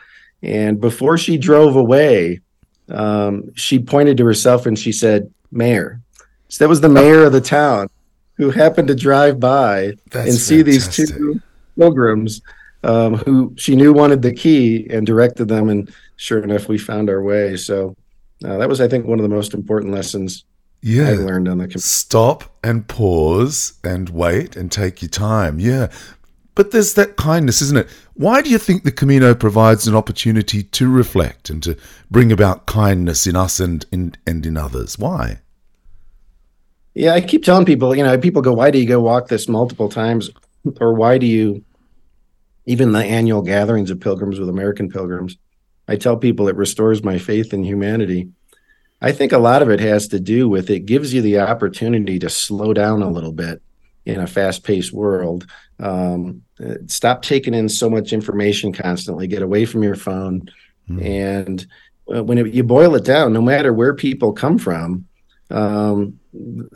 And 0.42 0.82
before 0.82 1.18
she 1.18 1.38
drove 1.38 1.76
away 1.76 2.42
um, 2.90 3.54
she 3.56 3.80
pointed 3.80 4.18
to 4.18 4.26
herself 4.26 4.66
and 4.66 4.78
she 4.78 4.92
said 4.92 5.32
mayor. 5.52 6.02
So 6.50 6.64
that 6.64 6.70
was 6.70 6.82
the 6.82 6.90
mayor 6.90 7.24
of 7.24 7.32
the 7.32 7.42
town 7.42 7.90
who 8.36 8.52
happened 8.52 8.88
to 8.90 8.96
drive 8.96 9.40
by 9.40 9.94
That's 10.12 10.30
and 10.30 10.38
see 10.38 10.64
fantastic. 10.64 11.08
these 11.08 11.18
two 11.18 11.42
pilgrims 11.78 12.42
um, 12.84 13.16
who 13.16 13.54
she 13.58 13.76
knew 13.76 13.94
wanted 13.94 14.22
the 14.22 14.34
key 14.34 14.88
and 14.90 15.06
directed 15.06 15.48
them. 15.48 15.70
And 15.70 15.94
sure 16.18 16.44
enough 16.44 16.68
we 16.68 16.78
found 16.78 17.10
our 17.10 17.22
way. 17.22 17.56
So 17.56 17.96
uh, 18.44 18.58
that 18.58 18.70
was, 18.70 18.82
I 18.82 18.88
think, 18.88 19.06
one 19.06 19.20
of 19.20 19.24
the 19.24 19.36
most 19.36 19.54
important 19.54 19.94
lessons 19.94 20.46
yeah. 20.84 21.10
I 21.10 21.14
learned 21.14 21.48
on 21.48 21.60
the 21.60 21.64
computer. 21.64 21.80
Stop 21.80 22.44
and 22.62 22.86
pause 22.88 23.74
and 23.86 24.10
wait 24.10 24.58
and 24.58 24.70
take 24.70 25.02
your 25.02 25.10
time. 25.10 25.60
Yeah. 25.60 25.90
But 26.56 26.72
there's 26.72 26.94
that 26.96 27.16
kindness, 27.16 27.62
isn't 27.62 27.78
it? 27.78 27.90
Why 28.16 28.42
do 28.42 28.50
you 28.50 28.58
think 28.58 28.84
the 28.84 28.92
Camino 28.92 29.34
provides 29.34 29.88
an 29.88 29.96
opportunity 29.96 30.62
to 30.62 30.92
reflect 30.92 31.50
and 31.50 31.64
to 31.64 31.78
bring 32.12 32.32
about 32.32 32.66
kindness 32.66 33.26
in 33.26 33.36
us 33.36 33.60
and 33.60 33.86
in, 33.92 34.16
and 34.28 34.46
in 34.46 34.58
others? 34.58 35.00
Why? 35.00 35.40
Yeah, 36.94 37.14
I 37.14 37.22
keep 37.22 37.44
telling 37.44 37.66
people, 37.66 37.96
you 37.96 38.04
know, 38.04 38.18
people 38.20 38.42
go, 38.42 38.54
why 38.54 38.70
do 38.70 38.78
you 38.78 38.86
go 38.86 39.00
walk 39.00 39.30
this 39.30 39.48
multiple 39.48 39.90
times? 39.90 40.30
Or 40.80 40.94
why 40.94 41.18
do 41.18 41.26
you, 41.26 41.64
even 42.66 42.92
the 42.92 43.04
annual 43.04 43.42
gatherings 43.42 43.90
of 43.90 44.00
pilgrims 44.00 44.40
with 44.40 44.50
American 44.50 44.90
pilgrims, 44.90 45.38
I 45.88 45.96
tell 45.96 46.18
people 46.18 46.48
it 46.48 46.56
restores 46.56 47.04
my 47.04 47.18
faith 47.18 47.54
in 47.54 47.64
humanity. 47.64 48.30
I 49.02 49.12
think 49.12 49.34
a 49.34 49.38
lot 49.38 49.62
of 49.62 49.70
it 49.70 49.82
has 49.82 50.08
to 50.10 50.20
do 50.20 50.48
with 50.48 50.70
it 50.70 50.86
gives 50.86 51.14
you 51.14 51.22
the 51.22 51.40
opportunity 51.40 52.20
to 52.20 52.30
slow 52.30 52.74
down 52.74 53.02
a 53.02 53.12
little 53.12 53.34
bit 53.34 53.62
in 54.06 54.20
a 54.20 54.28
fast 54.28 54.64
paced 54.64 54.94
world. 54.94 55.46
Um, 55.80 56.44
stop 56.88 57.22
taking 57.22 57.54
in 57.54 57.68
so 57.68 57.90
much 57.90 58.14
information 58.14 58.72
constantly, 58.72 59.28
get 59.28 59.42
away 59.42 59.66
from 59.66 59.84
your 59.84 59.96
phone. 59.96 60.50
Mm. 60.90 61.06
And 61.06 61.68
uh, 62.14 62.24
when 62.24 62.38
it, 62.38 62.54
you 62.54 62.64
boil 62.64 62.96
it 62.96 63.04
down, 63.04 63.34
no 63.34 63.42
matter 63.42 63.74
where 63.74 63.94
people 63.94 64.34
come 64.34 64.58
from, 64.58 65.08
um, 65.50 66.20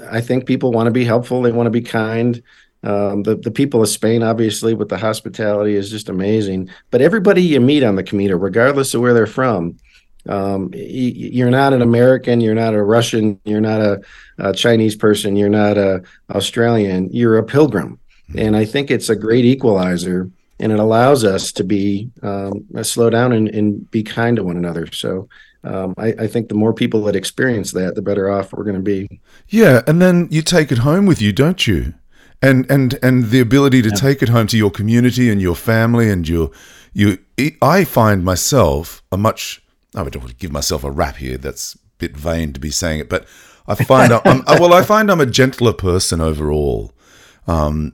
I 0.10 0.22
think 0.22 0.46
people 0.46 0.72
want 0.72 0.88
to 0.88 0.92
be 0.92 1.06
helpful, 1.06 1.42
they 1.42 1.52
want 1.52 1.68
to 1.68 1.72
be 1.72 1.82
kind. 1.82 2.42
Um, 2.84 3.24
the 3.24 3.36
the 3.36 3.52
people 3.52 3.82
of 3.82 3.90
Spain, 3.90 4.24
obviously, 4.24 4.74
with 4.74 4.90
the 4.90 4.98
hospitality 4.98 5.76
is 5.76 5.90
just 5.90 6.10
amazing. 6.10 6.70
But 6.92 7.02
everybody 7.02 7.42
you 7.42 7.60
meet 7.60 7.84
on 7.84 7.96
the 7.96 8.04
Camino, 8.04 8.38
regardless 8.38 8.94
of 8.94 9.02
where 9.02 9.14
they're 9.14 9.26
from, 9.26 9.78
um, 10.30 10.70
you're 10.74 11.50
not 11.50 11.74
an 11.74 11.82
American, 11.82 12.42
you're 12.42 12.56
not 12.56 12.74
a 12.74 12.84
Russian, 12.84 13.40
you're 13.46 13.62
not 13.62 13.82
a, 13.82 14.02
a 14.38 14.54
Chinese 14.54 14.96
person, 14.96 15.36
you're 15.36 15.50
not 15.50 15.78
a 15.78 16.04
Australian, 16.30 17.10
you're 17.12 17.38
a 17.38 17.44
pilgrim, 17.44 18.00
and 18.36 18.56
I 18.56 18.66
think 18.66 18.92
it's 18.92 19.10
a 19.10 19.16
great 19.16 19.46
equalizer, 19.46 20.30
and 20.60 20.72
it 20.72 20.80
allows 20.80 21.24
us 21.24 21.52
to 21.54 21.63
be 21.63 22.12
um, 22.22 22.66
slow 22.84 23.10
down 23.10 23.32
and, 23.32 23.48
and 23.50 23.90
be 23.90 24.04
kind 24.04 24.38
to 24.38 24.44
one 24.44 24.58
another. 24.58 24.92
So. 24.92 25.28
Um, 25.63 25.96
I, 25.98 26.13
I, 26.20 26.28
think 26.28 26.48
the 26.48 26.56
more 26.56 26.72
people 26.72 27.04
that 27.06 27.16
experience 27.16 27.74
that, 27.74 27.96
the 27.96 28.02
better 28.02 28.30
off 28.30 28.54
we're 28.54 28.63
going 28.63 28.78
to 28.78 28.82
be. 28.82 29.20
Yeah, 29.50 29.82
and 29.86 30.02
then 30.02 30.28
you 30.32 30.42
take 30.42 30.72
it 30.72 30.78
home 30.78 31.06
with 31.06 31.22
you, 31.22 31.34
don't 31.34 31.68
you? 31.68 31.94
And 32.41 32.69
and 32.69 33.00
and 33.02 33.26
the 33.30 33.39
ability 33.39 33.82
to 33.82 33.89
yeah. 33.89 33.95
take 33.95 34.21
it 34.21 34.30
home 34.30 34.47
to 34.47 34.58
your 34.58 34.71
community 34.71 35.30
and 35.30 35.41
your 35.41 35.56
family 35.56 36.10
and 36.10 36.28
your 36.28 36.52
you 36.93 37.17
I 37.62 37.84
find 37.84 38.23
myself 38.23 39.04
a 39.12 39.17
much 39.17 39.62
I 39.95 40.04
would 40.04 40.38
give 40.38 40.52
myself 40.52 40.84
a 40.84 40.91
rap 40.91 41.17
here 41.17 41.38
that's 41.38 41.76
a 41.76 41.80
bit 41.97 42.15
vain 42.15 42.54
to 42.54 42.60
be 42.60 42.69
saying 42.69 43.00
it 43.00 43.10
but 43.10 43.26
I 43.67 43.76
find 43.76 44.13
I'm, 44.26 44.43
well 44.60 44.73
I 44.73 44.84
find 44.84 45.12
I'm 45.12 45.21
a 45.21 45.26
gentler 45.26 45.73
person 45.73 46.21
overall 46.21 46.93
um, 47.47 47.93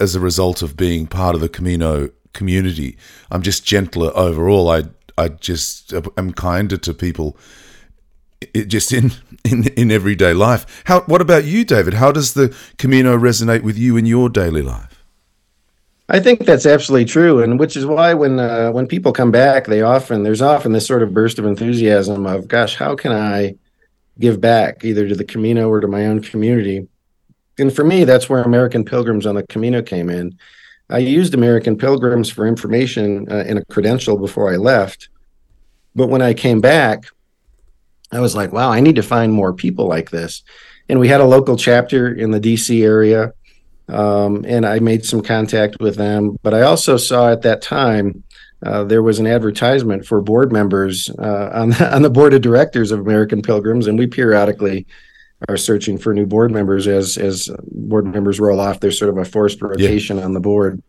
as 0.00 0.14
a 0.14 0.20
result 0.20 0.62
of 0.62 0.76
being 0.76 1.06
part 1.06 1.34
of 1.34 1.40
the 1.40 1.48
Camino 1.48 2.10
community 2.32 2.96
I'm 3.30 3.42
just 3.42 3.64
gentler 3.64 4.10
overall 4.16 4.68
I 4.68 4.84
I 5.16 5.28
just 5.28 5.94
am 6.16 6.32
kinder 6.32 6.76
to 6.78 6.92
people 6.92 7.36
it 8.40 8.66
just 8.66 8.92
in, 8.92 9.12
in 9.44 9.68
in 9.68 9.90
everyday 9.90 10.32
life. 10.32 10.82
How? 10.86 11.00
What 11.02 11.20
about 11.20 11.44
you, 11.44 11.64
David? 11.64 11.94
How 11.94 12.12
does 12.12 12.34
the 12.34 12.54
Camino 12.78 13.16
resonate 13.16 13.62
with 13.62 13.78
you 13.78 13.96
in 13.96 14.06
your 14.06 14.28
daily 14.28 14.62
life? 14.62 15.04
I 16.08 16.20
think 16.20 16.44
that's 16.44 16.66
absolutely 16.66 17.06
true, 17.06 17.42
and 17.42 17.58
which 17.58 17.76
is 17.76 17.84
why 17.84 18.14
when 18.14 18.38
uh, 18.38 18.70
when 18.70 18.86
people 18.86 19.12
come 19.12 19.30
back, 19.30 19.66
they 19.66 19.82
often 19.82 20.22
there's 20.22 20.42
often 20.42 20.72
this 20.72 20.86
sort 20.86 21.02
of 21.02 21.12
burst 21.12 21.38
of 21.38 21.46
enthusiasm 21.46 22.26
of, 22.26 22.46
"Gosh, 22.46 22.76
how 22.76 22.94
can 22.94 23.12
I 23.12 23.56
give 24.18 24.40
back 24.40 24.84
either 24.84 25.08
to 25.08 25.14
the 25.14 25.24
Camino 25.24 25.68
or 25.68 25.80
to 25.80 25.88
my 25.88 26.06
own 26.06 26.20
community?" 26.20 26.86
And 27.58 27.74
for 27.74 27.84
me, 27.84 28.04
that's 28.04 28.28
where 28.28 28.42
American 28.42 28.84
Pilgrims 28.84 29.26
on 29.26 29.34
the 29.34 29.46
Camino 29.46 29.82
came 29.82 30.10
in. 30.10 30.38
I 30.90 30.98
used 30.98 31.34
American 31.34 31.76
Pilgrims 31.76 32.30
for 32.30 32.46
information 32.46 33.26
uh, 33.28 33.44
and 33.46 33.58
a 33.58 33.64
credential 33.64 34.16
before 34.16 34.52
I 34.52 34.56
left, 34.56 35.08
but 35.96 36.08
when 36.08 36.22
I 36.22 36.34
came 36.34 36.60
back, 36.60 37.06
I 38.12 38.20
was 38.20 38.34
like, 38.34 38.52
wow, 38.52 38.70
I 38.70 38.80
need 38.80 38.96
to 38.96 39.02
find 39.02 39.32
more 39.32 39.52
people 39.52 39.86
like 39.86 40.10
this. 40.10 40.42
And 40.88 41.00
we 41.00 41.08
had 41.08 41.20
a 41.20 41.26
local 41.26 41.56
chapter 41.56 42.12
in 42.14 42.30
the 42.30 42.40
DC 42.40 42.82
area. 42.82 43.32
Um, 43.88 44.44
and 44.46 44.66
I 44.66 44.78
made 44.80 45.04
some 45.04 45.22
contact 45.22 45.80
with 45.80 45.96
them. 45.96 46.36
But 46.42 46.54
I 46.54 46.62
also 46.62 46.96
saw 46.96 47.30
at 47.30 47.42
that 47.42 47.62
time 47.62 48.24
uh, 48.64 48.84
there 48.84 49.02
was 49.02 49.18
an 49.18 49.26
advertisement 49.26 50.06
for 50.06 50.20
board 50.20 50.52
members 50.52 51.10
uh, 51.18 51.50
on, 51.52 51.70
the, 51.70 51.90
on 51.94 52.02
the 52.02 52.10
board 52.10 52.34
of 52.34 52.42
directors 52.42 52.90
of 52.90 53.00
American 53.00 53.42
Pilgrims. 53.42 53.86
And 53.86 53.98
we 53.98 54.06
periodically 54.06 54.86
are 55.48 55.56
searching 55.56 55.98
for 55.98 56.14
new 56.14 56.26
board 56.26 56.50
members 56.50 56.88
as 56.88 57.18
as 57.18 57.50
board 57.70 58.06
members 58.06 58.40
roll 58.40 58.58
off. 58.58 58.80
There's 58.80 58.98
sort 58.98 59.10
of 59.10 59.18
a 59.18 59.24
forced 59.24 59.60
rotation 59.60 60.16
yeah. 60.16 60.24
on 60.24 60.32
the 60.32 60.40
board. 60.40 60.82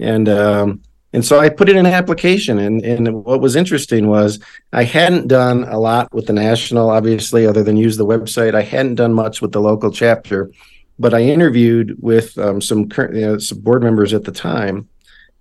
And 0.00 0.28
um, 0.28 0.82
and 1.12 1.24
so 1.24 1.38
I 1.38 1.48
put 1.48 1.68
in 1.68 1.76
an 1.76 1.86
application. 1.86 2.58
And, 2.58 2.82
and 2.82 3.24
what 3.24 3.40
was 3.40 3.56
interesting 3.56 4.06
was 4.06 4.38
I 4.72 4.84
hadn't 4.84 5.28
done 5.28 5.64
a 5.64 5.78
lot 5.78 6.12
with 6.12 6.26
the 6.26 6.32
national, 6.32 6.90
obviously, 6.90 7.46
other 7.46 7.62
than 7.62 7.76
use 7.76 7.96
the 7.96 8.06
website. 8.06 8.54
I 8.54 8.62
hadn't 8.62 8.94
done 8.94 9.12
much 9.12 9.42
with 9.42 9.52
the 9.52 9.60
local 9.60 9.90
chapter, 9.90 10.50
but 10.98 11.12
I 11.12 11.20
interviewed 11.20 11.96
with 12.00 12.38
um, 12.38 12.60
some 12.60 12.88
current 12.88 13.14
you 13.14 13.20
know, 13.22 13.38
some 13.38 13.60
board 13.60 13.82
members 13.82 14.14
at 14.14 14.24
the 14.24 14.32
time. 14.32 14.88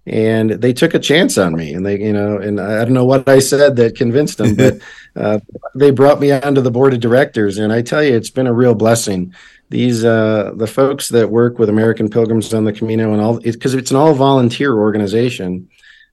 And 0.07 0.49
they 0.49 0.73
took 0.73 0.95
a 0.95 0.99
chance 0.99 1.37
on 1.37 1.55
me, 1.55 1.73
and 1.73 1.85
they, 1.85 1.99
you 1.99 2.11
know, 2.11 2.37
and 2.37 2.59
I 2.59 2.83
don't 2.83 2.95
know 2.95 3.05
what 3.05 3.29
I 3.29 3.37
said 3.37 3.75
that 3.75 3.95
convinced 3.95 4.39
them, 4.39 4.55
but 4.55 4.79
uh, 5.15 5.39
they 5.75 5.91
brought 5.91 6.19
me 6.19 6.31
onto 6.31 6.61
the 6.61 6.71
board 6.71 6.93
of 6.93 6.99
directors, 6.99 7.59
and 7.59 7.71
I 7.71 7.83
tell 7.83 8.03
you, 8.03 8.15
it's 8.15 8.31
been 8.31 8.47
a 8.47 8.53
real 8.53 8.73
blessing 8.73 9.33
these 9.71 10.03
uh, 10.03 10.51
the 10.55 10.67
folks 10.67 11.09
that 11.09 11.31
work 11.31 11.57
with 11.57 11.69
American 11.69 12.09
Pilgrims 12.09 12.53
on 12.53 12.65
the 12.65 12.73
Camino 12.73 13.13
and 13.13 13.21
all 13.21 13.39
because 13.39 13.73
it's 13.73 13.89
an 13.89 13.97
all 13.97 14.13
volunteer 14.13 14.77
organization, 14.77 15.69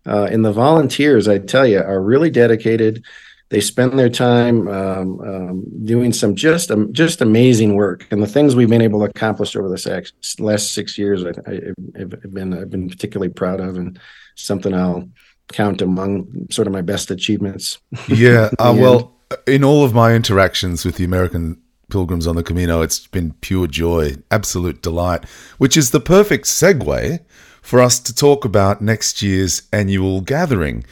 uh, 0.06 0.28
and 0.30 0.44
the 0.44 0.52
volunteers 0.52 1.26
I 1.26 1.38
tell 1.38 1.66
you 1.66 1.80
are 1.80 2.00
really 2.00 2.30
dedicated. 2.30 3.04
They 3.50 3.60
spend 3.60 3.98
their 3.98 4.10
time 4.10 4.68
um, 4.68 5.20
um, 5.20 5.64
doing 5.84 6.12
some 6.12 6.34
just 6.34 6.70
um, 6.70 6.92
just 6.92 7.22
amazing 7.22 7.76
work, 7.76 8.06
and 8.10 8.22
the 8.22 8.26
things 8.26 8.54
we've 8.54 8.68
been 8.68 8.82
able 8.82 9.00
to 9.00 9.06
accomplish 9.06 9.56
over 9.56 9.68
the 9.68 10.12
last 10.38 10.72
six 10.72 10.98
years, 10.98 11.24
I, 11.24 11.54
have 11.98 12.34
been 12.34 12.52
I've 12.52 12.70
been 12.70 12.88
particularly 12.88 13.32
proud 13.32 13.60
of, 13.60 13.76
and 13.76 13.98
something 14.34 14.74
I'll 14.74 15.08
count 15.52 15.80
among 15.80 16.48
sort 16.50 16.66
of 16.66 16.74
my 16.74 16.82
best 16.82 17.10
achievements. 17.10 17.78
Yeah, 18.06 18.50
uh, 18.58 18.76
well, 18.76 19.14
in 19.46 19.64
all 19.64 19.82
of 19.82 19.94
my 19.94 20.14
interactions 20.14 20.84
with 20.84 20.96
the 20.96 21.04
American 21.04 21.58
Pilgrims 21.90 22.26
on 22.26 22.36
the 22.36 22.42
Camino. 22.42 22.82
It's 22.82 23.06
been 23.06 23.32
pure 23.40 23.66
joy, 23.66 24.16
absolute 24.30 24.82
delight, 24.82 25.24
which 25.56 25.76
is 25.76 25.90
the 25.90 26.00
perfect 26.00 26.44
segue 26.44 27.20
for 27.62 27.80
us 27.80 27.98
to 28.00 28.14
talk 28.14 28.44
about 28.44 28.80
next 28.80 29.22
year's 29.22 29.62
annual 29.72 30.20
gathering. 30.20 30.84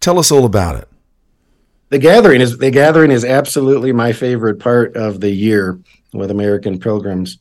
Tell 0.00 0.18
us 0.18 0.30
all 0.30 0.44
about 0.44 0.76
it. 0.76 0.88
The 1.96 2.02
gathering 2.02 2.42
is 2.42 2.58
the 2.58 2.70
gathering 2.70 3.10
is 3.10 3.24
absolutely 3.24 3.90
my 3.90 4.12
favorite 4.12 4.60
part 4.60 4.98
of 4.98 5.18
the 5.18 5.30
year 5.30 5.80
with 6.12 6.30
American 6.30 6.78
Pilgrims. 6.78 7.38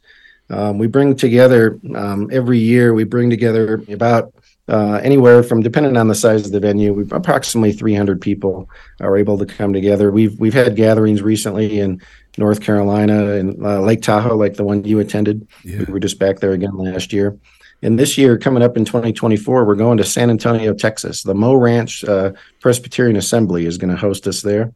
Um, 0.50 0.78
we 0.78 0.88
bring 0.88 1.18
together 1.18 1.78
um, 1.94 2.30
every 2.32 2.60
year. 2.60 2.94
We 2.94 3.04
bring 3.04 3.30
together 3.30 3.84
about 3.90 4.34
uh, 4.70 5.02
anywhere 5.04 5.44
from 5.44 5.62
depending 5.62 5.98
on 5.98 6.08
the 6.08 6.16
size 6.16 6.46
of 6.46 6.54
the 6.54 6.62
venue, 6.62 6.94
we've 6.94 7.12
approximately 7.12 7.74
300 7.74 8.22
people 8.22 8.70
are 9.02 9.18
able 9.18 9.38
to 9.40 9.46
come 9.46 9.74
together. 9.74 10.10
We've 10.10 10.40
we've 10.40 10.54
had 10.54 10.78
gatherings 10.78 11.22
recently 11.22 11.82
in 11.82 12.02
North 12.38 12.62
Carolina 12.62 13.34
and 13.34 13.62
uh, 13.62 13.82
Lake 13.82 14.04
Tahoe, 14.04 14.38
like 14.38 14.54
the 14.54 14.64
one 14.64 14.86
you 14.86 15.00
attended. 15.00 15.50
Yeah. 15.66 15.80
We 15.80 15.92
were 15.92 16.00
just 16.00 16.18
back 16.18 16.40
there 16.40 16.54
again 16.54 16.78
last 16.78 17.12
year. 17.12 17.38
And 17.82 18.00
this 18.00 18.18
year, 18.18 18.38
coming 18.38 18.64
up 18.64 18.78
in 18.78 18.86
2024, 18.86 19.66
we're 19.66 19.76
going 19.76 19.98
to 19.98 20.04
San 20.04 20.30
Antonio, 20.30 20.74
Texas. 20.74 21.24
The 21.24 21.36
Mo 21.36 21.56
Ranch 21.56 22.04
uh, 22.04 22.32
Presbyterian 22.62 23.16
Assembly 23.16 23.66
is 23.66 23.78
going 23.78 23.92
to 23.92 24.00
host 24.00 24.28
us 24.28 24.42
there. 24.42 24.74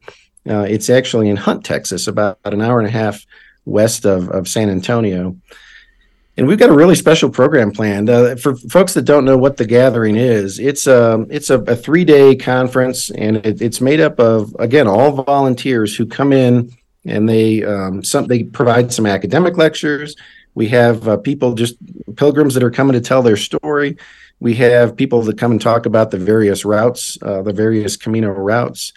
Uh, 0.48 0.66
it's 0.68 0.88
actually 0.88 1.28
in 1.28 1.36
Hunt, 1.36 1.64
Texas, 1.64 2.06
about, 2.06 2.38
an 2.44 2.60
hour 2.60 2.78
and 2.78 2.88
a 2.88 2.90
half 2.90 3.24
west 3.64 4.06
of, 4.06 4.28
of 4.30 4.48
San 4.48 4.70
Antonio. 4.70 5.36
And 6.36 6.46
we've 6.46 6.58
got 6.58 6.70
a 6.70 6.74
really 6.74 6.94
special 6.94 7.28
program 7.28 7.72
planned. 7.72 8.08
Uh, 8.08 8.36
for 8.36 8.56
folks 8.56 8.94
that 8.94 9.02
don't 9.02 9.24
know 9.24 9.36
what 9.36 9.56
the 9.56 9.66
gathering 9.66 10.16
is, 10.16 10.58
it's 10.58 10.86
a 10.86 11.14
um, 11.14 11.26
it's 11.28 11.50
a, 11.50 11.58
a 11.62 11.76
three 11.76 12.04
day 12.04 12.34
conference, 12.34 13.10
and 13.10 13.38
it, 13.38 13.60
it's 13.60 13.80
made 13.80 14.00
up 14.00 14.18
of 14.18 14.54
again 14.58 14.86
all 14.86 15.12
volunteers 15.22 15.94
who 15.94 16.06
come 16.06 16.32
in 16.32 16.70
and 17.04 17.28
they 17.28 17.64
um, 17.64 18.02
some 18.04 18.26
they 18.26 18.44
provide 18.44 18.92
some 18.92 19.06
academic 19.06 19.56
lectures. 19.56 20.16
We 20.54 20.68
have 20.68 21.08
uh, 21.08 21.16
people 21.18 21.54
just 21.54 21.76
pilgrims 22.16 22.54
that 22.54 22.62
are 22.62 22.70
coming 22.70 22.94
to 22.94 23.00
tell 23.00 23.22
their 23.22 23.36
story. 23.36 23.96
We 24.40 24.54
have 24.56 24.96
people 24.96 25.22
that 25.22 25.38
come 25.38 25.52
and 25.52 25.60
talk 25.60 25.86
about 25.86 26.10
the 26.10 26.18
various 26.18 26.64
routes, 26.64 27.18
uh, 27.22 27.42
the 27.42 27.52
various 27.52 27.96
Camino 27.96 28.30
routes. 28.30 28.92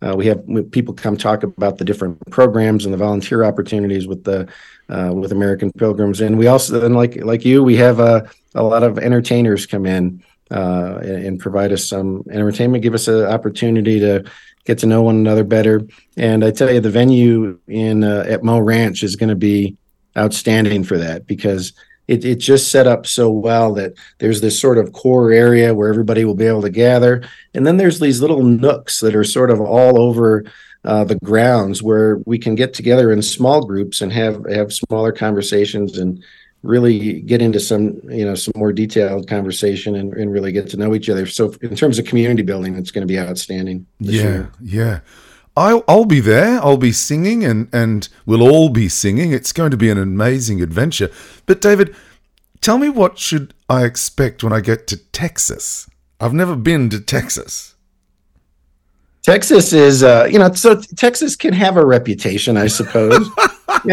Uh, 0.00 0.14
we 0.16 0.26
have 0.26 0.44
people 0.70 0.94
come 0.94 1.16
talk 1.16 1.42
about 1.42 1.78
the 1.78 1.84
different 1.84 2.18
programs 2.30 2.84
and 2.84 2.94
the 2.94 2.98
volunteer 2.98 3.44
opportunities 3.44 4.06
with 4.06 4.24
the 4.24 4.48
uh, 4.88 5.12
with 5.12 5.32
American 5.32 5.72
Pilgrims, 5.72 6.20
and 6.20 6.38
we 6.38 6.46
also 6.46 6.84
and 6.84 6.94
like 6.94 7.16
like 7.24 7.44
you, 7.44 7.64
we 7.64 7.76
have 7.76 7.98
a 7.98 8.30
a 8.54 8.62
lot 8.62 8.84
of 8.84 8.98
entertainers 8.98 9.66
come 9.66 9.86
in 9.86 10.22
uh, 10.50 10.98
and, 11.02 11.26
and, 11.26 11.40
provide 11.40 11.72
us 11.72 11.86
some 11.86 12.24
entertainment, 12.30 12.82
give 12.82 12.94
us 12.94 13.06
an 13.06 13.24
opportunity 13.24 14.00
to 14.00 14.24
get 14.64 14.78
to 14.78 14.86
know 14.86 15.02
one 15.02 15.16
another 15.16 15.44
better. 15.44 15.86
And 16.16 16.44
I 16.44 16.52
tell 16.52 16.72
you, 16.72 16.80
the 16.80 16.90
venue 16.90 17.58
in 17.68 18.02
uh, 18.02 18.24
at 18.26 18.42
Mo 18.42 18.58
Ranch 18.58 19.02
is 19.02 19.16
going 19.16 19.28
to 19.28 19.36
be 19.36 19.76
outstanding 20.18 20.84
for 20.84 20.98
that 20.98 21.26
because 21.26 21.72
it, 22.08 22.24
it 22.24 22.36
just 22.36 22.70
set 22.70 22.86
up 22.86 23.06
so 23.06 23.30
well 23.30 23.74
that 23.74 23.94
there's 24.18 24.40
this 24.40 24.58
sort 24.58 24.78
of 24.78 24.92
core 24.92 25.30
area 25.30 25.74
where 25.74 25.88
everybody 25.88 26.24
will 26.24 26.34
be 26.34 26.46
able 26.46 26.62
to 26.62 26.70
gather. 26.70 27.22
And 27.54 27.66
then 27.66 27.76
there's 27.76 28.00
these 28.00 28.20
little 28.20 28.42
nooks 28.42 29.00
that 29.00 29.14
are 29.14 29.24
sort 29.24 29.50
of 29.50 29.60
all 29.60 30.00
over 30.00 30.44
uh, 30.84 31.04
the 31.04 31.16
grounds 31.16 31.82
where 31.82 32.16
we 32.24 32.38
can 32.38 32.54
get 32.54 32.72
together 32.72 33.12
in 33.12 33.20
small 33.20 33.64
groups 33.66 34.00
and 34.00 34.12
have 34.12 34.44
have 34.48 34.72
smaller 34.72 35.12
conversations 35.12 35.98
and 35.98 36.22
really 36.62 37.20
get 37.20 37.42
into 37.42 37.60
some 37.60 38.00
you 38.08 38.24
know 38.24 38.34
some 38.34 38.52
more 38.56 38.72
detailed 38.72 39.28
conversation 39.28 39.94
and, 39.96 40.14
and 40.14 40.32
really 40.32 40.50
get 40.50 40.68
to 40.68 40.76
know 40.76 40.94
each 40.94 41.08
other 41.08 41.26
so 41.26 41.52
in 41.62 41.76
terms 41.76 41.98
of 41.98 42.04
community 42.04 42.42
building 42.42 42.74
it's 42.74 42.90
going 42.90 43.06
to 43.06 43.12
be 43.12 43.18
outstanding 43.18 43.86
yeah 44.00 44.22
year. 44.22 44.52
yeah 44.60 45.00
I'll, 45.58 45.84
I'll 45.88 46.04
be 46.04 46.20
there. 46.20 46.60
I'll 46.62 46.76
be 46.76 46.92
singing, 46.92 47.44
and, 47.44 47.68
and 47.74 48.08
we'll 48.24 48.42
all 48.42 48.68
be 48.68 48.88
singing. 48.88 49.32
It's 49.32 49.52
going 49.52 49.72
to 49.72 49.76
be 49.76 49.90
an 49.90 49.98
amazing 49.98 50.62
adventure. 50.62 51.10
But 51.46 51.60
David, 51.60 51.96
tell 52.60 52.78
me 52.78 52.88
what 52.88 53.18
should 53.18 53.54
I 53.68 53.84
expect 53.84 54.44
when 54.44 54.52
I 54.52 54.60
get 54.60 54.86
to 54.86 54.96
Texas? 54.96 55.90
I've 56.20 56.32
never 56.32 56.54
been 56.54 56.90
to 56.90 57.00
Texas. 57.00 57.74
Texas 59.22 59.72
is, 59.72 60.04
uh, 60.04 60.28
you 60.30 60.38
know, 60.38 60.52
so 60.52 60.80
Texas 60.96 61.34
can 61.34 61.52
have 61.54 61.76
a 61.76 61.84
reputation, 61.84 62.56
I 62.56 62.68
suppose. 62.68 63.28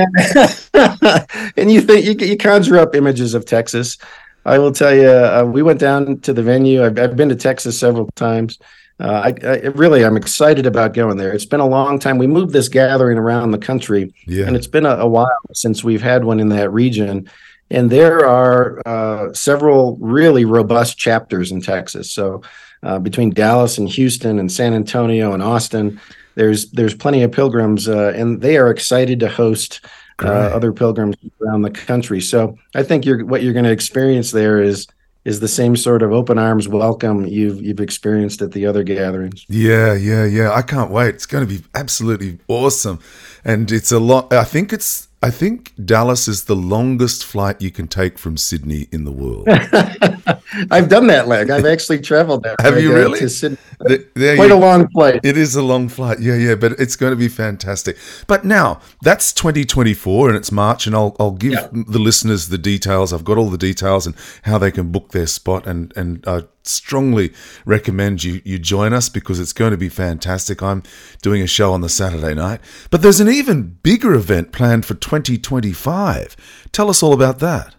and 1.58 1.72
you 1.72 1.82
think 1.82 2.06
you, 2.06 2.28
you 2.28 2.38
conjure 2.38 2.78
up 2.78 2.94
images 2.94 3.34
of 3.34 3.46
Texas. 3.46 3.98
I 4.46 4.60
will 4.60 4.72
tell 4.72 4.94
you, 4.94 5.10
uh, 5.10 5.44
we 5.44 5.64
went 5.64 5.80
down 5.80 6.20
to 6.20 6.32
the 6.32 6.44
venue. 6.44 6.86
I've, 6.86 7.00
I've 7.00 7.16
been 7.16 7.30
to 7.30 7.36
Texas 7.36 7.80
several 7.80 8.08
times. 8.12 8.60
Uh, 9.00 9.34
I, 9.44 9.48
I, 9.48 9.56
really, 9.76 10.06
I'm 10.06 10.16
excited 10.16 10.66
about 10.66 10.94
going 10.94 11.18
there. 11.18 11.34
It's 11.34 11.46
been 11.46 11.60
a 11.60 11.68
long 11.68 12.00
time. 12.00 12.18
We 12.18 12.28
moved 12.28 12.54
this 12.54 12.70
gathering 12.70 13.18
around 13.18 13.52
the 13.52 13.58
country, 13.58 14.14
yeah. 14.26 14.46
and 14.46 14.56
it's 14.56 14.68
been 14.68 14.86
a, 14.86 14.96
a, 14.98 15.08
while 15.08 15.28
since 15.54 15.84
we've 15.84 16.02
had 16.02 16.24
one 16.24 16.40
in 16.40 16.50
that 16.50 16.72
region. 16.72 17.30
And 17.70 17.90
there 17.90 18.26
are 18.26 18.82
uh, 18.86 19.34
several 19.34 19.98
really 19.98 20.46
robust 20.46 20.98
chapters 20.98 21.52
in 21.52 21.62
Texas. 21.62 22.12
So 22.12 22.42
uh, 22.84 23.00
between 23.00 23.32
Dallas 23.32 23.78
and 23.78 23.90
Houston 23.90 24.40
and 24.40 24.50
San 24.50 24.74
Antonio 24.74 25.34
and 25.34 25.44
Austin, 25.44 26.00
there's 26.36 26.72
there's 26.72 26.94
plenty 26.94 27.24
of 27.24 27.32
pilgrims, 27.32 27.90
uh, 27.90 28.14
and 28.16 28.40
they 28.42 28.58
are 28.58 28.70
excited 28.70 29.20
to 29.22 29.30
host 29.30 29.82
uh, 30.24 30.28
other 30.28 30.72
pilgrims 30.72 31.16
around 31.42 31.64
the 31.64 31.72
country. 31.72 32.22
So 32.22 32.58
I 32.74 32.84
think 32.84 33.06
you're 33.06 33.26
what 33.26 33.44
you're 33.44 33.54
going 33.54 33.66
to 33.66 33.72
experience 33.72 34.32
there 34.32 34.62
is 34.62 34.88
is 35.26 35.40
the 35.40 35.48
same 35.48 35.76
sort 35.76 36.04
of 36.04 36.14
open 36.14 36.38
arms 36.38 36.68
welcome 36.68 37.26
you've 37.26 37.62
you've 37.62 37.80
experienced 37.80 38.42
at 38.42 38.52
the 38.52 38.66
other 38.66 38.84
gatherings. 38.84 39.46
Yeah, 39.50 39.94
yeah, 39.96 40.24
yeah. 40.24 40.52
I 40.54 40.62
can't 40.62 40.92
wait. 40.92 41.16
It's 41.16 41.26
going 41.26 41.46
to 41.46 41.54
be 41.54 41.64
absolutely 41.74 42.40
awesome, 42.48 43.00
and 43.44 43.72
it's 43.72 43.92
a 43.92 44.00
lot. 44.00 44.32
I 44.32 44.44
think 44.44 44.72
it's 44.72 45.08
I 45.22 45.32
think 45.32 45.74
Dallas 45.84 46.28
is 46.28 46.44
the 46.44 46.56
longest 46.56 47.26
flight 47.26 47.60
you 47.60 47.72
can 47.72 47.88
take 47.88 48.20
from 48.20 48.38
Sydney 48.38 48.88
in 48.92 49.06
the 49.06 49.12
world. 49.12 49.48
I've 50.72 50.90
done 50.90 51.08
that 51.08 51.28
leg. 51.28 51.50
I've 51.50 51.66
actually 51.66 52.00
traveled 52.00 52.44
that. 52.44 52.60
Have 52.62 52.80
you 52.82 52.94
really? 52.94 53.20
To 53.20 53.30
Sydney. 53.30 53.58
There 53.80 54.36
Quite 54.36 54.50
you, 54.50 54.56
a 54.56 54.58
long 54.58 54.88
flight. 54.90 55.20
It 55.24 55.38
is 55.38 55.56
a 55.56 55.62
long 55.62 55.90
flight. 55.90 56.20
Yeah, 56.20 56.36
yeah, 56.36 56.56
but 56.56 56.74
it's 56.80 56.96
going 56.96 57.12
to 57.12 57.18
be 57.18 57.28
fantastic. 57.28 57.98
But 58.28 58.46
now 58.46 58.80
that's 59.02 59.34
2024 59.34 60.30
and 60.30 60.38
it's 60.38 60.52
March, 60.52 60.88
and 60.88 60.96
I'll 60.96 61.16
I'll 61.20 61.32
give 61.32 61.54
Yeah. 61.54 61.68
the 61.72 62.00
listeners 62.00 62.50
the 62.50 62.58
details. 62.58 63.12
I've 63.12 63.26
got 63.26 63.38
all 63.38 63.50
the 63.50 63.58
details 63.58 64.06
and 64.06 64.16
how 64.44 64.58
they 64.58 64.72
can 64.72 64.92
book 64.92 65.10
their 65.12 65.28
spot, 65.28 65.68
and 65.68 65.92
and 65.98 66.24
I 66.28 66.44
strongly 66.64 67.32
recommend 67.66 68.24
you 68.24 68.42
you 68.44 68.58
join 68.58 68.94
us 68.94 69.10
because 69.10 69.40
it's 69.40 69.54
going 69.54 69.72
to 69.72 69.78
be 69.78 69.90
fantastic. 69.90 70.64
I'm 70.64 70.84
doing 71.22 71.42
a 71.42 71.48
show 71.48 71.74
on 71.74 71.82
the 71.82 71.90
Saturday 71.90 72.34
night, 72.34 72.62
but 72.92 73.02
there's 73.02 73.20
an 73.20 73.30
even 73.30 73.78
bigger 73.84 74.14
event 74.14 74.52
planned 74.52 74.86
for 74.86 74.94
2025. 74.96 76.36
Tell 76.72 76.90
us 76.90 77.04
all 77.04 77.14
about 77.14 77.40
that. 77.40 77.76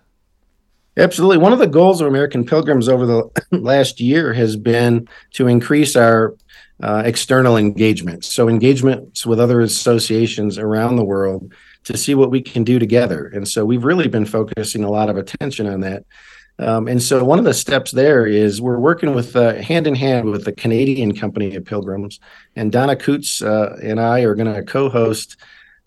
Absolutely. 0.98 1.36
One 1.36 1.52
of 1.52 1.58
the 1.58 1.66
goals 1.66 2.00
of 2.00 2.06
American 2.06 2.44
Pilgrims 2.46 2.88
over 2.88 3.04
the 3.04 3.30
last 3.58 4.00
year 4.00 4.32
has 4.32 4.56
been 4.56 5.08
to 5.34 5.46
increase 5.46 5.94
our 5.94 6.34
uh, 6.82 7.02
external 7.04 7.56
engagement. 7.56 8.24
So, 8.24 8.48
engagements 8.48 9.26
with 9.26 9.40
other 9.40 9.60
associations 9.60 10.58
around 10.58 10.96
the 10.96 11.04
world 11.04 11.52
to 11.84 11.96
see 11.96 12.14
what 12.14 12.30
we 12.30 12.42
can 12.42 12.64
do 12.64 12.78
together. 12.78 13.26
And 13.26 13.46
so, 13.46 13.64
we've 13.64 13.84
really 13.84 14.08
been 14.08 14.26
focusing 14.26 14.84
a 14.84 14.90
lot 14.90 15.10
of 15.10 15.16
attention 15.16 15.66
on 15.66 15.80
that. 15.80 16.04
Um, 16.58 16.88
and 16.88 17.02
so, 17.02 17.22
one 17.24 17.38
of 17.38 17.44
the 17.44 17.54
steps 17.54 17.92
there 17.92 18.26
is 18.26 18.60
we're 18.60 18.78
working 18.78 19.14
with 19.14 19.36
uh, 19.36 19.54
hand 19.54 19.86
in 19.86 19.94
hand 19.94 20.30
with 20.30 20.44
the 20.44 20.52
Canadian 20.52 21.14
Company 21.14 21.54
of 21.56 21.64
Pilgrims. 21.64 22.20
And 22.56 22.72
Donna 22.72 22.96
Coots 22.96 23.42
uh, 23.42 23.78
and 23.82 24.00
I 24.00 24.20
are 24.20 24.34
going 24.34 24.52
to 24.52 24.62
co 24.62 24.88
host 24.88 25.36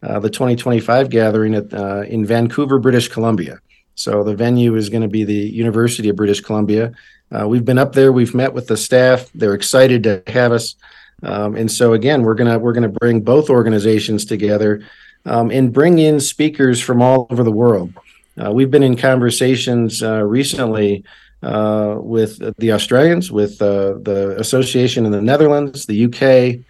uh, 0.03 0.19
the 0.19 0.29
2025 0.29 1.09
gathering 1.09 1.55
at, 1.55 1.73
uh, 1.73 2.01
in 2.01 2.25
Vancouver, 2.25 2.77
British 2.79 3.07
Columbia. 3.07 3.59
So 3.99 4.23
the 4.23 4.33
venue 4.33 4.75
is 4.75 4.89
going 4.89 5.01
to 5.01 5.09
be 5.09 5.25
the 5.25 5.33
University 5.33 6.07
of 6.07 6.15
British 6.15 6.39
Columbia. 6.39 6.93
Uh, 7.31 7.47
we've 7.47 7.65
been 7.65 7.77
up 7.77 7.91
there. 7.93 8.11
We've 8.13 8.33
met 8.33 8.53
with 8.53 8.67
the 8.67 8.77
staff. 8.77 9.29
They're 9.35 9.53
excited 9.53 10.03
to 10.03 10.23
have 10.27 10.53
us. 10.53 10.75
Um, 11.21 11.55
and 11.57 11.69
so 11.69 11.91
again, 11.93 12.21
we're 12.21 12.33
gonna 12.33 12.57
we're 12.57 12.71
gonna 12.71 12.87
bring 12.87 13.19
both 13.19 13.49
organizations 13.49 14.23
together 14.23 14.81
um, 15.25 15.51
and 15.51 15.73
bring 15.73 15.99
in 15.99 16.21
speakers 16.21 16.79
from 16.79 17.01
all 17.01 17.27
over 17.29 17.43
the 17.43 17.51
world. 17.51 17.91
Uh, 18.41 18.53
we've 18.53 18.71
been 18.71 18.83
in 18.83 18.95
conversations 18.95 20.01
uh, 20.01 20.23
recently 20.23 21.03
uh, 21.43 21.97
with 21.99 22.39
the 22.57 22.71
Australians, 22.71 23.33
with 23.33 23.61
uh, 23.61 23.95
the 24.01 24.35
association 24.39 25.05
in 25.05 25.11
the 25.11 25.21
Netherlands, 25.21 25.85
the 25.85 26.05
UK, 26.05 26.63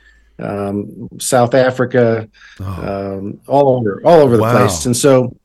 um, 0.43 1.07
South 1.19 1.53
Africa, 1.53 2.27
um, 2.59 3.39
all 3.47 3.77
over 3.77 4.01
all 4.03 4.19
over 4.21 4.35
the 4.35 4.41
Wow. 4.41 4.57
place. 4.65 4.87
And 4.87 4.97
so 4.97 5.35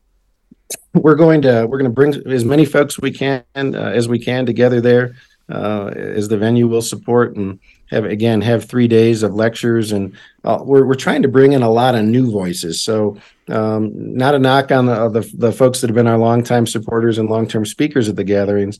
we're 0.93 1.15
going 1.15 1.41
to 1.41 1.65
we're 1.67 1.77
going 1.77 1.89
to 1.89 1.93
bring 1.93 2.15
as 2.31 2.45
many 2.45 2.65
folks 2.65 2.99
we 2.99 3.11
can 3.11 3.43
uh, 3.55 3.91
as 3.93 4.07
we 4.07 4.19
can 4.19 4.45
together 4.45 4.81
there 4.81 5.15
uh, 5.49 5.87
as 5.95 6.27
the 6.27 6.37
venue 6.37 6.67
will 6.67 6.81
support 6.81 7.35
and 7.35 7.59
have 7.91 8.05
again 8.05 8.41
have 8.41 8.65
three 8.65 8.87
days 8.87 9.21
of 9.21 9.33
lectures 9.33 9.91
and 9.91 10.15
uh, 10.43 10.59
we're, 10.63 10.85
we're 10.85 10.95
trying 10.95 11.21
to 11.21 11.27
bring 11.27 11.53
in 11.53 11.61
a 11.61 11.69
lot 11.69 11.95
of 11.95 12.03
new 12.03 12.31
voices. 12.31 12.81
So 12.81 13.17
um, 13.49 13.91
not 14.15 14.33
a 14.33 14.39
knock 14.39 14.71
on 14.71 14.87
the, 14.87 15.09
the 15.09 15.31
the 15.35 15.51
folks 15.51 15.81
that 15.81 15.89
have 15.89 15.95
been 15.95 16.07
our 16.07 16.17
longtime 16.17 16.65
supporters 16.65 17.17
and 17.17 17.29
long-term 17.29 17.65
speakers 17.65 18.09
at 18.09 18.15
the 18.15 18.23
gatherings 18.23 18.79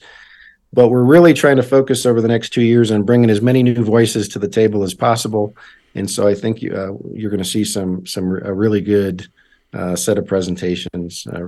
but 0.73 0.89
we're 0.89 1.03
really 1.03 1.33
trying 1.33 1.55
to 1.55 1.63
focus 1.63 2.05
over 2.05 2.19
the 2.19 2.27
next 2.27 2.49
two 2.49 2.61
years 2.61 2.91
on 2.91 3.03
bringing 3.03 3.29
as 3.29 3.41
many 3.41 3.63
new 3.63 3.81
voices 3.81 4.27
to 4.27 4.39
the 4.39 4.47
table 4.47 4.83
as 4.83 4.93
possible. 4.93 5.55
And 5.93 6.09
so 6.09 6.27
i 6.27 6.35
think 6.35 6.61
you, 6.61 6.75
uh, 6.75 6.91
you're 7.13 7.31
going 7.31 7.43
to 7.43 7.49
see 7.49 7.63
some 7.63 8.05
some 8.05 8.29
really 8.29 8.81
good 8.81 9.27
uh, 9.75 9.95
set 9.95 10.17
of 10.17 10.25
presentations 10.25 11.27
uh, 11.27 11.39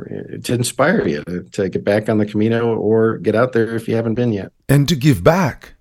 to 0.44 0.54
inspire 0.54 1.08
you 1.08 1.24
to, 1.24 1.44
to 1.44 1.70
get 1.70 1.84
back 1.84 2.10
on 2.10 2.18
the 2.18 2.26
Camino 2.26 2.76
or 2.76 3.18
get 3.18 3.36
out 3.36 3.54
there 3.54 3.76
if 3.76 3.88
you 3.88 3.96
haven't 3.96 4.16
been 4.16 4.34
yet. 4.34 4.52
and 4.70 4.88
to 4.90 4.96
give 4.96 5.24
back. 5.24 5.74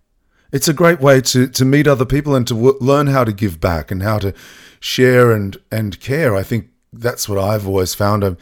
It's 0.52 0.68
a 0.68 0.72
great 0.72 1.00
way 1.00 1.20
to, 1.22 1.48
to 1.48 1.64
meet 1.64 1.88
other 1.88 2.04
people 2.04 2.34
and 2.36 2.46
to 2.46 2.54
w- 2.54 2.78
learn 2.80 3.08
how 3.08 3.24
to 3.24 3.32
give 3.32 3.60
back 3.60 3.90
and 3.90 4.02
how 4.02 4.18
to 4.20 4.32
share 4.80 5.32
and, 5.32 5.56
and 5.72 6.00
care. 6.00 6.36
I 6.36 6.44
think 6.44 6.68
that's 6.92 7.28
what 7.28 7.38
I've 7.38 7.66
always 7.66 7.94
found. 7.94 8.24
I've, 8.24 8.36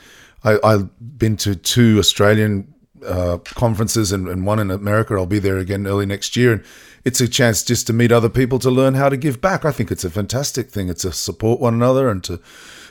I, 0.45 0.59
I've 0.63 1.19
been 1.19 1.37
to 1.39 1.57
two 1.57 1.99
Australian 1.99 2.73
uh, 3.07 3.39
conferences 3.39 4.13
and, 4.13 4.29
and 4.29 4.47
one 4.47 4.59
in 4.59 4.71
America. 4.71 5.15
I'll 5.15 5.27
be 5.27 5.39
there 5.39 5.59
again 5.59 5.87
early 5.87 6.07
next 6.07 6.37
year. 6.37 6.53
And 6.53 6.65
it's 7.05 7.21
a 7.21 7.29
chance 7.29 7.63
just 7.63 7.87
to 7.87 7.93
meet 7.93 8.13
other 8.13 8.29
people 8.29 8.59
to 8.61 8.71
learn 8.71 8.95
how 8.95 9.09
to 9.09 9.17
give 9.17 9.41
back. 9.41 9.65
I 9.65 9.73
think 9.73 9.91
it's 9.91 10.05
a 10.05 10.11
fantastic 10.11 10.71
thing. 10.71 10.91
It's 10.91 11.03
to 11.03 11.13
support 11.13 11.59
one 11.59 11.75
another 11.75 12.11
and 12.11 12.23
to 12.25 12.39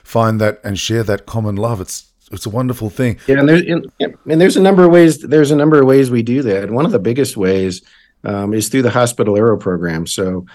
find 0.04 0.40
that 0.42 0.60
and 0.64 0.78
share 0.78 1.04
that 1.04 1.26
common 1.26 1.56
love. 1.56 1.82
It's 1.82 2.12
it's 2.32 2.46
a 2.46 2.50
wonderful 2.50 2.90
thing. 2.90 3.20
Yeah, 3.28 3.40
and 3.40 3.50
there's 3.50 3.62
and, 3.62 3.92
and 4.00 4.42
there's 4.42 4.58
a 4.58 4.62
number 4.62 4.84
of 4.84 4.92
ways. 4.92 5.20
There's 5.20 5.52
a 5.52 5.56
number 5.56 5.80
of 5.80 5.86
ways 5.86 6.10
we 6.12 6.24
do 6.24 6.42
that. 6.44 6.72
One 6.72 6.86
of 6.86 6.92
the 6.92 7.00
biggest 7.00 7.38
ways 7.38 7.82
um, 8.24 8.54
is 8.54 8.70
through 8.70 8.82
the 8.82 8.90
Hospital 8.90 9.36
Hospitalero 9.36 9.60
program. 9.60 10.08
So, 10.08 10.46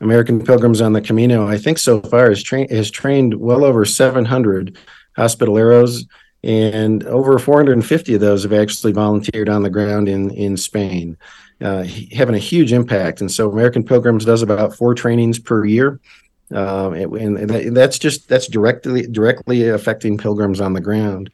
American 0.00 0.44
Pilgrims 0.44 0.80
on 0.80 0.92
the 0.92 1.00
Camino, 1.00 1.46
I 1.46 1.58
think 1.58 1.78
so 1.78 2.00
far 2.00 2.28
has 2.28 2.42
trained 2.42 2.70
has 2.70 2.90
trained 2.90 3.34
well 3.34 3.64
over 3.64 3.84
700 3.84 4.76
Hospitaleros, 5.16 6.06
and 6.42 7.04
over 7.04 7.38
450 7.38 8.14
of 8.14 8.20
those 8.20 8.42
have 8.42 8.52
actually 8.52 8.92
volunteered 8.92 9.48
on 9.48 9.62
the 9.62 9.70
ground 9.70 10.08
in 10.08 10.30
in 10.30 10.56
Spain, 10.56 11.16
uh, 11.60 11.84
having 12.12 12.34
a 12.34 12.38
huge 12.38 12.72
impact. 12.72 13.20
And 13.20 13.30
so, 13.30 13.50
American 13.50 13.84
Pilgrims 13.84 14.24
does 14.24 14.42
about 14.42 14.74
four 14.74 14.94
trainings 14.94 15.38
per 15.38 15.64
year. 15.64 16.00
Um, 16.52 16.94
and, 16.94 17.38
and 17.38 17.76
that's 17.76 17.98
just 17.98 18.28
that's 18.28 18.48
directly 18.48 19.06
directly 19.06 19.68
affecting 19.68 20.18
pilgrims 20.18 20.60
on 20.60 20.72
the 20.72 20.80
ground. 20.80 21.30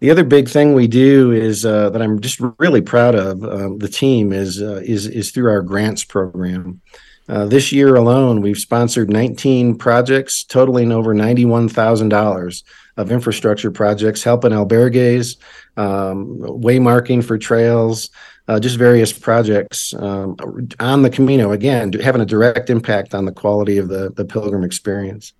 The 0.00 0.10
other 0.10 0.24
big 0.24 0.48
thing 0.48 0.72
we 0.72 0.88
do 0.88 1.30
is 1.30 1.66
uh, 1.66 1.90
that 1.90 2.00
I'm 2.00 2.20
just 2.20 2.40
really 2.58 2.80
proud 2.80 3.14
of 3.14 3.44
um, 3.44 3.78
the 3.78 3.88
team 3.88 4.32
is 4.32 4.62
uh, 4.62 4.80
is 4.82 5.06
is 5.06 5.30
through 5.30 5.50
our 5.50 5.62
grants 5.62 6.04
program. 6.04 6.80
Uh, 7.28 7.46
this 7.46 7.70
year 7.70 7.94
alone, 7.94 8.40
we've 8.40 8.58
sponsored 8.58 9.08
19 9.08 9.76
projects 9.76 10.42
totaling 10.42 10.90
over 10.90 11.14
$91,000 11.14 12.62
of 12.96 13.12
infrastructure 13.12 13.70
projects, 13.70 14.24
helping 14.24 14.50
albergues, 14.50 15.36
um, 15.76 16.38
waymarking 16.40 17.22
for 17.22 17.38
trails, 17.38 18.10
uh, 18.50 18.58
just 18.58 18.76
various 18.76 19.12
projects 19.12 19.94
um, 19.94 20.36
on 20.80 21.02
the 21.02 21.10
Camino. 21.10 21.52
Again, 21.52 21.92
having 21.92 22.20
a 22.20 22.26
direct 22.26 22.68
impact 22.68 23.14
on 23.14 23.24
the 23.24 23.30
quality 23.30 23.78
of 23.78 23.88
the 23.88 24.10
the 24.10 24.24
pilgrim 24.24 24.64
experience. 24.64 25.32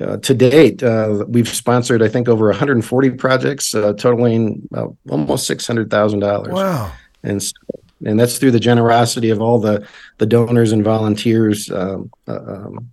Uh, 0.00 0.16
to 0.18 0.32
date, 0.32 0.82
uh, 0.82 1.24
we've 1.28 1.48
sponsored, 1.48 2.02
I 2.02 2.08
think, 2.08 2.28
over 2.28 2.46
140 2.46 3.10
projects, 3.12 3.74
uh, 3.74 3.92
totaling 3.94 4.66
almost 5.10 5.46
six 5.46 5.66
hundred 5.66 5.90
thousand 5.90 6.20
dollars. 6.20 6.54
Wow! 6.54 6.92
And 7.22 7.42
and 8.06 8.18
that's 8.18 8.38
through 8.38 8.52
the 8.52 8.60
generosity 8.60 9.28
of 9.28 9.42
all 9.42 9.58
the 9.58 9.86
the 10.16 10.26
donors 10.26 10.72
and 10.72 10.82
volunteers, 10.82 11.70
um, 11.70 12.10
uh, 12.26 12.38
um, 12.46 12.90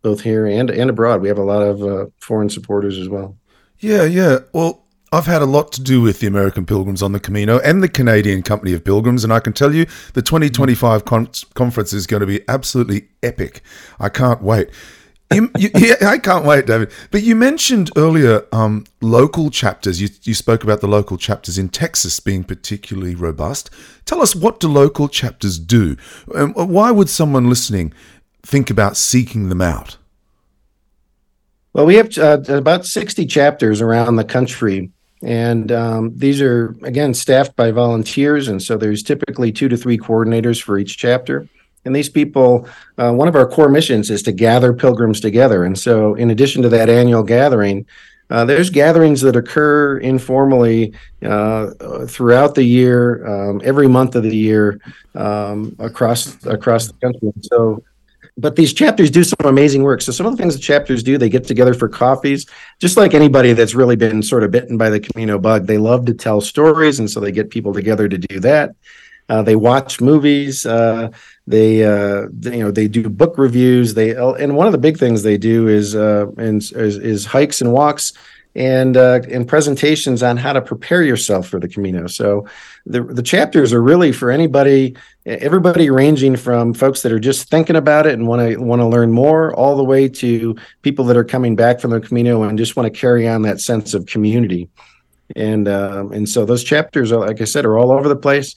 both 0.00 0.22
here 0.22 0.46
and 0.46 0.70
and 0.70 0.88
abroad. 0.88 1.20
We 1.20 1.28
have 1.28 1.38
a 1.38 1.44
lot 1.44 1.60
of 1.62 1.82
uh, 1.82 2.06
foreign 2.20 2.48
supporters 2.48 2.96
as 2.96 3.10
well. 3.10 3.36
Yeah, 3.80 4.04
yeah. 4.04 4.38
Well, 4.54 4.83
I've 5.14 5.26
had 5.26 5.42
a 5.42 5.46
lot 5.46 5.70
to 5.72 5.80
do 5.80 6.00
with 6.00 6.18
the 6.18 6.26
American 6.26 6.66
Pilgrims 6.66 7.00
on 7.00 7.12
the 7.12 7.20
Camino 7.20 7.60
and 7.60 7.80
the 7.80 7.88
Canadian 7.88 8.42
Company 8.42 8.72
of 8.72 8.82
Pilgrims, 8.82 9.22
and 9.22 9.32
I 9.32 9.38
can 9.38 9.52
tell 9.52 9.72
you 9.72 9.86
the 10.12 10.22
2025 10.22 11.04
con- 11.04 11.28
conference 11.54 11.92
is 11.92 12.08
going 12.08 12.22
to 12.22 12.26
be 12.26 12.40
absolutely 12.48 13.06
epic. 13.22 13.62
I 14.00 14.08
can't 14.08 14.42
wait. 14.42 14.70
You, 15.32 15.52
you, 15.56 15.70
yeah, 15.76 16.08
I 16.08 16.18
can't 16.18 16.44
wait, 16.44 16.66
David. 16.66 16.90
But 17.12 17.22
you 17.22 17.36
mentioned 17.36 17.92
earlier 17.96 18.44
um, 18.50 18.86
local 19.00 19.50
chapters. 19.50 20.02
You, 20.02 20.08
you 20.24 20.34
spoke 20.34 20.64
about 20.64 20.80
the 20.80 20.88
local 20.88 21.16
chapters 21.16 21.58
in 21.58 21.68
Texas 21.68 22.18
being 22.18 22.42
particularly 22.42 23.14
robust. 23.14 23.70
Tell 24.06 24.20
us 24.20 24.34
what 24.34 24.58
do 24.58 24.66
local 24.66 25.06
chapters 25.06 25.60
do? 25.60 25.96
And 26.34 26.56
why 26.56 26.90
would 26.90 27.08
someone 27.08 27.48
listening 27.48 27.92
think 28.42 28.68
about 28.68 28.96
seeking 28.96 29.48
them 29.48 29.62
out? 29.62 29.96
Well, 31.72 31.86
we 31.86 31.94
have 31.94 32.18
uh, 32.18 32.40
about 32.48 32.84
60 32.84 33.26
chapters 33.26 33.80
around 33.80 34.16
the 34.16 34.24
country 34.24 34.90
and 35.24 35.72
um, 35.72 36.12
these 36.16 36.40
are, 36.40 36.76
again, 36.82 37.14
staffed 37.14 37.56
by 37.56 37.70
volunteers. 37.70 38.48
And 38.48 38.62
so 38.62 38.76
there's 38.76 39.02
typically 39.02 39.50
two 39.50 39.68
to 39.68 39.76
three 39.76 39.98
coordinators 39.98 40.62
for 40.62 40.78
each 40.78 40.98
chapter. 40.98 41.48
And 41.84 41.94
these 41.94 42.08
people, 42.08 42.68
uh, 42.98 43.12
one 43.12 43.28
of 43.28 43.36
our 43.36 43.46
core 43.46 43.68
missions 43.68 44.10
is 44.10 44.22
to 44.24 44.32
gather 44.32 44.72
pilgrims 44.72 45.20
together. 45.20 45.64
And 45.64 45.78
so, 45.78 46.14
in 46.14 46.30
addition 46.30 46.62
to 46.62 46.68
that 46.70 46.88
annual 46.88 47.22
gathering, 47.22 47.86
uh, 48.30 48.44
there's 48.44 48.70
gatherings 48.70 49.20
that 49.20 49.36
occur 49.36 49.98
informally 49.98 50.94
uh, 51.22 51.70
throughout 52.06 52.54
the 52.54 52.64
year, 52.64 53.26
um, 53.26 53.60
every 53.64 53.86
month 53.86 54.14
of 54.14 54.22
the 54.22 54.34
year, 54.34 54.80
um, 55.14 55.76
across 55.78 56.44
across 56.46 56.86
the 56.86 56.94
country. 56.94 57.32
So 57.42 57.82
but 58.36 58.56
these 58.56 58.72
chapters 58.72 59.10
do 59.10 59.22
some 59.22 59.36
amazing 59.44 59.82
work. 59.82 60.02
So 60.02 60.10
some 60.10 60.26
of 60.26 60.32
the 60.32 60.42
things 60.42 60.54
the 60.54 60.60
chapters 60.60 61.02
do, 61.02 61.18
they 61.18 61.28
get 61.28 61.44
together 61.46 61.74
for 61.74 61.88
coffees, 61.88 62.46
just 62.80 62.96
like 62.96 63.14
anybody 63.14 63.52
that's 63.52 63.74
really 63.74 63.96
been 63.96 64.22
sort 64.22 64.42
of 64.42 64.50
bitten 64.50 64.76
by 64.76 64.90
the 64.90 65.00
Camino 65.00 65.38
bug. 65.38 65.66
They 65.66 65.78
love 65.78 66.06
to 66.06 66.14
tell 66.14 66.40
stories, 66.40 66.98
and 66.98 67.10
so 67.10 67.20
they 67.20 67.32
get 67.32 67.50
people 67.50 67.72
together 67.72 68.08
to 68.08 68.18
do 68.18 68.40
that. 68.40 68.74
Uh, 69.28 69.42
they 69.42 69.56
watch 69.56 70.00
movies. 70.00 70.66
Uh, 70.66 71.10
they, 71.46 71.84
uh, 71.84 72.26
they, 72.30 72.58
you 72.58 72.64
know, 72.64 72.70
they 72.70 72.88
do 72.88 73.08
book 73.08 73.38
reviews. 73.38 73.94
They 73.94 74.10
and 74.10 74.56
one 74.56 74.66
of 74.66 74.72
the 74.72 74.78
big 74.78 74.98
things 74.98 75.22
they 75.22 75.38
do 75.38 75.68
is 75.68 75.94
uh, 75.94 76.26
is, 76.36 76.72
is 76.72 77.24
hikes 77.24 77.60
and 77.60 77.72
walks 77.72 78.12
and 78.54 78.96
uh, 78.96 79.20
and 79.30 79.48
presentations 79.48 80.22
on 80.22 80.36
how 80.36 80.52
to 80.52 80.60
prepare 80.60 81.02
yourself 81.02 81.48
for 81.48 81.58
the 81.58 81.68
Camino. 81.68 82.06
So 82.06 82.46
the 82.86 83.02
the 83.02 83.22
chapters 83.22 83.72
are 83.72 83.82
really 83.82 84.12
for 84.12 84.30
anybody, 84.30 84.96
everybody 85.26 85.88
ranging 85.90 86.36
from 86.36 86.74
folks 86.74 87.02
that 87.02 87.12
are 87.12 87.18
just 87.18 87.48
thinking 87.48 87.76
about 87.76 88.06
it 88.06 88.14
and 88.14 88.26
want 88.26 88.42
to 88.42 88.56
want 88.58 88.80
to 88.80 88.86
learn 88.86 89.10
more, 89.10 89.54
all 89.54 89.76
the 89.76 89.84
way 89.84 90.08
to 90.08 90.56
people 90.82 91.04
that 91.06 91.16
are 91.16 91.24
coming 91.24 91.56
back 91.56 91.80
from 91.80 91.90
the 91.90 92.00
Camino 92.00 92.42
and 92.42 92.58
just 92.58 92.76
want 92.76 92.92
to 92.92 93.00
carry 93.00 93.26
on 93.26 93.42
that 93.42 93.60
sense 93.60 93.94
of 93.94 94.06
community. 94.06 94.68
And 95.36 95.66
um, 95.68 96.12
and 96.12 96.28
so 96.28 96.44
those 96.44 96.62
chapters 96.62 97.10
are, 97.12 97.20
like 97.20 97.40
I 97.40 97.44
said, 97.44 97.64
are 97.64 97.78
all 97.78 97.92
over 97.92 98.08
the 98.08 98.16
place. 98.16 98.54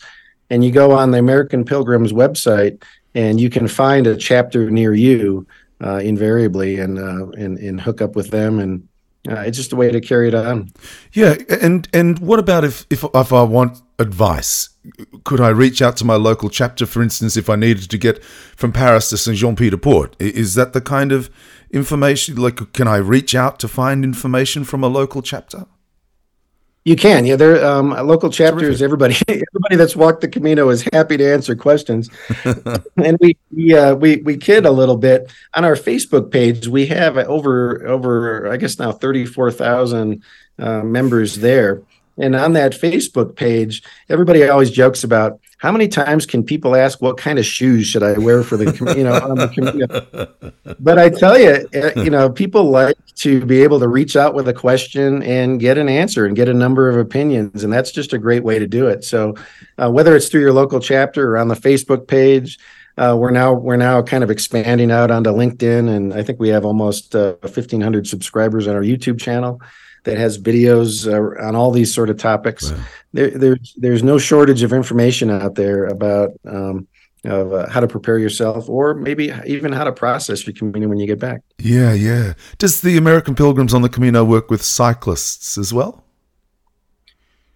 And 0.49 0.63
you 0.63 0.71
go 0.71 0.91
on 0.91 1.11
the 1.11 1.19
American 1.19 1.65
Pilgrims 1.65 2.13
website, 2.13 2.81
and 3.15 3.39
you 3.39 3.49
can 3.49 3.67
find 3.67 4.07
a 4.07 4.15
chapter 4.15 4.69
near 4.69 4.93
you 4.93 5.45
uh, 5.83 5.97
invariably, 5.97 6.79
and 6.79 6.99
uh, 6.99 7.27
and 7.37 7.57
and 7.57 7.79
hook 7.79 8.01
up 8.01 8.15
with 8.15 8.29
them 8.29 8.59
and 8.59 8.87
uh, 9.27 9.41
it's 9.41 9.57
just 9.57 9.73
a 9.73 9.75
way 9.75 9.91
to 9.91 9.99
carry 9.99 10.29
it 10.29 10.33
on. 10.33 10.71
Yeah, 11.13 11.35
and 11.61 11.87
and 11.93 12.19
what 12.19 12.39
about 12.39 12.63
if 12.63 12.85
if 12.89 13.03
if 13.03 13.33
I 13.33 13.43
want 13.43 13.81
advice? 13.99 14.69
Could 15.23 15.41
I 15.41 15.49
reach 15.49 15.81
out 15.81 15.97
to 15.97 16.05
my 16.05 16.15
local 16.15 16.49
chapter, 16.49 16.85
for 16.85 17.01
instance, 17.01 17.35
if 17.35 17.49
I 17.49 17.55
needed 17.55 17.89
to 17.89 17.97
get 17.97 18.23
from 18.23 18.71
Paris 18.71 19.09
to 19.09 19.17
Saint 19.17 19.37
Jean 19.37 19.55
Pied 19.55 19.71
de 19.71 19.77
Port? 19.77 20.15
Is 20.19 20.53
that 20.53 20.73
the 20.73 20.81
kind 20.81 21.11
of 21.11 21.29
information? 21.71 22.35
Like, 22.37 22.73
can 22.73 22.87
I 22.87 22.97
reach 22.97 23.35
out 23.35 23.59
to 23.59 23.67
find 23.67 24.03
information 24.03 24.63
from 24.63 24.83
a 24.83 24.87
local 24.87 25.21
chapter? 25.21 25.65
You 26.87 26.95
can, 26.95 27.25
yeah. 27.25 27.35
There, 27.35 27.65
um, 27.65 27.89
local 27.89 28.29
chapters. 28.29 28.81
Everybody, 28.81 29.15
everybody 29.27 29.75
that's 29.75 29.93
walked 29.93 30.21
the 30.21 30.29
Camino 30.29 30.69
is 30.69 30.87
happy 30.93 31.17
to 31.17 31.33
answer 31.33 31.53
questions. 31.53 32.09
and 32.95 33.17
we, 33.19 33.35
we, 33.51 33.75
uh, 33.75 33.93
we, 33.95 34.21
we 34.21 34.37
kid 34.37 34.65
a 34.65 34.71
little 34.71 34.95
bit 34.95 35.29
on 35.53 35.65
our 35.65 35.75
Facebook 35.75 36.31
page. 36.31 36.65
We 36.69 36.85
have 36.85 37.17
over, 37.17 37.85
over, 37.85 38.49
I 38.49 38.55
guess 38.55 38.79
now 38.79 38.93
thirty 38.93 39.25
four 39.25 39.51
thousand 39.51 40.23
uh, 40.57 40.81
members 40.81 41.35
there. 41.35 41.81
And 42.17 42.35
on 42.35 42.53
that 42.53 42.71
Facebook 42.73 43.35
page, 43.35 43.83
everybody 44.09 44.47
always 44.47 44.71
jokes 44.71 45.03
about 45.03 45.39
how 45.59 45.71
many 45.71 45.87
times 45.87 46.25
can 46.25 46.43
people 46.43 46.75
ask 46.75 47.01
what 47.01 47.17
kind 47.17 47.39
of 47.39 47.45
shoes 47.45 47.87
should 47.87 48.03
I 48.03 48.17
wear 48.19 48.43
for 48.43 48.57
the 48.57 48.65
you 48.95 49.03
know 49.03 49.13
on 49.13 49.35
the 49.35 49.47
Camino? 49.47 50.53
But 50.79 50.99
I 50.99 51.09
tell 51.09 51.39
you, 51.39 51.67
eh, 51.73 51.91
you 51.95 52.09
know, 52.09 52.29
people 52.29 52.65
like 52.65 52.97
to 53.15 53.43
be 53.45 53.63
able 53.63 53.79
to 53.79 53.87
reach 53.87 54.15
out 54.15 54.35
with 54.35 54.47
a 54.47 54.53
question 54.53 55.23
and 55.23 55.59
get 55.59 55.77
an 55.77 55.89
answer 55.89 56.25
and 56.25 56.35
get 56.35 56.47
a 56.47 56.53
number 56.53 56.89
of 56.89 56.97
opinions, 56.97 57.63
and 57.63 57.73
that's 57.73 57.91
just 57.91 58.13
a 58.13 58.17
great 58.17 58.43
way 58.43 58.59
to 58.59 58.67
do 58.67 58.87
it. 58.87 59.03
So, 59.03 59.33
uh, 59.77 59.89
whether 59.89 60.15
it's 60.15 60.29
through 60.29 60.41
your 60.41 60.53
local 60.53 60.79
chapter 60.79 61.31
or 61.31 61.37
on 61.37 61.47
the 61.47 61.55
Facebook 61.55 62.07
page. 62.07 62.59
Uh, 62.99 63.15
we're 63.15 63.29
now 63.29 63.53
we're 63.53 63.77
now 63.77 64.01
kind 64.01 64.23
of 64.23 64.31
expanding 64.31 64.89
out 64.89 65.11
onto 65.11 65.29
LinkedIn, 65.29 65.87
and 65.87 66.15
I 66.15 66.23
think 66.23 66.39
we 66.39 66.49
have 66.49 66.65
almost 66.65 67.15
uh, 67.15 67.35
1,500 67.41 68.07
subscribers 68.07 68.67
on 68.67 68.75
our 68.75 68.81
YouTube 68.81 69.19
channel 69.19 69.61
that 70.07 70.17
has 70.17 70.39
videos 70.39 71.05
uh, 71.05 71.45
on 71.45 71.55
all 71.55 71.69
these 71.71 71.93
sort 71.93 72.09
of 72.09 72.17
topics. 72.17 72.71
Right. 72.71 72.81
There, 73.13 73.29
there's 73.29 73.73
there's 73.77 74.03
no 74.03 74.17
shortage 74.17 74.63
of 74.63 74.73
information 74.73 75.29
out 75.29 75.55
there 75.55 75.85
about 75.85 76.31
um, 76.45 76.87
of 77.25 77.53
uh, 77.53 77.69
how 77.69 77.81
to 77.81 77.87
prepare 77.87 78.17
yourself, 78.17 78.69
or 78.69 78.93
maybe 78.93 79.33
even 79.45 79.73
how 79.73 79.83
to 79.83 79.91
process 79.91 80.47
your 80.47 80.55
Camino 80.55 80.87
when 80.87 80.97
you 80.97 81.07
get 81.07 81.19
back. 81.19 81.41
Yeah, 81.59 81.93
yeah. 81.93 82.33
Does 82.57 82.81
the 82.81 82.97
American 82.97 83.35
Pilgrims 83.35 83.73
on 83.73 83.81
the 83.81 83.89
Camino 83.89 84.23
work 84.23 84.49
with 84.49 84.63
cyclists 84.63 85.57
as 85.57 85.73
well? 85.73 86.03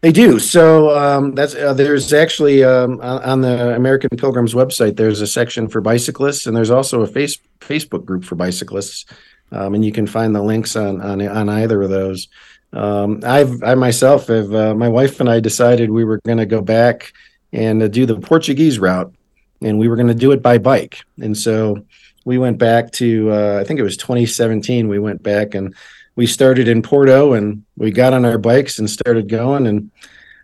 They 0.01 0.11
do. 0.11 0.39
So 0.39 0.97
um, 0.97 1.35
that's 1.35 1.55
uh, 1.55 1.73
there's 1.73 2.11
actually 2.11 2.63
um, 2.63 2.99
on 3.01 3.41
the 3.41 3.75
American 3.75 4.09
Pilgrims 4.17 4.53
website. 4.53 4.97
There's 4.97 5.21
a 5.21 5.27
section 5.27 5.69
for 5.69 5.79
bicyclists, 5.79 6.47
and 6.47 6.57
there's 6.57 6.71
also 6.71 7.01
a 7.01 7.07
face 7.07 7.37
Facebook 7.59 8.03
group 8.03 8.25
for 8.25 8.35
bicyclists 8.35 9.05
um, 9.51 9.75
and 9.75 9.83
you 9.83 9.91
can 9.91 10.07
find 10.07 10.35
the 10.35 10.41
links 10.41 10.75
on 10.75 11.01
on, 11.01 11.21
on 11.27 11.49
either 11.49 11.81
of 11.81 11.89
those. 11.89 12.27
Um, 12.73 13.21
I've 13.23 13.61
I 13.63 13.75
myself 13.75 14.27
have 14.27 14.53
uh, 14.53 14.73
my 14.73 14.87
wife 14.87 15.19
and 15.19 15.29
I 15.29 15.39
decided 15.39 15.91
we 15.91 16.05
were 16.05 16.19
going 16.25 16.37
to 16.37 16.45
go 16.45 16.61
back 16.61 17.13
and 17.51 17.83
uh, 17.83 17.87
do 17.87 18.05
the 18.05 18.19
Portuguese 18.19 18.79
route, 18.79 19.13
and 19.61 19.77
we 19.77 19.87
were 19.87 19.95
going 19.95 20.07
to 20.07 20.13
do 20.13 20.31
it 20.31 20.41
by 20.41 20.57
bike. 20.57 21.03
And 21.21 21.37
so 21.37 21.85
we 22.23 22.37
went 22.37 22.57
back 22.57 22.91
to 22.93 23.31
uh, 23.31 23.57
I 23.59 23.63
think 23.63 23.79
it 23.79 23.83
was 23.83 23.97
2017. 23.97 24.87
We 24.87 24.99
went 24.99 25.21
back 25.21 25.53
and 25.53 25.75
we 26.15 26.27
started 26.27 26.67
in 26.67 26.81
Porto, 26.81 27.33
and 27.33 27.63
we 27.77 27.91
got 27.91 28.13
on 28.13 28.25
our 28.25 28.37
bikes 28.37 28.79
and 28.79 28.89
started 28.89 29.29
going. 29.29 29.67
And 29.67 29.91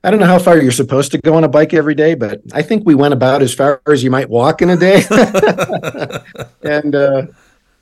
I 0.03 0.11
don't 0.11 0.19
know 0.19 0.25
how 0.25 0.39
far 0.39 0.57
you're 0.57 0.71
supposed 0.71 1.11
to 1.11 1.17
go 1.17 1.35
on 1.35 1.43
a 1.43 1.49
bike 1.49 1.73
every 1.73 1.95
day, 1.95 2.15
but 2.15 2.41
I 2.53 2.61
think 2.61 2.85
we 2.85 2.95
went 2.95 3.13
about 3.13 3.41
as 3.41 3.53
far 3.53 3.81
as 3.87 4.03
you 4.03 4.11
might 4.11 4.29
walk 4.29 4.61
in 4.61 4.69
a 4.69 4.77
day. 4.77 5.03
and 6.63 6.95
uh, 6.95 7.23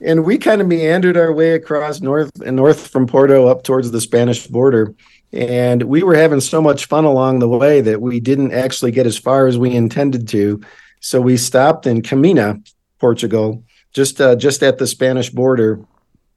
and 0.02 0.26
we 0.26 0.38
kind 0.38 0.62
of 0.62 0.68
meandered 0.68 1.18
our 1.18 1.32
way 1.32 1.54
across 1.54 2.02
north 2.02 2.32
and 2.42 2.56
north 2.56 2.88
from 2.88 3.08
Porto 3.08 3.48
up 3.48 3.64
towards 3.64 3.92
the 3.92 4.02
Spanish 4.02 4.46
border. 4.48 4.94
And 5.32 5.84
we 5.84 6.04
were 6.04 6.16
having 6.16 6.42
so 6.42 6.62
much 6.62 6.86
fun 6.86 7.06
along 7.06 7.40
the 7.40 7.48
way 7.48 7.82
that 7.82 8.02
we 8.02 8.20
didn't 8.20 8.54
actually 8.54 8.92
get 8.92 9.06
as 9.06 9.18
far 9.18 9.48
as 9.48 9.58
we 9.58 9.76
intended 9.76 10.28
to. 10.30 10.62
So 11.00 11.22
we 11.22 11.38
stopped 11.38 11.88
in 11.88 12.02
Caminha, 12.02 12.66
Portugal, 13.00 13.64
just 13.92 14.20
uh, 14.20 14.36
just 14.36 14.64
at 14.64 14.78
the 14.78 14.88
Spanish 14.88 15.30
border, 15.30 15.80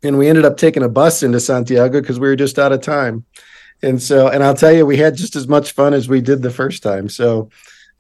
and 0.03 0.19
we 0.19 0.29
ended 0.29 0.45
up 0.45 0.57
taking 0.57 0.83
a 0.83 0.89
bus 0.89 1.23
into 1.23 1.41
Santiago 1.41 2.01
because 2.01 2.21
we 2.21 2.29
were 2.29 2.37
just 2.37 2.59
out 2.59 2.73
of 2.73 2.81
time. 2.81 3.25
And 3.83 4.03
so, 4.03 4.29
and 4.29 4.43
I'll 4.43 4.55
tell 4.55 4.73
you, 4.73 4.85
we 4.85 4.97
had 4.97 5.17
just 5.17 5.37
as 5.37 5.49
much 5.49 5.73
fun 5.73 5.95
as 5.95 6.09
we 6.09 6.21
did 6.21 6.43
the 6.43 6.51
first 6.51 6.83
time. 6.83 7.09
So, 7.09 7.51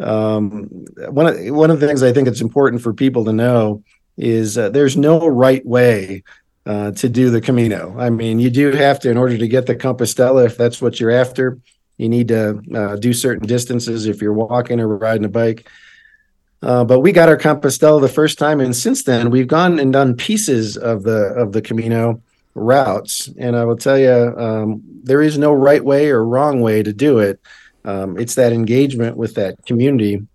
um, 0.00 0.64
one 1.08 1.26
of 1.26 1.54
one 1.54 1.70
of 1.70 1.80
the 1.80 1.86
things 1.86 2.02
I 2.02 2.12
think 2.12 2.28
it's 2.28 2.40
important 2.40 2.82
for 2.82 2.92
people 2.92 3.24
to 3.24 3.32
know 3.32 3.82
is 4.18 4.58
uh, 4.58 4.68
there's 4.68 4.96
no 4.96 5.26
right 5.26 5.64
way 5.64 6.24
uh, 6.66 6.90
to 6.92 7.08
do 7.08 7.30
the 7.30 7.40
Camino. 7.40 7.94
I 7.98 8.10
mean, 8.10 8.40
you 8.40 8.50
do 8.50 8.72
have 8.72 9.00
to, 9.00 9.10
in 9.10 9.16
order 9.16 9.38
to 9.38 9.48
get 9.48 9.66
the 9.66 9.76
Compostela, 9.76 10.44
if 10.44 10.58
that's 10.58 10.82
what 10.82 11.00
you're 11.00 11.10
after, 11.10 11.58
you 11.96 12.08
need 12.08 12.28
to 12.28 12.60
uh, 12.74 12.96
do 12.96 13.12
certain 13.12 13.46
distances 13.46 14.06
if 14.06 14.20
you're 14.20 14.34
walking 14.34 14.80
or 14.80 14.88
riding 14.88 15.24
a 15.24 15.28
bike. 15.28 15.68
Uh, 16.60 16.84
but 16.84 17.00
we 17.00 17.12
got 17.12 17.28
our 17.28 17.36
Compostela 17.36 18.00
the 18.00 18.08
first 18.08 18.38
time, 18.38 18.60
and 18.60 18.74
since 18.74 19.04
then 19.04 19.30
we've 19.30 19.46
gone 19.46 19.78
and 19.78 19.92
done 19.92 20.16
pieces 20.16 20.76
of 20.76 21.04
the 21.04 21.32
of 21.34 21.52
the 21.52 21.62
Camino 21.62 22.20
routes. 22.54 23.30
And 23.38 23.54
I 23.54 23.64
will 23.64 23.76
tell 23.76 23.96
you, 23.96 24.34
um, 24.36 24.82
there 25.04 25.22
is 25.22 25.38
no 25.38 25.52
right 25.52 25.84
way 25.84 26.10
or 26.10 26.24
wrong 26.24 26.60
way 26.60 26.82
to 26.82 26.92
do 26.92 27.20
it. 27.20 27.40
Um, 27.84 28.18
it's 28.18 28.34
that 28.34 28.52
engagement 28.52 29.16
with 29.16 29.34
that 29.36 29.64
community 29.66 30.26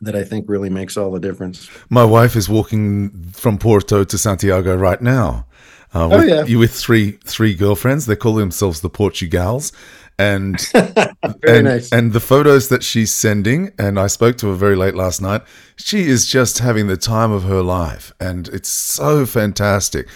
that 0.00 0.14
I 0.14 0.24
think 0.24 0.48
really 0.48 0.70
makes 0.70 0.96
all 0.96 1.10
the 1.10 1.20
difference. 1.20 1.68
My 1.88 2.04
wife 2.04 2.36
is 2.36 2.48
walking 2.48 3.10
from 3.32 3.58
Porto 3.58 4.04
to 4.04 4.18
Santiago 4.18 4.76
right 4.76 5.00
now. 5.00 5.46
Uh, 5.94 6.04
oh, 6.04 6.08
with, 6.08 6.20
oh 6.20 6.22
yeah, 6.22 6.44
you 6.44 6.58
with 6.58 6.74
three 6.74 7.12
three 7.24 7.54
girlfriends. 7.54 8.06
They 8.06 8.16
call 8.16 8.34
themselves 8.34 8.82
the 8.82 8.90
Portugals, 8.90 9.72
and 10.18 10.60
and, 10.74 11.64
nice. 11.64 11.90
and 11.92 12.12
the 12.12 12.20
photos 12.20 12.68
that 12.68 12.82
she's 12.82 13.10
sending. 13.10 13.72
And 13.78 13.98
I 13.98 14.06
spoke 14.08 14.36
to 14.38 14.48
her 14.48 14.54
very 14.54 14.76
late 14.76 14.94
last 14.94 15.22
night. 15.22 15.42
She 15.76 16.02
is 16.02 16.26
just 16.26 16.58
having 16.58 16.88
the 16.88 16.98
time 16.98 17.32
of 17.32 17.44
her 17.44 17.62
life, 17.62 18.12
and 18.20 18.48
it's 18.48 18.68
so 18.68 19.24
fantastic. 19.24 20.08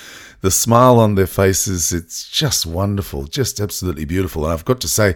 The 0.43 0.51
smile 0.51 0.99
on 0.99 1.15
their 1.15 1.29
faces, 1.29 1.93
it's 1.93 2.29
just 2.29 2.67
wonderful, 2.67 3.25
just 3.25 3.61
absolutely 3.61 4.05
beautiful. 4.05 4.45
And 4.45 4.53
I've 4.53 4.65
got 4.65 4.81
to 4.81 4.89
say, 4.89 5.15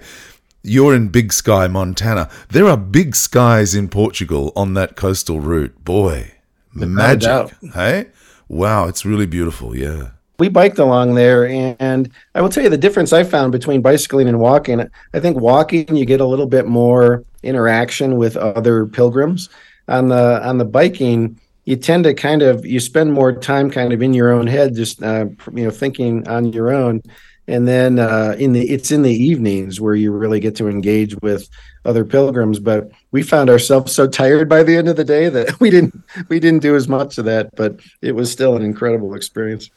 you're 0.62 0.94
in 0.94 1.08
Big 1.08 1.32
Sky, 1.32 1.68
Montana. 1.68 2.28
There 2.50 2.66
are 2.66 2.76
big 2.76 3.14
skies 3.14 3.74
in 3.74 3.88
Portugal 3.88 4.52
on 4.56 4.74
that 4.74 4.96
coastal 4.96 5.40
route. 5.40 5.84
Boy, 5.84 6.32
the 6.74 6.86
magic. 6.86 7.54
Hey? 7.74 8.06
Wow, 8.48 8.86
it's 8.86 9.04
really 9.04 9.26
beautiful. 9.26 9.76
Yeah. 9.76 10.10
We 10.38 10.48
biked 10.48 10.78
along 10.78 11.14
there, 11.14 11.46
and 11.48 12.10
I 12.34 12.42
will 12.42 12.50
tell 12.50 12.62
you 12.62 12.68
the 12.68 12.76
difference 12.76 13.12
I 13.12 13.24
found 13.24 13.52
between 13.52 13.80
bicycling 13.80 14.28
and 14.28 14.38
walking. 14.38 14.86
I 15.14 15.20
think 15.20 15.40
walking, 15.40 15.96
you 15.96 16.04
get 16.04 16.20
a 16.20 16.26
little 16.26 16.46
bit 16.46 16.66
more 16.66 17.24
interaction 17.42 18.16
with 18.16 18.36
other 18.36 18.86
pilgrims. 18.86 19.48
On 19.88 20.08
the 20.08 20.46
on 20.46 20.58
the 20.58 20.64
biking, 20.64 21.40
you 21.64 21.76
tend 21.76 22.04
to 22.04 22.12
kind 22.12 22.42
of 22.42 22.66
you 22.66 22.80
spend 22.80 23.12
more 23.12 23.32
time 23.32 23.70
kind 23.70 23.92
of 23.92 24.02
in 24.02 24.12
your 24.12 24.30
own 24.30 24.46
head, 24.46 24.74
just 24.74 25.02
uh, 25.02 25.26
you 25.54 25.64
know 25.64 25.70
thinking 25.70 26.26
on 26.28 26.52
your 26.52 26.70
own 26.70 27.02
and 27.48 27.66
then 27.68 27.98
uh, 27.98 28.34
in 28.38 28.52
the 28.52 28.68
it's 28.68 28.90
in 28.90 29.02
the 29.02 29.12
evenings 29.12 29.80
where 29.80 29.94
you 29.94 30.12
really 30.12 30.40
get 30.40 30.56
to 30.56 30.68
engage 30.68 31.14
with 31.22 31.48
other 31.84 32.04
pilgrims 32.04 32.58
but 32.58 32.90
we 33.12 33.22
found 33.22 33.48
ourselves 33.48 33.92
so 33.92 34.06
tired 34.06 34.48
by 34.48 34.62
the 34.62 34.76
end 34.76 34.88
of 34.88 34.96
the 34.96 35.04
day 35.04 35.28
that 35.28 35.58
we 35.60 35.70
didn't 35.70 35.94
we 36.28 36.40
didn't 36.40 36.62
do 36.62 36.74
as 36.74 36.88
much 36.88 37.18
of 37.18 37.24
that 37.24 37.54
but 37.56 37.80
it 38.02 38.12
was 38.12 38.30
still 38.30 38.56
an 38.56 38.62
incredible 38.62 39.14
experience. 39.14 39.70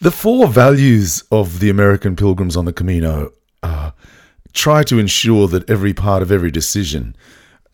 The 0.00 0.10
four 0.10 0.48
values 0.48 1.24
of 1.30 1.60
the 1.60 1.70
american 1.70 2.16
pilgrims 2.16 2.56
on 2.56 2.64
the 2.64 2.72
camino 2.72 3.32
uh, 3.62 3.90
try 4.52 4.82
to 4.84 4.98
ensure 4.98 5.48
that 5.48 5.68
every 5.68 5.94
part 5.94 6.22
of 6.22 6.32
every 6.32 6.50
decision 6.50 7.16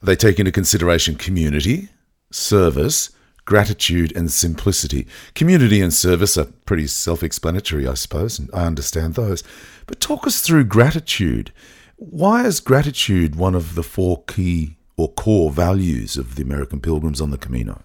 they 0.02 0.16
take 0.16 0.38
into 0.38 0.52
consideration 0.52 1.14
community 1.14 1.88
service 2.30 3.10
gratitude 3.46 4.14
and 4.14 4.30
simplicity. 4.30 5.06
Community 5.34 5.80
and 5.80 5.94
service 5.94 6.36
are 6.36 6.46
pretty 6.66 6.86
self 6.86 7.22
explanatory, 7.22 7.86
I 7.88 7.94
suppose, 7.94 8.38
and 8.38 8.50
I 8.52 8.66
understand 8.66 9.14
those. 9.14 9.42
But 9.86 10.00
talk 10.00 10.26
us 10.26 10.42
through 10.42 10.64
gratitude. 10.64 11.52
Why 11.96 12.44
is 12.44 12.60
gratitude 12.60 13.36
one 13.36 13.54
of 13.54 13.74
the 13.74 13.82
four 13.82 14.22
key 14.24 14.76
or 14.98 15.10
core 15.12 15.50
values 15.50 16.18
of 16.18 16.34
the 16.34 16.42
American 16.42 16.80
Pilgrims 16.80 17.22
on 17.22 17.30
the 17.30 17.38
Camino? 17.38 17.82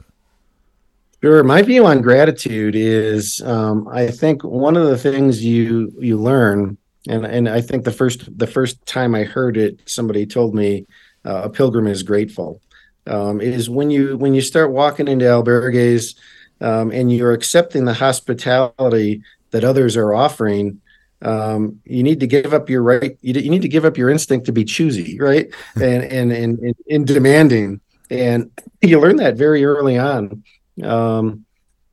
Sure. 1.23 1.43
My 1.43 1.61
view 1.61 1.85
on 1.85 2.01
gratitude 2.01 2.75
is 2.75 3.41
um, 3.45 3.87
I 3.87 4.07
think 4.07 4.43
one 4.43 4.75
of 4.75 4.87
the 4.87 4.97
things 4.97 5.45
you 5.45 5.93
you 5.99 6.17
learn, 6.17 6.77
and 7.07 7.25
and 7.25 7.47
I 7.47 7.61
think 7.61 7.85
the 7.85 7.91
first 7.91 8.37
the 8.37 8.47
first 8.47 8.83
time 8.87 9.13
I 9.13 9.23
heard 9.23 9.55
it, 9.55 9.79
somebody 9.85 10.25
told 10.25 10.55
me 10.55 10.87
uh, 11.23 11.43
a 11.43 11.49
pilgrim 11.49 11.85
is 11.85 12.01
grateful 12.01 12.59
um, 13.07 13.41
is 13.41 13.69
when 13.69 13.89
you 13.89 14.17
when 14.17 14.33
you 14.33 14.41
start 14.41 14.71
walking 14.71 15.07
into 15.07 15.25
albergues 15.25 16.15
um, 16.61 16.91
and 16.91 17.11
you're 17.11 17.33
accepting 17.33 17.85
the 17.85 17.93
hospitality 17.93 19.21
that 19.51 19.63
others 19.63 19.97
are 19.97 20.13
offering 20.13 20.79
um, 21.23 21.79
you 21.85 22.01
need 22.03 22.19
to 22.19 22.27
give 22.27 22.53
up 22.53 22.69
your 22.69 22.83
right 22.83 23.17
you, 23.21 23.33
you, 23.33 23.49
need 23.49 23.61
to 23.61 23.67
give 23.67 23.85
up 23.85 23.97
your 23.97 24.09
instinct 24.09 24.45
to 24.45 24.51
be 24.51 24.63
choosy 24.63 25.19
right 25.19 25.49
and 25.75 26.03
and 26.03 26.31
and, 26.31 26.59
and, 26.59 26.75
and 26.89 27.07
demanding 27.07 27.79
and 28.09 28.51
you 28.81 28.99
learn 28.99 29.17
that 29.17 29.35
very 29.35 29.63
early 29.65 29.97
on 29.97 30.43
um, 30.83 31.45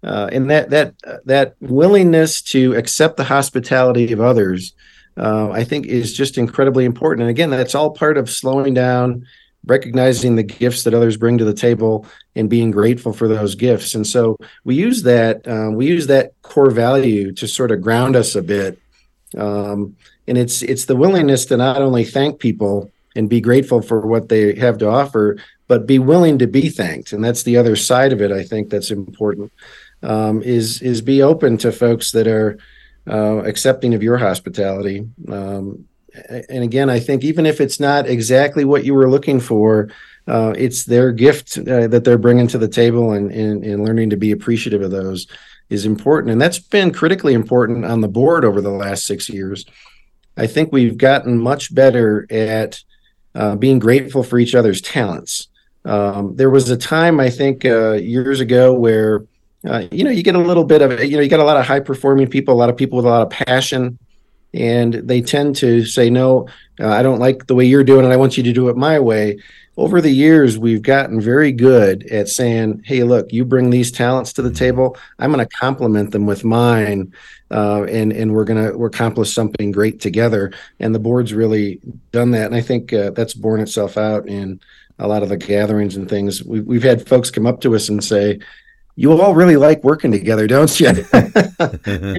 uh, 0.03 0.29
and 0.33 0.51
that 0.51 0.71
that 0.71 0.95
that 1.25 1.55
willingness 1.61 2.43
to 2.43 2.75
accept 2.75 3.17
the 3.17 3.25
hospitality 3.25 4.13
of 4.13 4.21
others 4.21 4.75
uh, 5.19 5.51
I 5.51 5.65
think 5.65 5.87
is 5.87 6.17
just 6.17 6.39
incredibly 6.39 6.85
important. 6.85 7.23
And 7.23 7.31
again, 7.31 7.51
that's 7.51 7.75
all 7.75 7.91
part 7.91 8.17
of 8.17 8.31
slowing 8.31 8.73
down, 8.75 9.27
recognizing 9.69 10.37
the 10.37 10.43
gifts 10.43 10.85
that 10.85 10.95
others 10.95 11.17
bring 11.17 11.39
to 11.39 11.45
the 11.45 11.55
table 11.55 12.07
and 12.35 12.51
being 12.51 12.71
grateful 12.71 13.13
for 13.13 13.29
those 13.29 13.55
gifts. 13.55 13.95
And 13.95 14.07
so 14.07 14.37
we 14.65 14.75
use 14.75 15.03
that 15.05 15.47
um, 15.47 15.75
we 15.75 15.87
use 15.87 16.07
that 16.09 16.33
core 16.43 16.71
value 16.71 17.33
to 17.33 17.47
sort 17.47 17.71
of 17.71 17.83
ground 17.83 18.17
us 18.17 18.35
a 18.35 18.43
bit. 18.43 18.79
Um, 19.37 19.97
and 20.27 20.37
it's 20.37 20.63
it's 20.63 20.87
the 20.87 20.97
willingness 20.97 21.47
to 21.47 21.57
not 21.57 21.81
only 21.81 22.05
thank 22.05 22.41
people 22.41 22.91
and 23.15 23.29
be 23.29 23.41
grateful 23.41 23.83
for 23.83 24.07
what 24.07 24.29
they 24.29 24.55
have 24.57 24.79
to 24.79 24.89
offer 24.89 25.39
but 25.67 25.87
be 25.87 25.99
willing 25.99 26.39
to 26.39 26.47
be 26.47 26.71
thanked. 26.71 27.13
And 27.13 27.23
that's 27.23 27.43
the 27.43 27.59
other 27.59 27.77
side 27.77 28.13
of 28.13 28.23
it 28.23 28.33
i 28.33 28.43
think 28.43 28.71
that's 28.71 28.91
important 28.91 29.53
um, 30.03 30.43
is 30.43 30.81
is 30.83 31.01
be 31.03 31.23
open 31.23 31.59
to 31.59 31.73
folks 31.73 32.13
that 32.13 32.27
are 32.27 32.59
uh, 33.09 33.39
accepting 33.45 33.95
of 33.95 34.03
your 34.03 34.19
hospitality. 34.19 35.09
Um, 35.29 35.87
and 36.49 36.65
again, 36.65 36.91
I 36.91 37.01
think 37.01 37.25
even 37.25 37.47
if 37.47 37.61
it's 37.61 37.81
not 37.81 38.07
exactly 38.07 38.65
what 38.65 38.85
you 38.85 38.95
were 38.95 39.11
looking 39.11 39.41
for, 39.41 39.91
uh, 40.27 40.53
it's 40.57 40.85
their 40.85 41.13
gift 41.13 41.59
uh, 41.59 41.87
that 41.89 42.05
they're 42.05 42.19
bringing 42.19 42.47
to 42.49 42.59
the 42.59 42.69
table, 42.69 43.13
and, 43.13 43.31
and, 43.33 43.65
and 43.65 43.85
learning 43.85 44.11
to 44.11 44.17
be 44.17 44.31
appreciative 44.31 44.83
of 44.83 44.91
those 44.91 45.27
is 45.71 45.85
important. 45.85 46.33
And 46.33 46.41
that's 46.41 46.59
been 46.59 46.93
critically 46.93 47.35
important 47.35 47.85
on 47.85 48.01
the 48.01 48.09
board 48.09 48.45
over 48.45 48.61
the 48.61 48.71
last 48.71 49.07
six 49.07 49.29
years. 49.29 49.65
I 50.37 50.47
think 50.47 50.73
we've 50.73 50.97
gotten 50.97 51.39
much 51.39 51.75
better 51.75 52.27
at 52.31 52.83
uh, 53.35 53.57
being 53.57 53.79
grateful 53.79 54.23
for 54.23 54.39
each 54.39 54.55
other's 54.55 54.81
talents. 54.81 55.49
Um, 55.85 56.37
there 56.37 56.51
was 56.51 56.69
a 56.71 56.77
time, 56.77 57.21
I 57.21 57.31
think, 57.31 57.65
uh, 57.65 57.93
years 57.93 58.41
ago 58.41 58.73
where 58.73 59.25
uh, 59.67 59.85
you 59.91 60.05
know 60.05 60.11
you 60.11 60.23
get 60.23 60.37
a 60.37 60.39
little 60.39 60.65
bit 60.65 60.83
of 60.83 61.03
you 61.03 61.17
know 61.17 61.23
you 61.23 61.29
got 61.29 61.41
a 61.41 61.45
lot 61.45 61.57
of 61.57 61.67
high 61.67 61.81
performing 61.81 62.29
people, 62.29 62.55
a 62.55 62.57
lot 62.57 62.69
of 62.69 62.77
people 62.77 62.97
with 62.97 63.07
a 63.07 63.09
lot 63.09 63.23
of 63.23 63.31
passion 63.31 63.99
and 64.55 64.95
they 64.95 65.21
tend 65.21 65.57
to 65.57 65.85
say 65.85 66.09
no 66.11 66.49
uh, 66.81 66.89
i 66.89 67.03
don't 67.03 67.19
like 67.19 67.47
the 67.47 67.55
way 67.55 67.65
you're 67.65 67.85
doing 67.85 68.05
it. 68.05 68.13
I 68.13 68.17
want 68.17 68.37
you 68.37 68.43
to 68.43 68.53
do 68.53 68.69
it 68.69 68.77
my 68.77 68.99
way. 68.99 69.39
Over 69.77 70.01
the 70.01 70.11
years 70.11 70.59
we've 70.59 70.83
gotten 70.83 71.21
very 71.21 71.53
good 71.53 72.05
at 72.11 72.29
saying 72.29 72.83
hey 72.85 73.05
look 73.05 73.33
you 73.33 73.45
bring 73.45 73.71
these 73.71 73.93
talents 73.93 74.33
to 74.35 74.43
the 74.43 74.53
table. 74.53 74.97
I'm 75.19 75.33
going 75.33 75.47
to 75.47 75.57
complement 75.57 76.11
them 76.11 76.27
with 76.27 76.45
mine 76.45 77.13
uh, 77.51 77.85
and 77.85 78.13
and 78.13 78.33
we're 78.33 78.45
going 78.45 78.73
to 78.73 78.77
we're 78.77 78.89
accomplish 78.89 79.33
something 79.33 79.71
great 79.71 80.01
together. 80.01 80.53
And 80.81 80.95
the 80.95 80.99
board's 80.99 81.33
really 81.33 81.81
done 82.13 82.33
that. 82.33 82.47
And 82.47 82.55
i 82.55 82.61
think 82.61 82.93
uh, 82.93 83.11
that's 83.11 83.35
borne 83.35 83.61
itself 83.61 83.97
out 83.97 84.29
in 84.29 84.61
a 84.99 85.07
lot 85.07 85.23
of 85.23 85.29
the 85.29 85.37
gatherings 85.37 85.97
and 85.97 86.09
things. 86.09 86.43
We've, 86.43 86.65
we've 86.65 86.83
had 86.83 87.07
folks 87.07 87.31
come 87.31 87.47
up 87.47 87.61
to 87.61 87.77
us 87.77 87.89
and 87.89 88.03
say 88.03 88.41
you 88.99 89.13
all 89.13 89.37
really 89.37 89.57
like 89.57 89.85
working 89.85 90.11
together, 90.11 90.49
don't 90.49 90.81
you? 90.81 90.89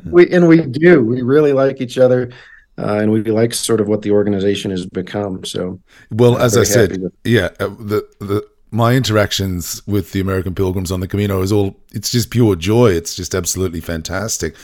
we, 0.05 0.31
and 0.31 0.47
we 0.47 0.61
do. 0.61 1.03
We 1.03 1.21
really 1.21 1.51
like 1.51 1.81
each 1.81 1.97
other. 1.97 2.31
Uh, 2.77 2.99
and 3.01 3.11
we 3.11 3.21
like 3.23 3.53
sort 3.53 3.81
of 3.81 3.89
what 3.89 4.01
the 4.01 4.11
organization 4.11 4.71
has 4.71 4.85
become. 4.85 5.43
So, 5.43 5.81
well, 6.09 6.37
as 6.37 6.55
I 6.55 6.63
said, 6.63 7.11
yeah, 7.25 7.49
uh, 7.59 7.67
the 7.67 8.07
the 8.21 8.47
my 8.71 8.93
interactions 8.95 9.85
with 9.85 10.13
the 10.13 10.21
American 10.21 10.55
Pilgrims 10.55 10.89
on 10.89 11.01
the 11.01 11.07
Camino 11.07 11.41
is 11.41 11.51
all 11.51 11.75
it's 11.91 12.11
just 12.11 12.29
pure 12.29 12.55
joy. 12.55 12.91
It's 12.91 13.13
just 13.13 13.35
absolutely 13.35 13.81
fantastic. 13.81 14.55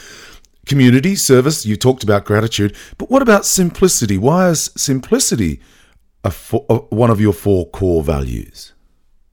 Community 0.64 1.16
service. 1.16 1.66
You 1.66 1.76
talked 1.76 2.02
about 2.02 2.24
gratitude, 2.24 2.74
but 2.96 3.10
what 3.10 3.20
about 3.20 3.44
simplicity? 3.44 4.16
Why 4.16 4.48
is 4.48 4.70
simplicity 4.74 5.60
a, 6.24 6.32
a 6.70 6.76
one 6.76 7.10
of 7.10 7.20
your 7.20 7.34
four 7.34 7.68
core 7.68 8.02
values? 8.02 8.72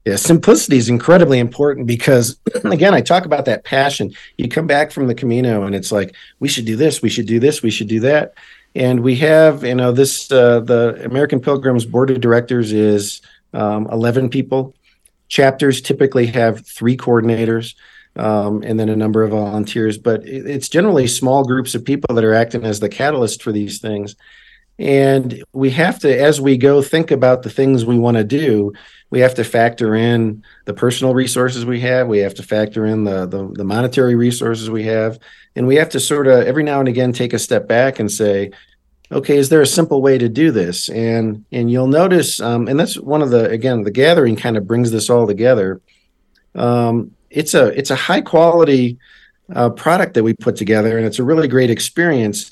Yeah, 0.04 0.16
simplicity 0.16 0.76
is 0.76 0.90
incredibly 0.90 1.38
important 1.38 1.86
because, 1.86 2.38
again, 2.64 2.92
I 2.92 3.00
talk 3.00 3.24
about 3.24 3.46
that 3.46 3.64
passion. 3.64 4.14
You 4.36 4.48
come 4.48 4.66
back 4.66 4.92
from 4.92 5.06
the 5.06 5.14
Camino 5.14 5.62
and 5.64 5.74
it's 5.74 5.90
like, 5.90 6.14
we 6.40 6.48
should 6.48 6.66
do 6.66 6.76
this, 6.76 7.00
we 7.00 7.08
should 7.08 7.26
do 7.26 7.40
this, 7.40 7.62
we 7.62 7.70
should 7.70 7.88
do 7.88 8.00
that. 8.00 8.34
And 8.74 9.00
we 9.00 9.16
have, 9.16 9.64
you 9.64 9.74
know, 9.74 9.92
this, 9.92 10.30
uh, 10.30 10.60
the 10.60 11.02
American 11.04 11.40
Pilgrims 11.40 11.86
Board 11.86 12.10
of 12.10 12.20
Directors 12.20 12.72
is 12.72 13.22
um, 13.54 13.86
11 13.90 14.28
people. 14.28 14.74
Chapters 15.28 15.80
typically 15.80 16.26
have 16.26 16.66
three 16.66 16.96
coordinators 16.96 17.74
um, 18.16 18.62
and 18.62 18.78
then 18.78 18.88
a 18.88 18.96
number 18.96 19.22
of 19.22 19.30
volunteers, 19.30 19.96
but 19.96 20.22
it's 20.26 20.68
generally 20.68 21.06
small 21.06 21.44
groups 21.44 21.74
of 21.74 21.84
people 21.84 22.14
that 22.14 22.24
are 22.24 22.34
acting 22.34 22.64
as 22.64 22.80
the 22.80 22.88
catalyst 22.88 23.42
for 23.42 23.52
these 23.52 23.80
things. 23.80 24.16
And 24.78 25.42
we 25.52 25.70
have 25.70 26.00
to, 26.00 26.20
as 26.20 26.40
we 26.40 26.56
go 26.56 26.82
think 26.82 27.10
about 27.10 27.42
the 27.42 27.50
things 27.50 27.84
we 27.84 27.98
want 27.98 28.16
to 28.16 28.24
do, 28.24 28.72
we 29.10 29.20
have 29.20 29.34
to 29.34 29.44
factor 29.44 29.94
in 29.94 30.42
the 30.64 30.74
personal 30.74 31.14
resources 31.14 31.64
we 31.64 31.80
have. 31.80 32.08
We 32.08 32.18
have 32.18 32.34
to 32.34 32.42
factor 32.42 32.84
in 32.84 33.04
the, 33.04 33.26
the, 33.26 33.48
the 33.52 33.64
monetary 33.64 34.16
resources 34.16 34.68
we 34.68 34.82
have. 34.84 35.18
And 35.54 35.68
we 35.68 35.76
have 35.76 35.90
to 35.90 36.00
sort 36.00 36.26
of 36.26 36.46
every 36.46 36.64
now 36.64 36.80
and 36.80 36.88
again 36.88 37.12
take 37.12 37.32
a 37.32 37.38
step 37.38 37.68
back 37.68 38.00
and 38.00 38.10
say, 38.10 38.50
okay, 39.12 39.36
is 39.36 39.48
there 39.48 39.62
a 39.62 39.66
simple 39.66 40.02
way 40.02 40.18
to 40.18 40.28
do 40.28 40.50
this? 40.50 40.88
And 40.88 41.44
and 41.52 41.70
you'll 41.70 41.86
notice, 41.86 42.40
um, 42.40 42.66
and 42.66 42.78
that's 42.78 42.98
one 42.98 43.22
of 43.22 43.30
the 43.30 43.48
again, 43.50 43.82
the 43.82 43.90
gathering 43.92 44.34
kind 44.34 44.56
of 44.56 44.66
brings 44.66 44.90
this 44.90 45.08
all 45.08 45.26
together. 45.26 45.80
Um, 46.56 47.12
it's 47.30 47.54
a 47.54 47.66
it's 47.78 47.90
a 47.90 47.96
high 47.96 48.20
quality 48.20 48.98
uh, 49.54 49.70
product 49.70 50.14
that 50.14 50.24
we 50.24 50.34
put 50.34 50.56
together, 50.56 50.96
and 50.96 51.06
it's 51.06 51.20
a 51.20 51.24
really 51.24 51.46
great 51.46 51.70
experience 51.70 52.50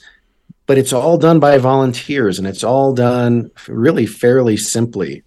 but 0.67 0.79
it's 0.79 0.93
all 0.93 1.19
done 1.19 1.41
by 1.41 1.59
volunteers 1.59 2.39
and 2.39 2.47
it's 2.47 2.65
all 2.65 2.93
done 2.93 3.51
really 3.69 4.07
fairly 4.07 4.57
simply. 4.57 5.23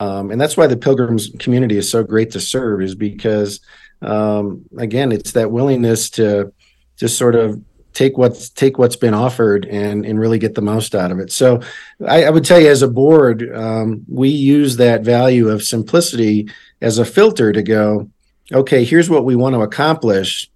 Um, 0.00 0.30
and 0.30 0.40
that's 0.40 0.56
why 0.56 0.66
the 0.66 0.76
pilgrims 0.76 1.30
community 1.38 1.76
is 1.76 1.90
so 1.90 2.02
great 2.02 2.30
to 2.32 2.40
serve 2.40 2.82
is 2.82 2.94
because 2.94 3.60
um, 4.02 4.64
again 4.78 5.12
it's 5.12 5.32
that 5.32 5.50
willingness 5.50 6.10
to 6.10 6.52
just 6.96 7.16
sort 7.16 7.34
of 7.34 7.62
take 7.94 8.16
what's 8.16 8.50
take 8.50 8.78
what's 8.78 8.96
been 8.96 9.14
offered 9.14 9.64
and 9.66 10.04
and 10.04 10.20
really 10.20 10.38
get 10.38 10.54
the 10.54 10.62
most 10.62 10.94
out 10.94 11.10
of 11.10 11.18
it 11.18 11.32
so 11.32 11.60
i, 12.06 12.24
I 12.24 12.30
would 12.30 12.44
tell 12.44 12.60
you 12.60 12.68
as 12.68 12.82
a 12.82 12.88
board 12.88 13.50
um, 13.54 14.04
we 14.08 14.28
use 14.28 14.76
that 14.76 15.02
value 15.02 15.48
of 15.48 15.64
simplicity 15.64 16.48
as 16.80 16.98
a 16.98 17.04
filter 17.04 17.52
to 17.52 17.62
go 17.62 18.08
okay 18.52 18.84
here's 18.84 19.10
what 19.10 19.24
we 19.24 19.34
want 19.34 19.54
to 19.54 19.62
accomplish 19.62 20.48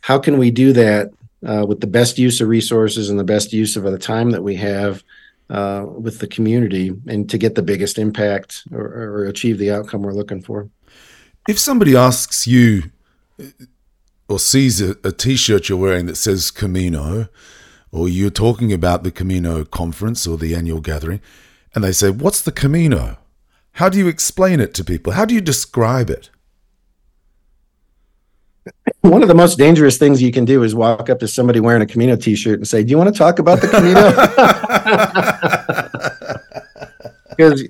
how 0.00 0.18
can 0.18 0.38
we 0.38 0.50
do 0.50 0.72
that 0.72 1.10
uh, 1.46 1.64
with 1.66 1.80
the 1.80 1.86
best 1.86 2.18
use 2.18 2.40
of 2.40 2.48
resources 2.48 3.10
and 3.10 3.18
the 3.18 3.24
best 3.24 3.52
use 3.52 3.76
of 3.76 3.84
the 3.84 3.98
time 3.98 4.30
that 4.30 4.42
we 4.42 4.56
have 4.56 5.02
uh, 5.50 5.84
with 5.86 6.18
the 6.18 6.26
community 6.26 6.92
and 7.06 7.28
to 7.28 7.38
get 7.38 7.54
the 7.54 7.62
biggest 7.62 7.98
impact 7.98 8.62
or, 8.72 8.84
or 8.84 9.24
achieve 9.24 9.58
the 9.58 9.70
outcome 9.70 10.02
we're 10.02 10.12
looking 10.12 10.42
for. 10.42 10.68
If 11.48 11.58
somebody 11.58 11.96
asks 11.96 12.46
you 12.46 12.84
or 14.28 14.38
sees 14.38 14.80
a 14.80 14.96
a 15.04 15.12
t-shirt 15.12 15.68
you're 15.68 15.78
wearing 15.78 16.06
that 16.06 16.16
says 16.16 16.50
Camino, 16.50 17.28
or 17.90 18.08
you're 18.08 18.30
talking 18.30 18.72
about 18.72 19.02
the 19.02 19.10
Camino 19.10 19.64
conference 19.64 20.26
or 20.26 20.38
the 20.38 20.54
annual 20.54 20.80
gathering, 20.80 21.20
and 21.74 21.84
they 21.84 21.92
say, 21.92 22.10
What's 22.10 22.42
the 22.42 22.52
Camino? 22.52 23.18
How 23.72 23.88
do 23.88 23.98
you 23.98 24.08
explain 24.08 24.60
it 24.60 24.74
to 24.74 24.84
people? 24.84 25.12
How 25.12 25.24
do 25.24 25.34
you 25.34 25.40
describe 25.40 26.10
it? 26.10 26.30
One 29.00 29.22
of 29.22 29.28
the 29.28 29.34
most 29.34 29.58
dangerous 29.58 29.98
things 29.98 30.22
you 30.22 30.30
can 30.30 30.44
do 30.44 30.62
is 30.62 30.74
walk 30.74 31.10
up 31.10 31.18
to 31.20 31.28
somebody 31.28 31.58
wearing 31.58 31.82
a 31.82 31.86
Camino 31.86 32.14
t-shirt 32.16 32.58
and 32.58 32.68
say, 32.68 32.84
"Do 32.84 32.90
you 32.90 32.98
want 32.98 33.12
to 33.12 33.18
talk 33.18 33.38
about 33.40 33.60
the 33.60 33.68
Camino?" 33.68 34.02
Because 37.36 37.62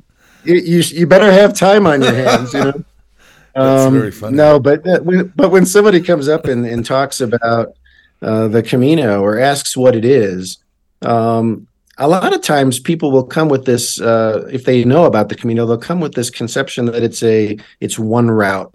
you, 0.44 0.54
you, 0.56 0.78
you 0.80 1.06
better 1.06 1.30
have 1.30 1.54
time 1.54 1.86
on 1.86 2.02
your 2.02 2.12
hands, 2.12 2.52
you 2.52 2.60
know. 2.64 2.84
That's 3.54 3.86
Um, 3.86 3.94
very 3.94 4.10
funny. 4.10 4.36
No, 4.36 4.58
but 4.58 4.86
uh, 4.86 5.00
when, 5.00 5.32
but 5.36 5.50
when 5.50 5.66
somebody 5.66 6.00
comes 6.00 6.26
up 6.26 6.46
and, 6.46 6.66
and 6.66 6.84
talks 6.84 7.20
about 7.20 7.76
uh, 8.22 8.48
the 8.48 8.62
Camino 8.62 9.20
or 9.22 9.38
asks 9.38 9.76
what 9.76 9.94
it 9.94 10.04
is, 10.04 10.58
um, 11.02 11.66
a 11.98 12.08
lot 12.08 12.34
of 12.34 12.40
times 12.42 12.80
people 12.80 13.12
will 13.12 13.24
come 13.24 13.48
with 13.48 13.64
this. 13.66 14.00
Uh, 14.00 14.48
if 14.50 14.64
they 14.64 14.84
know 14.84 15.04
about 15.04 15.28
the 15.28 15.34
Camino, 15.36 15.66
they'll 15.66 15.76
come 15.78 16.00
with 16.00 16.14
this 16.14 16.30
conception 16.30 16.86
that 16.86 17.02
it's 17.02 17.22
a 17.22 17.56
it's 17.80 17.98
one 17.98 18.30
route. 18.30 18.72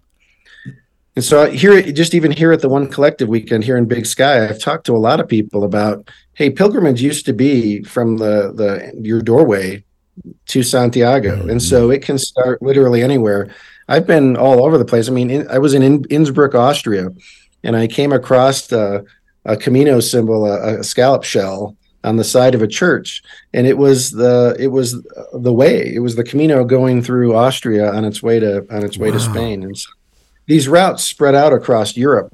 And 1.18 1.24
so 1.24 1.50
here, 1.50 1.82
just 1.82 2.14
even 2.14 2.32
here 2.32 2.52
at 2.52 2.62
the 2.62 2.70
One 2.70 2.88
Collective 2.88 3.28
weekend 3.28 3.64
here 3.64 3.76
in 3.76 3.86
Big 3.86 4.06
Sky, 4.06 4.48
I've 4.48 4.60
talked 4.60 4.86
to 4.86 4.96
a 4.96 5.00
lot 5.00 5.20
of 5.20 5.28
people 5.28 5.64
about, 5.64 6.12
hey, 6.36 6.52
pilgrimage 6.52 7.02
used 7.02 7.26
to 7.26 7.34
be 7.34 7.82
from 7.82 8.18
the 8.18 8.54
the 8.54 8.94
your 9.02 9.24
doorway 9.24 9.84
to 10.46 10.62
Santiago, 10.62 11.38
mm-hmm. 11.38 11.50
and 11.50 11.60
so 11.60 11.90
it 11.90 12.04
can 12.04 12.20
start 12.20 12.62
literally 12.62 13.02
anywhere. 13.02 13.50
I've 13.88 14.06
been 14.06 14.38
all 14.38 14.64
over 14.64 14.78
the 14.78 14.86
place. 14.86 15.10
I 15.10 15.12
mean, 15.12 15.32
in, 15.32 15.48
I 15.50 15.58
was 15.58 15.74
in, 15.74 15.82
in 15.82 16.06
Innsbruck, 16.12 16.54
Austria, 16.54 17.10
and 17.64 17.76
I 17.76 17.88
came 17.88 18.14
across 18.14 18.72
a, 18.72 19.04
a 19.44 19.58
Camino 19.58 20.00
symbol, 20.02 20.46
a, 20.46 20.82
a 20.82 20.84
scallop 20.84 21.24
shell 21.24 21.76
on 22.04 22.18
the 22.18 22.24
side 22.24 22.54
of 22.54 22.62
a 22.62 22.68
church, 22.68 23.24
and 23.56 23.66
it 23.66 23.80
was 23.80 24.12
the 24.12 24.56
it 24.60 24.68
was 24.68 25.02
the 25.34 25.52
way. 25.52 25.92
It 25.96 26.02
was 26.02 26.16
the 26.16 26.24
Camino 26.24 26.64
going 26.64 27.02
through 27.02 27.36
Austria 27.36 27.92
on 27.92 28.06
its 28.06 28.22
way 28.22 28.40
to 28.40 28.68
on 28.70 28.86
its 28.86 29.00
way 29.00 29.10
to 29.10 29.20
Spain, 29.20 29.64
and 29.64 29.76
so 29.76 29.90
these 30.48 30.68
routes 30.68 31.04
spread 31.04 31.36
out 31.36 31.54
across 31.54 31.96
Europe, 31.96 32.34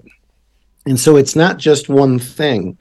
and 0.86 1.00
so 1.00 1.16
it's 1.16 1.36
not 1.36 1.58
just 1.58 1.90
one 1.90 2.20
thing, 2.20 2.78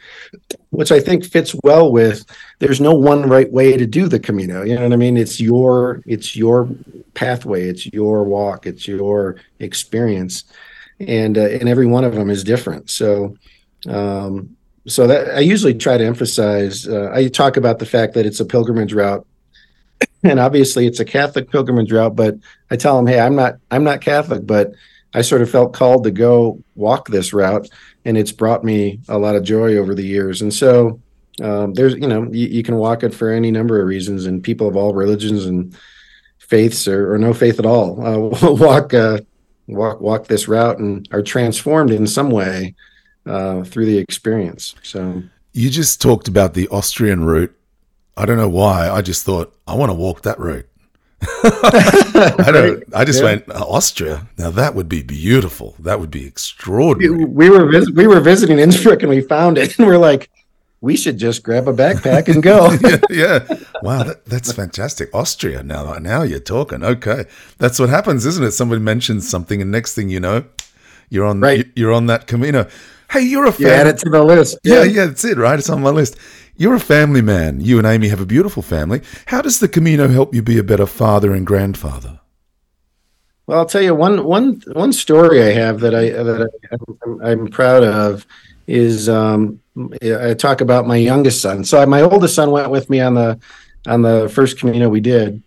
which 0.70 0.92
I 0.92 1.00
think 1.00 1.24
fits 1.24 1.54
well 1.62 1.90
with. 1.90 2.24
There's 2.58 2.80
no 2.80 2.94
one 2.94 3.28
right 3.28 3.50
way 3.50 3.76
to 3.76 3.86
do 3.86 4.08
the 4.08 4.20
Camino. 4.20 4.62
You 4.62 4.76
know 4.76 4.82
what 4.84 4.92
I 4.92 4.96
mean? 4.96 5.16
It's 5.16 5.40
your 5.40 6.02
it's 6.06 6.36
your 6.36 6.68
pathway, 7.14 7.68
it's 7.68 7.86
your 7.86 8.24
walk, 8.24 8.66
it's 8.66 8.86
your 8.86 9.36
experience, 9.58 10.44
and 11.00 11.36
uh, 11.36 11.48
and 11.48 11.68
every 11.68 11.86
one 11.86 12.04
of 12.04 12.14
them 12.14 12.30
is 12.30 12.44
different. 12.44 12.90
So. 12.90 13.36
Um, 13.88 14.56
so 14.86 15.06
that 15.06 15.36
I 15.36 15.40
usually 15.40 15.74
try 15.74 15.96
to 15.96 16.04
emphasize. 16.04 16.86
Uh, 16.88 17.10
I 17.12 17.28
talk 17.28 17.56
about 17.56 17.78
the 17.78 17.86
fact 17.86 18.14
that 18.14 18.26
it's 18.26 18.40
a 18.40 18.44
pilgrimage 18.44 18.92
route, 18.92 19.26
and 20.22 20.40
obviously 20.40 20.86
it's 20.86 21.00
a 21.00 21.04
Catholic 21.04 21.50
pilgrimage 21.50 21.92
route. 21.92 22.16
But 22.16 22.36
I 22.70 22.76
tell 22.76 22.96
them, 22.96 23.06
hey, 23.06 23.20
I'm 23.20 23.36
not 23.36 23.56
I'm 23.70 23.84
not 23.84 24.00
Catholic, 24.00 24.46
but 24.46 24.72
I 25.14 25.22
sort 25.22 25.42
of 25.42 25.50
felt 25.50 25.74
called 25.74 26.04
to 26.04 26.10
go 26.10 26.62
walk 26.74 27.08
this 27.08 27.32
route, 27.32 27.68
and 28.04 28.16
it's 28.16 28.32
brought 28.32 28.64
me 28.64 29.00
a 29.08 29.18
lot 29.18 29.36
of 29.36 29.42
joy 29.42 29.76
over 29.76 29.94
the 29.94 30.04
years. 30.04 30.42
And 30.42 30.52
so 30.52 31.00
um, 31.42 31.74
there's 31.74 31.94
you 31.94 32.08
know 32.08 32.28
you, 32.30 32.46
you 32.48 32.62
can 32.62 32.76
walk 32.76 33.02
it 33.02 33.14
for 33.14 33.30
any 33.30 33.50
number 33.50 33.80
of 33.80 33.86
reasons, 33.86 34.26
and 34.26 34.42
people 34.42 34.68
of 34.68 34.76
all 34.76 34.94
religions 34.94 35.46
and 35.46 35.76
faiths 36.38 36.86
or, 36.86 37.14
or 37.14 37.18
no 37.18 37.32
faith 37.32 37.58
at 37.58 37.64
all 37.64 38.04
uh, 38.04 38.52
walk 38.52 38.92
uh, 38.92 39.18
walk 39.68 40.00
walk 40.00 40.26
this 40.26 40.48
route 40.48 40.78
and 40.78 41.08
are 41.12 41.22
transformed 41.22 41.90
in 41.90 42.06
some 42.06 42.30
way 42.30 42.74
uh, 43.26 43.64
through 43.64 43.86
the 43.86 43.98
experience. 43.98 44.74
So 44.82 45.22
You 45.52 45.70
just 45.70 46.00
talked 46.00 46.28
about 46.28 46.54
the 46.54 46.68
Austrian 46.68 47.24
route. 47.24 47.54
I 48.16 48.26
don't 48.26 48.36
know 48.36 48.48
why. 48.48 48.90
I 48.90 49.00
just 49.00 49.24
thought 49.24 49.56
I 49.66 49.74
want 49.74 49.90
to 49.90 49.94
walk 49.94 50.22
that 50.22 50.38
route. 50.38 50.66
I 51.44 52.50
don't. 52.52 52.84
I 52.94 53.04
just 53.04 53.20
Yeah. 53.20 53.24
went 53.24 53.48
"Uh, 53.48 53.64
Austria. 53.64 54.26
Now 54.38 54.50
that 54.50 54.74
would 54.74 54.88
be 54.88 55.02
beautiful. 55.02 55.74
That 55.78 56.00
would 56.00 56.10
be 56.10 56.26
extraordinary. 56.26 57.24
we 57.24 57.50
were 57.50 57.70
vis- 57.70 57.90
we 57.90 58.06
were 58.06 58.20
visiting 58.20 58.58
Innsbruck 58.58 59.02
and 59.02 59.10
we 59.10 59.20
found 59.20 59.58
it 59.58 59.76
and 59.78 59.86
we're 59.86 59.98
like, 59.98 60.30
we 60.80 60.96
should 60.96 61.18
just 61.18 61.42
grab 61.44 61.68
a 61.68 61.72
backpack 61.72 62.28
and 62.28 62.42
go. 62.42 62.70
yeah, 62.82 62.98
yeah. 63.08 63.58
Wow, 63.82 64.02
that, 64.02 64.24
that's 64.26 64.52
fantastic. 64.52 65.14
Austria. 65.14 65.62
Now, 65.62 65.94
now 65.94 66.22
you're 66.22 66.40
talking. 66.40 66.82
Okay, 66.82 67.24
that's 67.58 67.78
what 67.78 67.88
happens, 67.88 68.26
isn't 68.26 68.44
it? 68.44 68.50
Somebody 68.52 68.80
mentions 68.80 69.28
something, 69.28 69.62
and 69.62 69.70
next 69.70 69.94
thing 69.94 70.08
you 70.08 70.18
know, 70.20 70.44
you're 71.08 71.26
on. 71.26 71.40
Right. 71.40 71.66
You're 71.76 71.92
on 71.92 72.06
that 72.06 72.26
Camino. 72.26 72.66
Hey, 73.10 73.20
you're 73.22 73.44
a 73.44 73.54
you 73.58 73.68
add 73.68 73.84
fan. 73.84 73.86
it 73.88 73.98
to 73.98 74.08
the 74.10 74.22
list. 74.22 74.58
Yeah, 74.64 74.84
yeah, 74.84 75.04
that's 75.06 75.22
it, 75.24 75.36
right? 75.36 75.58
It's 75.58 75.68
on 75.68 75.82
my 75.82 75.90
list. 75.90 76.16
You're 76.56 76.74
a 76.74 76.80
family 76.80 77.22
man. 77.22 77.60
You 77.60 77.78
and 77.78 77.86
Amy 77.86 78.08
have 78.08 78.20
a 78.20 78.26
beautiful 78.26 78.62
family. 78.62 79.00
How 79.26 79.40
does 79.40 79.58
the 79.58 79.68
Camino 79.68 80.08
help 80.08 80.34
you 80.34 80.42
be 80.42 80.58
a 80.58 80.62
better 80.62 80.86
father 80.86 81.32
and 81.32 81.46
grandfather? 81.46 82.20
Well, 83.46 83.58
I'll 83.58 83.66
tell 83.66 83.82
you 83.82 83.94
one 83.94 84.24
one 84.24 84.62
one 84.72 84.92
story 84.92 85.42
I 85.42 85.52
have 85.52 85.80
that 85.80 85.94
I 85.94 86.10
that 86.10 86.50
I, 86.70 86.76
I'm, 87.04 87.22
I'm 87.22 87.46
proud 87.48 87.82
of 87.82 88.26
is 88.66 89.08
um, 89.08 89.60
I 90.02 90.34
talk 90.34 90.60
about 90.60 90.86
my 90.86 90.96
youngest 90.96 91.42
son. 91.42 91.64
So 91.64 91.84
my 91.86 92.02
oldest 92.02 92.34
son 92.34 92.50
went 92.50 92.70
with 92.70 92.88
me 92.88 93.00
on 93.00 93.14
the 93.14 93.40
on 93.86 94.02
the 94.02 94.30
first 94.32 94.58
Camino 94.58 94.88
we 94.88 95.00
did, 95.00 95.42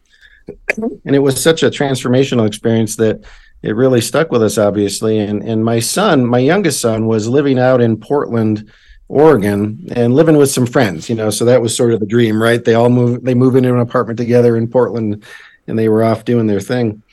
and 0.78 1.16
it 1.16 1.20
was 1.20 1.42
such 1.42 1.64
a 1.64 1.70
transformational 1.70 2.46
experience 2.46 2.98
that 2.98 3.24
it 3.62 3.76
really 3.76 4.02
stuck 4.02 4.32
with 4.32 4.44
us, 4.44 4.58
obviously. 4.58 5.20
And 5.20 5.42
and 5.44 5.64
my 5.64 5.80
son, 5.80 6.26
my 6.26 6.40
youngest 6.40 6.82
son, 6.82 7.08
was 7.08 7.28
living 7.28 7.60
out 7.60 7.80
in 7.82 7.98
Portland. 7.98 8.70
Oregon 9.08 9.88
and 9.96 10.16
living 10.16 10.38
with 10.38 10.50
some 10.50 10.66
friends, 10.66 11.10
you 11.10 11.16
know, 11.16 11.30
so 11.30 11.46
that 11.46 11.62
was 11.62 11.76
sort 11.76 11.94
of 11.94 12.00
the 12.00 12.06
dream, 12.06 12.42
right? 12.42 12.64
They 12.64 12.74
all 12.74 12.90
move, 12.90 13.24
they 13.24 13.36
move 13.36 13.56
into 13.56 13.74
an 13.74 13.80
apartment 13.80 14.18
together 14.18 14.58
in 14.58 14.68
Portland 14.68 15.24
and 15.68 15.78
they 15.78 15.90
were 15.90 16.04
off 16.04 16.26
doing 16.26 16.48
their 16.48 16.60
thing 16.60 17.04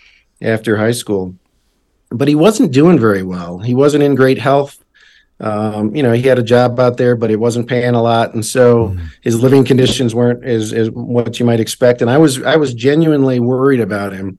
after 0.41 0.77
high 0.77 0.93
school. 0.93 1.35
But 2.11 2.29
he 2.29 2.35
wasn't 2.35 2.73
doing 2.73 2.99
very 2.99 3.23
well. 3.23 3.59
He 3.59 3.75
wasn't 3.75 4.05
in 4.05 4.15
great 4.15 4.39
health. 4.39 4.79
Um, 5.41 5.95
you 5.95 6.03
know, 6.03 6.13
he 6.13 6.23
had 6.23 6.39
a 6.39 6.43
job 6.43 6.79
out 6.79 6.99
there, 6.99 7.17
but 7.17 7.31
it 7.31 7.41
wasn't 7.41 7.69
paying 7.69 7.95
a 7.95 8.03
lot, 8.03 8.33
and 8.33 8.47
so 8.47 8.97
his 9.23 9.43
living 9.43 9.65
conditions 9.65 10.15
weren't 10.15 10.45
as, 10.45 10.73
as 10.73 10.89
what 10.91 11.41
you 11.41 11.47
might 11.47 11.59
expect. 11.59 12.01
And 12.01 12.09
I 12.09 12.19
was 12.19 12.41
I 12.43 12.57
was 12.57 12.75
genuinely 12.75 13.41
worried 13.41 13.81
about 13.81 14.13
him. 14.13 14.39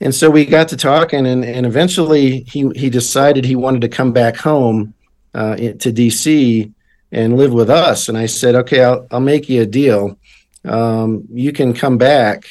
and 0.00 0.14
so 0.14 0.30
we 0.30 0.44
got 0.44 0.68
to 0.68 0.76
talking, 0.76 1.26
and, 1.26 1.44
and 1.44 1.66
eventually 1.66 2.42
he 2.42 2.70
he 2.76 2.88
decided 2.88 3.44
he 3.44 3.56
wanted 3.56 3.80
to 3.80 3.88
come 3.88 4.12
back 4.12 4.36
home 4.36 4.94
uh, 5.34 5.56
to 5.56 5.92
DC 5.92 6.72
and 7.10 7.36
live 7.36 7.52
with 7.52 7.70
us. 7.70 8.08
And 8.08 8.16
I 8.16 8.26
said, 8.26 8.54
okay, 8.54 8.82
I'll 8.82 9.06
I'll 9.10 9.20
make 9.20 9.48
you 9.48 9.62
a 9.62 9.66
deal. 9.66 10.18
Um, 10.64 11.26
you 11.30 11.52
can 11.52 11.74
come 11.74 11.98
back, 11.98 12.44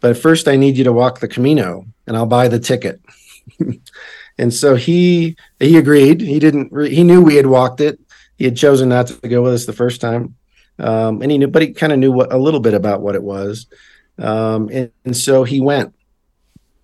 but 0.00 0.18
first 0.18 0.48
I 0.48 0.56
need 0.56 0.76
you 0.76 0.84
to 0.84 0.92
walk 0.92 1.20
the 1.20 1.28
Camino, 1.28 1.86
and 2.06 2.16
I'll 2.16 2.26
buy 2.26 2.48
the 2.48 2.58
ticket. 2.58 3.00
and 4.38 4.52
so 4.52 4.74
he 4.74 5.36
he 5.58 5.78
agreed. 5.78 6.20
He 6.20 6.38
didn't. 6.38 6.72
Re- 6.72 6.94
he 6.94 7.04
knew 7.04 7.22
we 7.22 7.36
had 7.36 7.46
walked 7.46 7.80
it. 7.80 8.00
He 8.36 8.44
had 8.44 8.56
chosen 8.56 8.88
not 8.90 9.06
to 9.06 9.28
go 9.28 9.42
with 9.42 9.54
us 9.54 9.66
the 9.66 9.72
first 9.72 10.00
time, 10.00 10.34
um, 10.78 11.22
and 11.22 11.30
he 11.30 11.38
knew, 11.38 11.48
but 11.48 11.62
he 11.62 11.72
kind 11.72 11.92
of 11.92 11.98
knew 11.98 12.12
what, 12.12 12.32
a 12.32 12.36
little 12.36 12.60
bit 12.60 12.74
about 12.74 13.00
what 13.00 13.14
it 13.14 13.22
was. 13.22 13.66
Um, 14.18 14.68
and, 14.72 14.90
and, 15.04 15.14
so 15.14 15.44
he 15.44 15.60
went, 15.60 15.94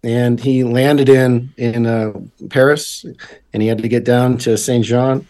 and 0.02 0.40
he 0.40 0.64
landed 0.64 1.08
in 1.08 1.52
in 1.56 1.86
uh, 1.86 2.12
Paris, 2.50 3.04
and 3.52 3.62
he 3.62 3.68
had 3.68 3.78
to 3.78 3.88
get 3.88 4.04
down 4.04 4.38
to 4.38 4.56
Saint 4.56 4.84
Jean, 4.84 5.26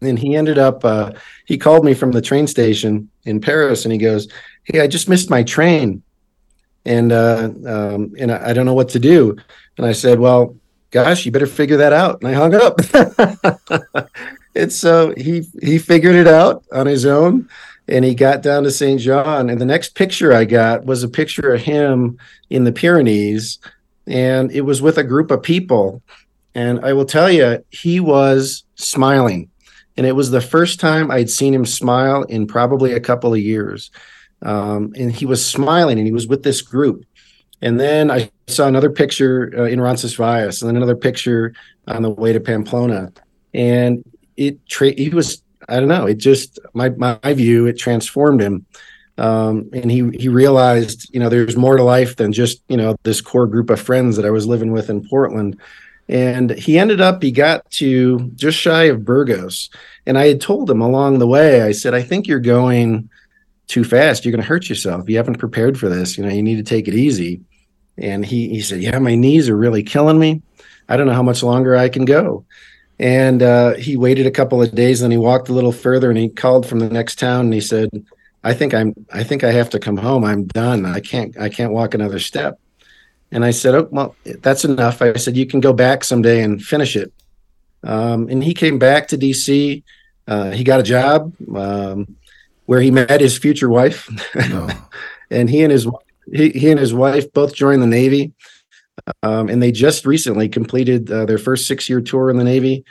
and 0.00 0.18
he 0.18 0.36
ended 0.36 0.58
up. 0.58 0.84
Uh, 0.84 1.12
he 1.46 1.58
called 1.58 1.84
me 1.84 1.94
from 1.94 2.12
the 2.12 2.22
train 2.22 2.46
station 2.46 3.08
in 3.24 3.40
Paris, 3.40 3.84
and 3.84 3.92
he 3.92 3.98
goes, 3.98 4.28
"Hey, 4.64 4.80
I 4.80 4.86
just 4.86 5.08
missed 5.08 5.30
my 5.30 5.42
train." 5.42 6.02
and 6.84 7.12
uh, 7.12 7.50
um, 7.66 8.14
and 8.18 8.32
I, 8.32 8.50
I, 8.50 8.52
don't 8.52 8.66
know 8.66 8.74
what 8.74 8.88
to 8.90 8.98
do. 8.98 9.36
And 9.76 9.86
I 9.86 9.92
said, 9.92 10.18
well, 10.18 10.56
gosh, 10.90 11.24
you 11.24 11.32
better 11.32 11.46
figure 11.46 11.76
that 11.78 11.92
out. 11.92 12.22
And 12.22 12.28
I 12.28 12.32
hung 12.32 12.54
up. 12.54 14.08
and 14.54 14.72
so 14.72 15.14
he 15.16 15.46
he 15.60 15.78
figured 15.78 16.14
it 16.14 16.26
out 16.26 16.64
on 16.72 16.86
his 16.86 17.06
own, 17.06 17.48
and 17.88 18.04
he 18.04 18.14
got 18.14 18.42
down 18.42 18.64
to 18.64 18.70
St. 18.70 19.00
John. 19.00 19.50
And 19.50 19.60
the 19.60 19.66
next 19.66 19.94
picture 19.94 20.32
I 20.32 20.44
got 20.44 20.84
was 20.84 21.02
a 21.02 21.08
picture 21.08 21.54
of 21.54 21.60
him 21.60 22.18
in 22.50 22.64
the 22.64 22.72
Pyrenees, 22.72 23.58
and 24.06 24.50
it 24.52 24.62
was 24.62 24.82
with 24.82 24.98
a 24.98 25.04
group 25.04 25.30
of 25.30 25.42
people. 25.42 26.02
And 26.54 26.84
I 26.84 26.92
will 26.92 27.06
tell 27.06 27.30
you, 27.30 27.64
he 27.70 28.00
was 28.00 28.64
smiling. 28.74 29.48
And 29.96 30.06
it 30.06 30.12
was 30.12 30.30
the 30.30 30.40
first 30.40 30.80
time 30.80 31.10
I'd 31.10 31.30
seen 31.30 31.54
him 31.54 31.66
smile 31.66 32.22
in 32.24 32.46
probably 32.46 32.92
a 32.92 33.00
couple 33.00 33.32
of 33.32 33.40
years 33.40 33.90
um, 34.42 34.92
and 34.96 35.12
he 35.12 35.24
was 35.24 35.44
smiling 35.44 35.98
and 35.98 36.06
he 36.06 36.12
was 36.12 36.26
with 36.26 36.42
this 36.42 36.62
group. 36.62 37.04
And 37.60 37.78
then 37.78 38.10
I 38.10 38.30
saw 38.48 38.66
another 38.66 38.90
picture 38.90 39.52
uh, 39.56 39.64
in 39.64 39.80
Roncesvalles 39.80 40.60
and 40.60 40.68
then 40.68 40.76
another 40.76 40.96
picture 40.96 41.54
on 41.86 42.02
the 42.02 42.10
way 42.10 42.32
to 42.32 42.40
Pamplona. 42.40 43.12
And 43.54 44.04
it, 44.36 44.66
tra- 44.68 44.98
he 44.98 45.10
was, 45.10 45.42
I 45.68 45.78
don't 45.78 45.88
know, 45.88 46.06
it 46.06 46.18
just, 46.18 46.58
my, 46.74 46.88
my 46.90 47.18
view, 47.34 47.66
it 47.66 47.78
transformed 47.78 48.40
him. 48.40 48.66
Um, 49.18 49.68
and 49.72 49.90
he, 49.90 50.08
he 50.18 50.28
realized, 50.28 51.12
you 51.12 51.20
know, 51.20 51.28
there's 51.28 51.56
more 51.56 51.76
to 51.76 51.82
life 51.82 52.16
than 52.16 52.32
just, 52.32 52.62
you 52.68 52.76
know, 52.76 52.96
this 53.02 53.20
core 53.20 53.46
group 53.46 53.70
of 53.70 53.80
friends 53.80 54.16
that 54.16 54.24
I 54.24 54.30
was 54.30 54.46
living 54.46 54.72
with 54.72 54.88
in 54.88 55.06
Portland. 55.06 55.60
And 56.08 56.50
he 56.50 56.78
ended 56.78 57.00
up, 57.00 57.22
he 57.22 57.30
got 57.30 57.70
to 57.72 58.30
just 58.34 58.58
shy 58.58 58.84
of 58.84 59.04
Burgos. 59.04 59.70
And 60.06 60.18
I 60.18 60.28
had 60.28 60.40
told 60.40 60.70
him 60.70 60.80
along 60.80 61.18
the 61.18 61.26
way, 61.26 61.62
I 61.62 61.72
said, 61.72 61.94
I 61.94 62.02
think 62.02 62.26
you're 62.26 62.40
going, 62.40 63.08
too 63.72 63.84
fast, 63.84 64.24
you're 64.24 64.32
going 64.32 64.42
to 64.42 64.48
hurt 64.48 64.68
yourself. 64.68 65.08
You 65.08 65.16
haven't 65.16 65.38
prepared 65.38 65.78
for 65.78 65.88
this. 65.88 66.18
You 66.18 66.24
know, 66.24 66.30
you 66.30 66.42
need 66.42 66.56
to 66.56 66.62
take 66.62 66.88
it 66.88 66.94
easy. 66.94 67.40
And 67.96 68.24
he, 68.24 68.48
he 68.48 68.60
said, 68.60 68.82
Yeah, 68.82 68.98
my 68.98 69.14
knees 69.14 69.48
are 69.48 69.56
really 69.56 69.82
killing 69.82 70.18
me. 70.18 70.42
I 70.88 70.96
don't 70.96 71.06
know 71.06 71.14
how 71.14 71.22
much 71.22 71.42
longer 71.42 71.76
I 71.76 71.88
can 71.88 72.04
go. 72.04 72.44
And 72.98 73.42
uh, 73.42 73.74
he 73.74 73.96
waited 73.96 74.26
a 74.26 74.30
couple 74.30 74.62
of 74.62 74.74
days, 74.74 75.02
and 75.02 75.12
he 75.12 75.18
walked 75.18 75.48
a 75.48 75.52
little 75.52 75.72
further, 75.72 76.10
and 76.10 76.18
he 76.18 76.28
called 76.28 76.66
from 76.66 76.78
the 76.78 76.90
next 76.90 77.18
town, 77.18 77.46
and 77.46 77.54
he 77.54 77.60
said, 77.60 77.88
"I 78.44 78.54
think 78.54 78.74
I'm. 78.74 78.94
I 79.12 79.24
think 79.24 79.44
I 79.44 79.52
have 79.52 79.70
to 79.70 79.78
come 79.78 79.96
home. 79.96 80.24
I'm 80.24 80.46
done. 80.46 80.86
I 80.86 81.00
can't. 81.00 81.38
I 81.38 81.48
can't 81.48 81.72
walk 81.72 81.94
another 81.94 82.18
step." 82.18 82.58
And 83.30 83.44
I 83.44 83.50
said, 83.50 83.74
"Oh, 83.74 83.88
well, 83.90 84.16
that's 84.24 84.64
enough." 84.64 85.02
I 85.02 85.14
said, 85.14 85.36
"You 85.36 85.46
can 85.46 85.60
go 85.60 85.72
back 85.72 86.04
someday 86.04 86.42
and 86.42 86.62
finish 86.62 86.96
it." 86.96 87.12
Um, 87.84 88.28
and 88.28 88.42
he 88.44 88.54
came 88.54 88.78
back 88.78 89.08
to 89.08 89.18
DC. 89.18 89.82
Uh, 90.28 90.50
he 90.50 90.64
got 90.64 90.80
a 90.80 90.84
job. 90.84 91.32
Um, 91.54 92.16
where 92.66 92.80
he 92.80 92.90
met 92.90 93.20
his 93.20 93.36
future 93.36 93.68
wife, 93.68 94.08
oh. 94.36 94.88
and 95.30 95.50
he 95.50 95.62
and 95.62 95.72
his 95.72 95.86
he, 96.32 96.50
he 96.50 96.70
and 96.70 96.80
his 96.80 96.94
wife 96.94 97.32
both 97.32 97.54
joined 97.54 97.82
the 97.82 97.86
Navy, 97.86 98.32
um, 99.22 99.48
and 99.48 99.62
they 99.62 99.72
just 99.72 100.06
recently 100.06 100.48
completed 100.48 101.10
uh, 101.10 101.26
their 101.26 101.38
first 101.38 101.66
six 101.66 101.88
year 101.88 102.00
tour 102.00 102.30
in 102.30 102.38
the 102.38 102.44
Navy. 102.44 102.84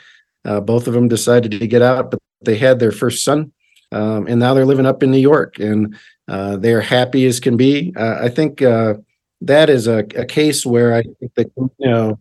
Uh, 0.44 0.60
both 0.60 0.86
of 0.86 0.94
them 0.94 1.08
decided 1.08 1.52
to 1.52 1.66
get 1.66 1.82
out, 1.82 2.10
but 2.10 2.20
they 2.42 2.56
had 2.56 2.78
their 2.78 2.92
first 2.92 3.24
son, 3.24 3.52
um, 3.92 4.26
and 4.26 4.40
now 4.40 4.54
they're 4.54 4.66
living 4.66 4.86
up 4.86 5.02
in 5.02 5.10
New 5.10 5.18
York, 5.18 5.58
and 5.58 5.96
uh, 6.28 6.56
they're 6.56 6.80
happy 6.80 7.26
as 7.26 7.40
can 7.40 7.56
be. 7.56 7.92
Uh, 7.96 8.18
I 8.20 8.28
think 8.28 8.62
uh, 8.62 8.94
that 9.40 9.70
is 9.70 9.86
a, 9.86 9.98
a, 10.16 10.24
case 10.24 10.64
where 10.64 10.94
I 10.94 11.02
think 11.02 11.34
that 11.34 11.50
you 11.56 11.70
know 11.90 12.18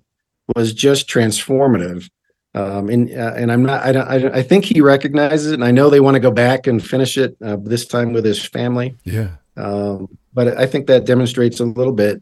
was 0.55 0.73
just 0.73 1.07
transformative 1.07 2.09
um, 2.53 2.89
and 2.89 3.09
uh, 3.11 3.33
and 3.35 3.51
I'm 3.51 3.63
not. 3.63 3.83
I 3.83 3.91
don't. 3.91 4.07
I, 4.07 4.39
I, 4.39 4.43
think 4.43 4.65
he 4.65 4.81
recognizes 4.81 5.51
it, 5.51 5.55
and 5.55 5.63
I 5.63 5.71
know 5.71 5.89
they 5.89 6.01
want 6.01 6.15
to 6.15 6.19
go 6.19 6.31
back 6.31 6.67
and 6.67 6.85
finish 6.85 7.17
it 7.17 7.37
uh, 7.41 7.57
this 7.61 7.85
time 7.85 8.11
with 8.11 8.25
his 8.25 8.43
family. 8.43 8.97
Yeah. 9.05 9.35
Um, 9.55 10.17
but 10.33 10.57
I 10.57 10.65
think 10.65 10.87
that 10.87 11.05
demonstrates 11.05 11.59
a 11.61 11.65
little 11.65 11.93
bit, 11.93 12.21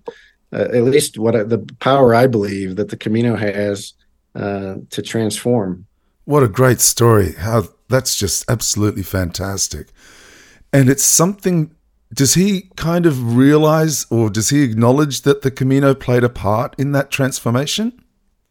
uh, 0.54 0.68
at 0.72 0.84
least 0.84 1.18
what 1.18 1.36
I, 1.36 1.43
the 1.43 1.60
power 1.80 2.14
I 2.14 2.28
believe 2.28 2.76
that 2.76 2.89
the 2.89 2.97
Camino 2.97 3.36
has 3.36 3.93
uh, 4.36 4.76
to 4.91 5.02
transform. 5.02 5.88
What 6.26 6.43
a 6.43 6.47
great 6.47 6.80
story! 6.80 7.34
How 7.34 7.64
that's 7.89 8.15
just 8.15 8.49
absolutely 8.49 9.03
fantastic, 9.03 9.89
and 10.71 10.89
it's 10.89 11.03
something. 11.03 11.75
Does 12.11 12.33
he 12.33 12.71
kind 12.75 13.05
of 13.05 13.37
realize, 13.37 14.07
or 14.09 14.31
does 14.31 14.49
he 14.49 14.63
acknowledge 14.63 15.21
that 15.21 15.43
the 15.43 15.51
Camino 15.51 15.93
played 15.93 16.23
a 16.23 16.29
part 16.29 16.73
in 16.79 16.91
that 16.93 17.11
transformation? 17.11 17.93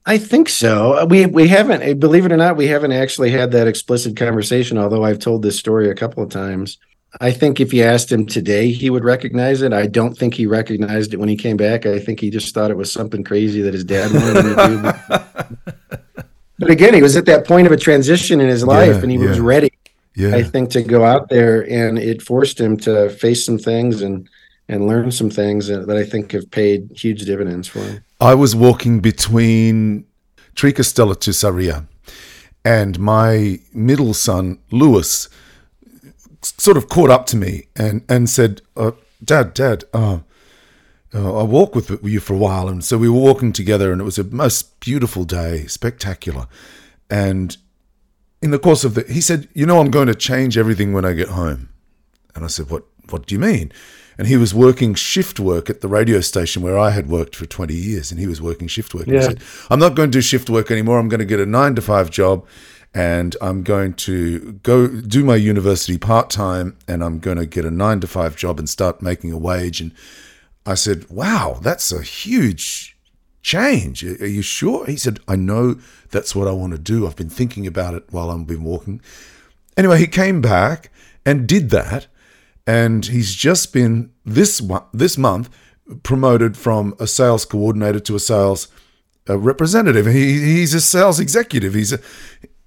I 0.07 0.17
think 0.17 0.49
so. 0.49 1.05
We 1.07 1.27
we 1.27 1.49
haven't, 1.49 1.83
eh, 1.83 1.95
believe 1.95 2.25
it 2.25 2.33
or 2.33 2.37
not, 2.37 2.57
we 2.57 2.67
haven't 2.67 2.93
actually 2.93 3.31
had 3.31 3.51
that 3.53 3.67
explicit 3.67 4.17
conversation. 4.17 4.79
Although 4.79 5.05
I've 5.05 5.19
told 5.19 5.43
this 5.43 5.59
story 5.59 5.91
a 5.91 5.95
couple 5.95 6.23
of 6.23 6.31
times. 6.31 6.79
I 7.21 7.31
think 7.31 7.59
if 7.59 7.73
you 7.73 7.83
asked 7.85 8.13
him 8.13 8.27
today, 8.27 8.71
he 8.71 8.91
would 8.91 9.05
recognize 9.05 9.63
it. 9.63 9.73
I 9.73 9.87
don't 9.87 10.17
think 10.17 10.35
he 10.35 10.47
recognized 10.47 11.15
it 11.15 11.17
when 11.19 11.29
he 11.29 11.37
came 11.37 11.57
back. 11.57 11.87
I 11.87 11.99
think 11.99 12.21
he 12.21 12.31
just 12.31 12.55
thought 12.55 12.71
it 12.71 12.77
was 12.77 12.93
something 12.93 13.25
crazy 13.25 13.63
that 13.63 13.73
his 13.73 13.85
dad 13.85 14.13
wanted 14.13 14.45
him 14.45 14.83
to 14.83 16.15
do. 16.17 16.23
But, 16.59 16.71
again, 16.71 16.95
he 16.95 17.03
was 17.03 17.17
at 17.17 17.27
that 17.27 17.47
point 17.47 17.67
of 17.67 17.73
a 17.73 17.77
transition 17.77 18.41
in 18.41 18.49
his 18.49 18.65
life, 18.65 18.97
yeah, 18.97 19.03
and 19.03 19.11
he 19.11 19.19
yeah. 19.19 19.29
was 19.29 19.41
ready. 19.41 19.73
Yeah. 20.15 20.35
I 20.35 20.43
think 20.43 20.71
to 20.71 20.83
go 20.83 21.05
out 21.05 21.29
there, 21.29 21.71
and 21.71 21.99
it 21.99 22.23
forced 22.23 22.61
him 22.61 22.77
to 22.79 23.09
face 23.11 23.45
some 23.45 23.59
things 23.59 24.03
and 24.03 24.29
and 24.71 24.87
learn 24.87 25.11
some 25.11 25.31
things 25.31 25.69
that 25.69 25.89
I 25.89 26.05
think 26.05 26.33
have 26.33 26.51
paid 26.51 26.91
huge 26.95 27.25
dividends 27.25 27.69
for 27.69 27.79
him. 27.79 28.05
I 28.21 28.35
was 28.35 28.55
walking 28.55 29.01
between 29.01 30.05
Triacastela 30.55 31.19
to 31.21 31.31
Sarria, 31.31 31.87
and 32.65 32.99
my 32.99 33.61
middle 33.73 34.13
son, 34.13 34.59
Lewis, 34.71 35.31
sort 36.43 36.77
of 36.77 36.89
caught 36.89 37.11
up 37.11 37.25
to 37.27 37.37
me 37.37 37.69
and, 37.77 38.05
and 38.09 38.29
said, 38.29 38.61
uh, 38.77 38.93
Dad, 39.25 39.55
Dad, 39.55 39.85
uh, 39.95 40.19
uh, 41.15 41.39
I'll 41.39 41.47
walk 41.47 41.75
with 41.75 42.03
you 42.05 42.21
for 42.21 42.35
a 42.35 42.39
while. 42.39 42.69
And 42.69 42.85
so 42.85 42.99
we 42.99 43.09
were 43.09 43.21
walking 43.21 43.53
together, 43.53 43.93
and 43.93 44.01
it 44.01 44.05
was 44.05 44.19
a 44.19 44.25
most 44.25 44.81
beautiful 44.81 45.25
day, 45.25 45.67
spectacular. 45.67 46.47
And 47.11 47.57
in 48.43 48.51
the 48.51 48.59
course 48.59 48.85
of 48.85 48.95
the, 48.95 49.05
he 49.05 49.21
said, 49.21 49.49
You 49.55 49.67
know, 49.67 49.81
I'm 49.81 49.91
going 49.91 50.09
to 50.09 50.15
change 50.15 50.59
everything 50.59 50.93
when 50.93 51.05
I 51.05 51.13
get 51.13 51.29
home. 51.29 51.71
And 52.35 52.45
I 52.45 52.49
said, 52.49 52.71
What, 52.71 52.85
what 53.11 53.27
do 53.27 53.35
you 53.35 53.39
mean? 53.39 53.73
and 54.19 54.27
he 54.27 54.37
was 54.37 54.53
working 54.53 54.95
shift 54.95 55.39
work 55.39 55.71
at 55.71 55.81
the 55.81 55.89
radio 55.89 56.21
station 56.21 56.61
where 56.61 56.77
I 56.77 56.91
had 56.91 57.09
worked 57.09 57.37
for 57.37 57.47
20 57.47 57.73
years, 57.73 58.11
and 58.11 58.19
he 58.21 58.27
was 58.27 58.43
working 58.43 58.67
shift 58.67 58.93
work. 58.93 59.07
Yeah. 59.07 59.15
He 59.15 59.23
said, 59.23 59.41
I'm 59.71 59.79
not 59.79 59.95
going 59.95 60.11
to 60.11 60.19
do 60.19 60.21
shift 60.21 60.51
work 60.51 60.73
anymore. 60.73 60.99
I'm 60.99 61.09
going 61.09 61.21
to 61.21 61.25
get 61.25 61.39
a 61.39 61.47
nine 61.47 61.77
to 61.77 61.83
five 61.83 62.11
job, 62.11 62.45
and 62.93 63.37
I'm 63.41 63.63
going 63.63 63.95
to 63.95 64.59
go 64.65 64.89
do 64.89 65.25
my 65.25 65.37
university 65.37 65.99
part 65.99 66.31
time, 66.31 66.77
and 66.89 67.05
I'm 67.05 67.21
going 67.21 67.39
to 67.39 67.47
get 67.47 67.65
a 67.65 67.71
nine 67.71 68.01
to 68.01 68.09
five 68.09 68.35
job 68.35 68.59
and 68.59 68.69
start 68.69 69.01
making 69.01 69.33
a 69.33 69.39
wage. 69.39 69.81
And 69.81 69.93
I 70.69 70.75
said, 70.75 71.09
Wow, 71.09 71.59
that's 71.63 71.91
a 71.93 72.03
huge 72.03 72.97
change. 73.43 74.05
Are 74.05 74.27
you 74.27 74.43
sure? 74.43 74.87
He 74.87 74.97
said, 74.97 75.19
I 75.27 75.37
know 75.37 75.77
that's 76.11 76.35
what 76.35 76.47
I 76.47 76.53
want 76.53 76.73
to 76.73 76.79
do. 76.79 77.07
I've 77.07 77.17
been 77.17 77.31
thinking 77.31 77.67
about 77.67 77.95
it 77.95 78.05
while 78.11 78.31
I've 78.31 78.47
been 78.47 78.65
walking. 78.65 79.01
Anyway, 79.77 79.99
he 79.99 80.07
came 80.07 80.41
back 80.41 80.91
and 81.25 81.47
did 81.47 81.71
that 81.71 82.07
and 82.69 83.07
he's 83.07 83.35
just 83.35 83.73
been 83.73 84.11
this 84.27 84.63
this 84.93 85.17
month 85.17 85.49
promoted 86.03 86.55
from 86.55 86.95
a 87.01 87.07
sales 87.07 87.47
coordinator 87.47 87.99
to 87.99 88.15
a 88.15 88.21
sales 88.21 88.69
uh, 89.29 89.39
representative. 89.39 90.05
He, 90.05 90.39
he's 90.39 90.75
a 90.75 90.81
sales 90.83 91.19
executive. 91.19 91.73
He's 91.73 91.95
a, 91.95 92.01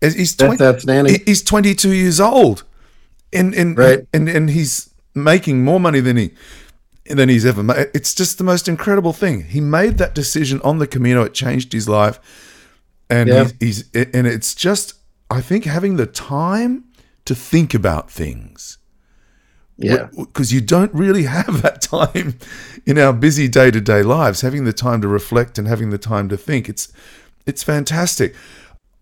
he's 0.02 0.36
20, 0.36 0.58
that's, 0.58 0.86
that's 0.86 1.24
he's 1.26 1.43
22 1.43 1.93
years 1.93 2.20
old, 2.20 2.64
and 3.32 3.54
and, 3.54 3.78
right. 3.78 4.08
and 4.12 4.28
and 4.28 4.49
he's 4.49 4.89
making 5.14 5.64
more 5.64 5.80
money 5.80 5.99
than 5.99 6.18
he 6.18 6.32
than 7.06 7.30
he's 7.30 7.45
ever 7.45 7.64
made. 7.64 7.89
It's 7.93 8.14
just 8.14 8.38
the 8.38 8.43
most 8.43 8.68
incredible 8.68 9.14
thing. 9.14 9.43
He 9.43 9.62
made 9.62 9.97
that 9.97 10.16
decision 10.16 10.62
on 10.62 10.80
the 10.80 10.88
Camino. 10.88 11.24
It 11.24 11.34
changed 11.34 11.74
his 11.74 11.89
life, 11.89 12.20
and 13.10 13.30
yeah. 13.30 13.49
he's, 13.60 13.89
he's 13.93 14.12
and 14.14 14.28
it's 14.28 14.56
just 14.56 14.95
I 15.30 15.41
think 15.41 15.66
having 15.66 15.95
the 15.95 16.06
time 16.06 16.86
to 17.26 17.36
think 17.36 17.74
about 17.74 18.12
things 18.12 18.78
Yeah. 19.78 20.10
Because 20.16 20.54
you 20.54 20.62
don't 20.62 20.93
really 20.93 21.24
have 21.24 21.62
that 21.62 21.82
time 21.95 22.38
in 22.86 22.97
our 22.97 23.14
busy 23.14 23.47
day 23.47 23.72
to 23.72 23.82
day 23.82 24.04
lives, 24.04 24.41
having 24.41 24.66
the 24.66 24.74
time 24.74 25.02
to 25.02 25.08
reflect 25.08 25.58
and 25.58 25.68
having 25.68 25.89
the 25.89 25.97
time 25.97 26.30
to 26.30 26.38
think. 26.38 26.70
It's, 26.70 26.91
it's 27.45 27.64
fantastic. 27.64 28.36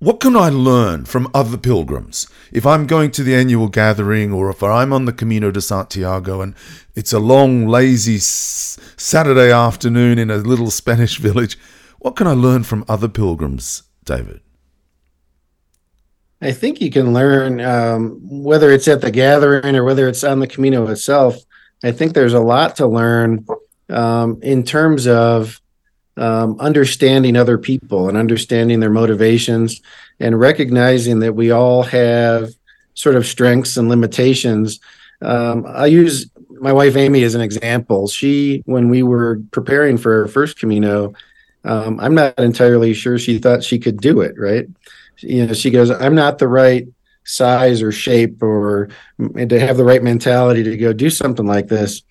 What 0.02 0.22
can 0.22 0.38
I 0.38 0.48
learn 0.48 1.04
from 1.04 1.30
other 1.34 1.58
pilgrims? 1.58 2.26
If 2.54 2.66
I'm 2.66 2.88
going 2.88 3.12
to 3.12 3.24
the 3.24 3.36
annual 3.36 3.68
gathering 3.68 4.32
or 4.32 4.50
if 4.50 4.64
I'm 4.64 4.94
on 4.94 5.04
the 5.04 5.12
Camino 5.12 5.52
de 5.52 5.60
Santiago 5.60 6.40
and 6.40 6.56
it's 6.96 7.12
a 7.12 7.20
long, 7.20 7.68
lazy 7.68 8.18
Saturday 8.18 9.52
afternoon 9.52 10.18
in 10.18 10.32
a 10.32 10.38
little 10.38 10.72
Spanish 10.72 11.18
village, 11.18 11.60
what 11.98 12.16
can 12.16 12.28
I 12.28 12.32
learn 12.32 12.64
from 12.64 12.86
other 12.88 13.10
pilgrims, 13.10 13.84
David? 14.06 14.40
I 16.42 16.54
think 16.54 16.80
you 16.80 16.92
can 16.92 17.12
learn 17.12 17.60
um, 17.60 18.22
whether 18.24 18.72
it's 18.72 18.88
at 18.88 19.02
the 19.02 19.12
gathering 19.12 19.76
or 19.76 19.84
whether 19.84 20.08
it's 20.08 20.24
on 20.24 20.40
the 20.40 20.48
Camino 20.48 20.88
itself. 20.88 21.36
I 21.84 21.92
think 21.92 22.14
there's 22.14 22.34
a 22.34 22.40
lot 22.40 22.78
to 22.78 22.88
learn 22.88 23.46
um, 23.90 24.40
in 24.42 24.64
terms 24.64 25.08
of 25.08 25.60
um, 26.20 26.60
understanding 26.60 27.38
other 27.38 27.58
people 27.58 28.10
and 28.10 28.18
understanding 28.18 28.82
their 28.82 28.90
motivations 28.90 29.82
and 30.20 30.40
recognizing 30.40 31.20
that 31.20 31.34
we 31.34 31.50
all 31.50 31.84
have 31.84 32.50
sort 32.94 33.16
of 33.16 33.26
strengths 33.26 33.78
and 33.78 33.88
limitations. 33.88 34.82
Um, 35.22 35.66
I 35.66 35.86
use 35.86 36.30
my 36.50 36.74
wife 36.74 36.98
Amy 36.98 37.24
as 37.24 37.36
an 37.36 37.42
example. 37.42 38.10
She, 38.10 38.62
when 38.66 38.90
we 38.90 39.02
were 39.02 39.42
preparing 39.52 39.98
for 39.98 40.22
our 40.22 40.28
first 40.28 40.60
Camino, 40.60 41.14
um, 41.64 42.00
I'm 42.02 42.16
not 42.16 42.38
entirely 42.38 42.94
sure 42.94 43.18
she 43.18 43.38
thought 43.38 43.64
she 43.64 43.80
could 43.80 44.02
do 44.02 44.20
it. 44.20 44.38
Right? 44.38 44.68
You 45.20 45.48
know, 45.48 45.54
she 45.54 45.72
goes, 45.72 45.90
"I'm 45.90 46.16
not 46.16 46.38
the 46.38 46.48
right 46.50 46.86
size 47.24 47.82
or 47.82 47.92
shape 47.92 48.44
or 48.44 48.90
to 49.38 49.60
have 49.60 49.78
the 49.78 49.84
right 49.86 50.04
mentality 50.04 50.64
to 50.64 50.78
go 50.78 50.92
do 50.92 51.10
something 51.10 51.46
like 51.46 51.68
this." 51.68 52.02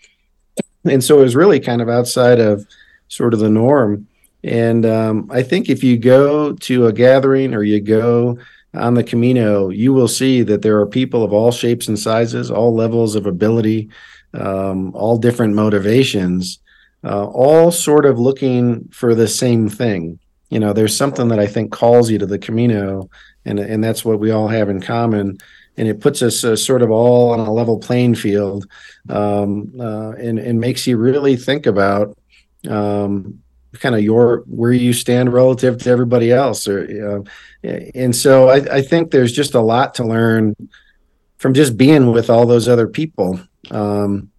And 0.84 1.04
so 1.04 1.18
it 1.18 1.22
was 1.22 1.36
really 1.36 1.60
kind 1.60 1.82
of 1.82 1.88
outside 1.88 2.40
of 2.40 2.66
sort 3.08 3.34
of 3.34 3.40
the 3.40 3.50
norm. 3.50 4.06
And 4.44 4.86
um, 4.86 5.28
I 5.30 5.42
think 5.42 5.68
if 5.68 5.82
you 5.82 5.98
go 5.98 6.52
to 6.52 6.86
a 6.86 6.92
gathering 6.92 7.54
or 7.54 7.62
you 7.62 7.80
go 7.80 8.38
on 8.74 8.94
the 8.94 9.04
Camino, 9.04 9.70
you 9.70 9.92
will 9.92 10.08
see 10.08 10.42
that 10.42 10.62
there 10.62 10.78
are 10.78 10.86
people 10.86 11.24
of 11.24 11.32
all 11.32 11.50
shapes 11.50 11.88
and 11.88 11.98
sizes, 11.98 12.50
all 12.50 12.74
levels 12.74 13.14
of 13.14 13.26
ability, 13.26 13.88
um, 14.34 14.94
all 14.94 15.18
different 15.18 15.54
motivations, 15.54 16.60
uh, 17.04 17.26
all 17.26 17.70
sort 17.70 18.06
of 18.06 18.18
looking 18.18 18.88
for 18.88 19.14
the 19.14 19.28
same 19.28 19.68
thing. 19.68 20.18
You 20.50 20.60
know, 20.60 20.72
there's 20.72 20.96
something 20.96 21.28
that 21.28 21.38
I 21.38 21.46
think 21.46 21.72
calls 21.72 22.10
you 22.10 22.18
to 22.18 22.26
the 22.26 22.38
Camino, 22.38 23.10
and 23.44 23.58
and 23.58 23.84
that's 23.84 24.04
what 24.04 24.18
we 24.18 24.30
all 24.30 24.48
have 24.48 24.68
in 24.68 24.80
common. 24.80 25.38
And 25.76 25.86
it 25.86 26.00
puts 26.00 26.22
us 26.22 26.42
uh, 26.42 26.56
sort 26.56 26.82
of 26.82 26.90
all 26.90 27.30
on 27.30 27.40
a 27.40 27.52
level 27.52 27.78
playing 27.78 28.16
field, 28.16 28.66
um, 29.08 29.72
uh, 29.78 30.10
and 30.12 30.38
and 30.38 30.58
makes 30.58 30.86
you 30.86 30.96
really 30.96 31.36
think 31.36 31.66
about 31.66 32.17
um, 32.66 33.40
kind 33.74 33.94
of 33.94 34.02
your 34.02 34.44
where 34.46 34.72
you 34.72 34.92
stand 34.92 35.32
relative 35.32 35.78
to 35.78 35.90
everybody 35.90 36.32
else 36.32 36.66
or 36.66 37.24
uh, 37.64 37.68
and 37.94 38.14
so 38.14 38.48
I, 38.48 38.76
I, 38.76 38.82
think 38.82 39.10
there's 39.10 39.32
just 39.32 39.54
a 39.54 39.60
lot 39.60 39.94
to 39.96 40.04
learn 40.04 40.56
from 41.36 41.54
just 41.54 41.76
being 41.76 42.12
with 42.12 42.30
all 42.30 42.46
those 42.46 42.68
other 42.68 42.88
people. 42.88 43.40
Um, 43.70 44.30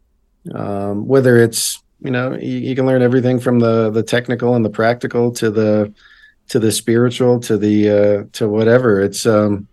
um, 0.55 1.07
whether 1.07 1.37
it's 1.37 1.81
you 2.01 2.11
know 2.11 2.35
you, 2.35 2.57
you, 2.57 2.75
can 2.75 2.85
learn 2.85 3.01
everything 3.01 3.39
from 3.39 3.59
the 3.59 3.91
the 3.91 4.03
technical 4.03 4.55
and 4.55 4.65
the 4.65 4.69
practical 4.69 5.31
to 5.33 5.51
the 5.51 5.93
to 6.47 6.59
the 6.59 6.71
spiritual 6.71 7.39
to 7.41 7.57
the 7.57 7.89
uh, 7.89 8.23
to 8.33 8.47
whatever. 8.47 8.99
It's 8.99 9.25
um, 9.25 9.67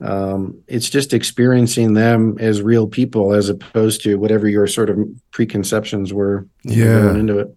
um, 0.00 0.62
it's 0.68 0.88
just 0.88 1.12
experiencing 1.12 1.94
them 1.94 2.36
as 2.38 2.62
real 2.62 2.86
people 2.86 3.34
as 3.34 3.48
opposed 3.48 4.02
to 4.02 4.16
whatever 4.16 4.48
your 4.48 4.66
sort 4.66 4.90
of 4.90 4.98
preconceptions 5.32 6.12
were 6.12 6.46
yeah. 6.62 7.02
going 7.02 7.20
into 7.20 7.38
it 7.40 7.56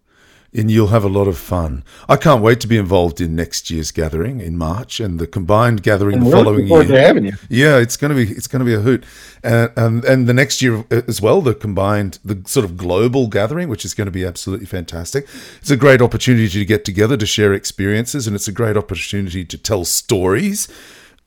and 0.54 0.72
you'll 0.72 0.88
have 0.88 1.04
a 1.04 1.10
lot 1.10 1.28
of 1.28 1.38
fun. 1.38 1.84
I 2.08 2.16
can't 2.16 2.42
wait 2.42 2.60
to 2.62 2.68
be 2.68 2.78
involved 2.78 3.22
in 3.22 3.36
next 3.36 3.70
year's 3.70 3.92
gathering 3.92 4.40
in 4.40 4.58
March 4.58 5.00
and 5.00 5.20
the 5.20 5.28
combined 5.28 5.84
gathering 5.84 6.18
and 6.18 6.26
the 6.26 6.32
following 6.32 6.68
year. 6.68 6.84
To 6.84 7.00
having 7.00 7.26
you. 7.26 7.34
Yeah, 7.50 7.78
it's 7.78 7.98
going 7.98 8.10
to 8.10 8.16
be 8.16 8.32
it's 8.32 8.48
going 8.48 8.60
to 8.60 8.66
be 8.66 8.74
a 8.74 8.80
hoot, 8.80 9.06
and 9.44 9.72
and, 9.76 10.06
and 10.06 10.28
the 10.28 10.34
next 10.34 10.62
year 10.62 10.86
uh, 10.92 11.02
as 11.08 11.22
well, 11.22 11.42
the 11.42 11.54
combined 11.54 12.20
the 12.26 12.42
sort 12.46 12.66
of 12.66 12.78
global 12.78 13.28
gathering, 13.28 13.70
which 13.70 13.86
is 13.86 13.94
going 13.94 14.08
to 14.08 14.12
be 14.12 14.26
absolutely 14.26 14.66
fantastic. 14.66 15.28
It's 15.62 15.72
a 15.72 15.78
great 15.78 16.02
opportunity 16.02 16.50
to 16.50 16.66
get 16.66 16.86
together 16.86 17.18
to 17.18 17.26
share 17.26 17.54
experiences, 17.54 18.28
and 18.28 18.36
it's 18.36 18.48
a 18.48 18.54
great 18.54 18.78
opportunity 18.78 19.46
to 19.46 19.58
tell 19.58 19.86
stories. 19.86 20.68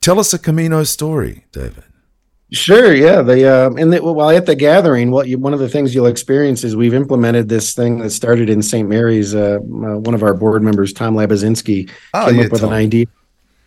Tell 0.01 0.19
us 0.19 0.33
a 0.33 0.39
Camino 0.39 0.83
story, 0.83 1.45
David. 1.53 1.85
Sure, 2.53 2.93
yeah. 2.93 3.23
The 3.23 3.65
um, 3.65 3.77
and 3.77 3.91
the, 3.91 4.03
while 4.03 4.29
at 4.29 4.45
the 4.45 4.55
gathering, 4.55 5.09
what 5.09 5.27
you, 5.27 5.39
one 5.39 5.55
of 5.55 5.59
the 5.59 5.67
things 5.67 5.95
you'll 5.95 6.05
experience 6.05 6.63
is 6.63 6.75
we've 6.75 6.93
implemented 6.93 7.49
this 7.49 7.73
thing 7.73 7.97
that 7.97 8.11
started 8.11 8.47
in 8.47 8.61
St. 8.61 8.87
Mary's. 8.87 9.33
Uh, 9.33 9.55
uh, 9.55 9.57
one 9.57 10.13
of 10.13 10.21
our 10.21 10.35
board 10.35 10.61
members, 10.61 10.93
Tom 10.93 11.15
Labazinski, 11.15 11.89
oh, 12.13 12.27
came 12.27 12.35
yeah, 12.37 12.45
up 12.45 12.51
with 12.51 12.61
Tom. 12.61 12.71
an 12.71 12.75
idea 12.75 13.07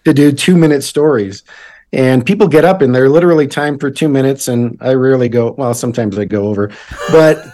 to 0.05 0.15
do 0.15 0.31
two 0.31 0.57
minute 0.57 0.85
stories, 0.85 1.43
and 1.93 2.25
people 2.25 2.47
get 2.47 2.65
up 2.65 2.81
and 2.81 2.95
they're 2.95 3.09
literally 3.09 3.49
timed 3.49 3.81
for 3.81 3.91
two 3.91 4.09
minutes. 4.09 4.47
And 4.47 4.79
I 4.81 4.95
rarely 4.95 5.29
go. 5.29 5.51
Well, 5.51 5.75
sometimes 5.75 6.17
I 6.19 6.25
go 6.25 6.47
over, 6.47 6.71
but. 7.11 7.45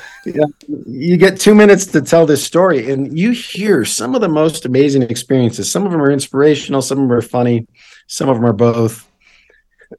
you 0.87 1.17
get 1.17 1.41
two 1.41 1.53
minutes 1.53 1.85
to 1.85 2.01
tell 2.01 2.27
this 2.27 2.45
story, 2.45 2.93
and 2.93 3.19
you 3.19 3.33
hear 3.33 3.85
some 3.85 4.15
of 4.15 4.21
the 4.21 4.29
most 4.29 4.65
amazing 4.65 5.03
experiences. 5.03 5.69
Some 5.69 5.85
of 5.85 5.91
them 5.91 6.01
are 6.01 6.13
inspirational, 6.13 6.81
some 6.81 6.99
of 6.99 7.09
them 7.09 7.19
are 7.19 7.23
funny, 7.23 7.67
some 8.07 8.29
of 8.29 8.37
them 8.37 8.47
are 8.47 8.53
both 8.53 9.11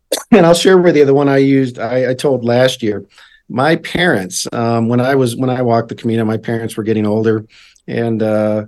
and 0.31 0.45
I'll 0.45 0.53
share 0.53 0.77
with 0.77 0.97
you 0.97 1.05
the 1.05 1.13
one 1.13 1.29
I 1.29 1.37
used. 1.37 1.79
I, 1.79 2.11
I 2.11 2.13
told 2.13 2.43
last 2.43 2.83
year. 2.83 3.05
My 3.49 3.75
parents, 3.75 4.47
um, 4.53 4.87
when 4.87 5.01
I 5.01 5.15
was 5.15 5.35
when 5.35 5.49
I 5.49 5.61
walked 5.61 5.89
the 5.89 5.95
Camino, 5.95 6.23
my 6.23 6.37
parents 6.37 6.77
were 6.77 6.83
getting 6.83 7.05
older, 7.05 7.45
and 7.87 8.23
uh, 8.23 8.65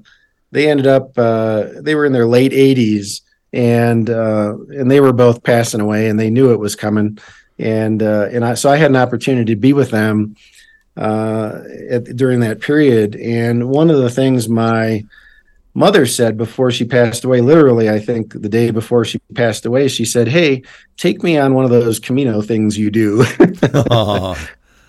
they 0.52 0.70
ended 0.70 0.86
up 0.86 1.18
uh, 1.18 1.68
they 1.80 1.96
were 1.96 2.06
in 2.06 2.14
their 2.14 2.28
late 2.28 2.52
80s, 2.52 3.22
and 3.54 4.10
uh, 4.10 4.56
and 4.70 4.92
they 4.92 5.00
were 5.00 5.14
both 5.14 5.44
passing 5.44 5.82
away, 5.82 6.10
and 6.10 6.20
they 6.20 6.30
knew 6.30 6.52
it 6.52 6.60
was 6.60 6.76
coming, 6.76 7.18
and 7.58 8.04
uh, 8.04 8.28
and 8.32 8.44
I 8.44 8.54
so 8.56 8.70
I 8.70 8.76
had 8.76 8.92
an 8.92 8.98
opportunity 8.98 9.56
to 9.56 9.60
be 9.60 9.74
with 9.74 9.92
them 9.92 10.36
uh, 10.98 11.62
at, 11.90 12.04
during 12.16 12.42
that 12.42 12.62
period, 12.62 13.16
and 13.16 13.70
one 13.70 13.90
of 13.90 13.98
the 13.98 14.10
things 14.10 14.50
my 14.50 15.06
mother 15.76 16.06
said 16.06 16.38
before 16.38 16.72
she 16.72 16.86
passed 16.86 17.24
away, 17.24 17.42
literally, 17.42 17.90
I 17.90 18.00
think 18.00 18.34
the 18.34 18.50
day 18.50 18.72
before 18.72 19.06
she 19.06 19.20
passed 19.36 19.66
away, 19.66 19.88
she 19.90 20.06
said, 20.06 20.28
Hey, 20.28 20.64
take 20.98 21.22
me 21.22 21.38
on 21.38 21.54
one 21.54 21.66
of 21.66 21.70
those 21.70 22.00
Camino 22.00 22.42
things 22.42 22.78
you 22.78 22.90
do. 22.90 23.24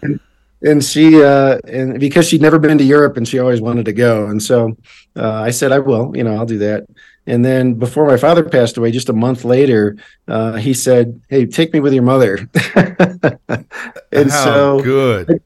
and, 0.02 0.20
and, 0.62 0.82
she, 0.82 1.22
uh, 1.22 1.58
and 1.68 2.00
because 2.00 2.28
she'd 2.28 2.40
never 2.40 2.58
been 2.58 2.78
to 2.78 2.84
Europe 2.84 3.16
and 3.16 3.28
she 3.28 3.38
always 3.38 3.60
wanted 3.60 3.84
to 3.86 3.92
go. 3.92 4.26
And 4.26 4.42
so 4.42 4.76
uh, 5.16 5.42
I 5.42 5.50
said, 5.50 5.72
I 5.72 5.80
will, 5.80 6.16
you 6.16 6.24
know, 6.24 6.36
I'll 6.36 6.46
do 6.46 6.58
that. 6.58 6.86
And 7.26 7.44
then 7.44 7.74
before 7.74 8.06
my 8.06 8.16
father 8.16 8.44
passed 8.44 8.76
away, 8.76 8.92
just 8.92 9.08
a 9.08 9.12
month 9.12 9.44
later, 9.44 9.96
uh, 10.28 10.54
he 10.54 10.72
said, 10.72 11.20
Hey, 11.28 11.46
take 11.46 11.72
me 11.74 11.80
with 11.80 11.92
your 11.92 12.04
mother. 12.04 12.48
and 12.76 14.30
How 14.30 14.44
so 14.44 14.80
good. 14.80 15.42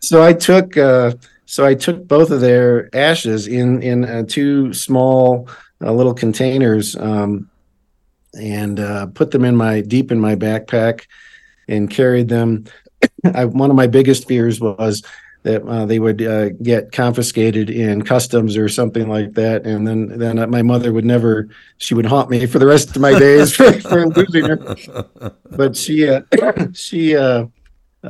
So 0.00 0.22
I 0.22 0.32
took, 0.32 0.76
uh, 0.76 1.12
so 1.50 1.66
I 1.66 1.74
took 1.74 2.06
both 2.06 2.30
of 2.30 2.40
their 2.40 2.88
ashes 2.94 3.48
in 3.48 3.82
in 3.82 4.04
uh, 4.04 4.22
two 4.22 4.72
small 4.72 5.48
uh, 5.82 5.92
little 5.92 6.14
containers 6.14 6.94
um, 6.94 7.50
and 8.40 8.78
uh, 8.78 9.06
put 9.06 9.32
them 9.32 9.44
in 9.44 9.56
my 9.56 9.80
deep 9.80 10.12
in 10.12 10.20
my 10.20 10.36
backpack 10.36 11.06
and 11.66 11.90
carried 11.90 12.28
them. 12.28 12.66
I, 13.34 13.46
one 13.46 13.68
of 13.68 13.74
my 13.74 13.88
biggest 13.88 14.28
fears 14.28 14.60
was 14.60 15.02
that 15.42 15.66
uh, 15.66 15.86
they 15.86 15.98
would 15.98 16.22
uh, 16.22 16.50
get 16.50 16.92
confiscated 16.92 17.68
in 17.68 18.02
customs 18.02 18.56
or 18.56 18.68
something 18.68 19.08
like 19.08 19.32
that, 19.32 19.66
and 19.66 19.88
then 19.88 20.20
then 20.20 20.48
my 20.50 20.62
mother 20.62 20.92
would 20.92 21.04
never. 21.04 21.48
She 21.78 21.94
would 21.94 22.06
haunt 22.06 22.30
me 22.30 22.46
for 22.46 22.60
the 22.60 22.66
rest 22.66 22.94
of 22.94 23.02
my 23.02 23.18
days 23.18 23.56
for, 23.56 23.72
for 23.80 24.06
losing 24.06 24.44
her. 24.44 25.34
But 25.50 25.76
she 25.76 26.08
uh, 26.08 26.22
she. 26.74 27.16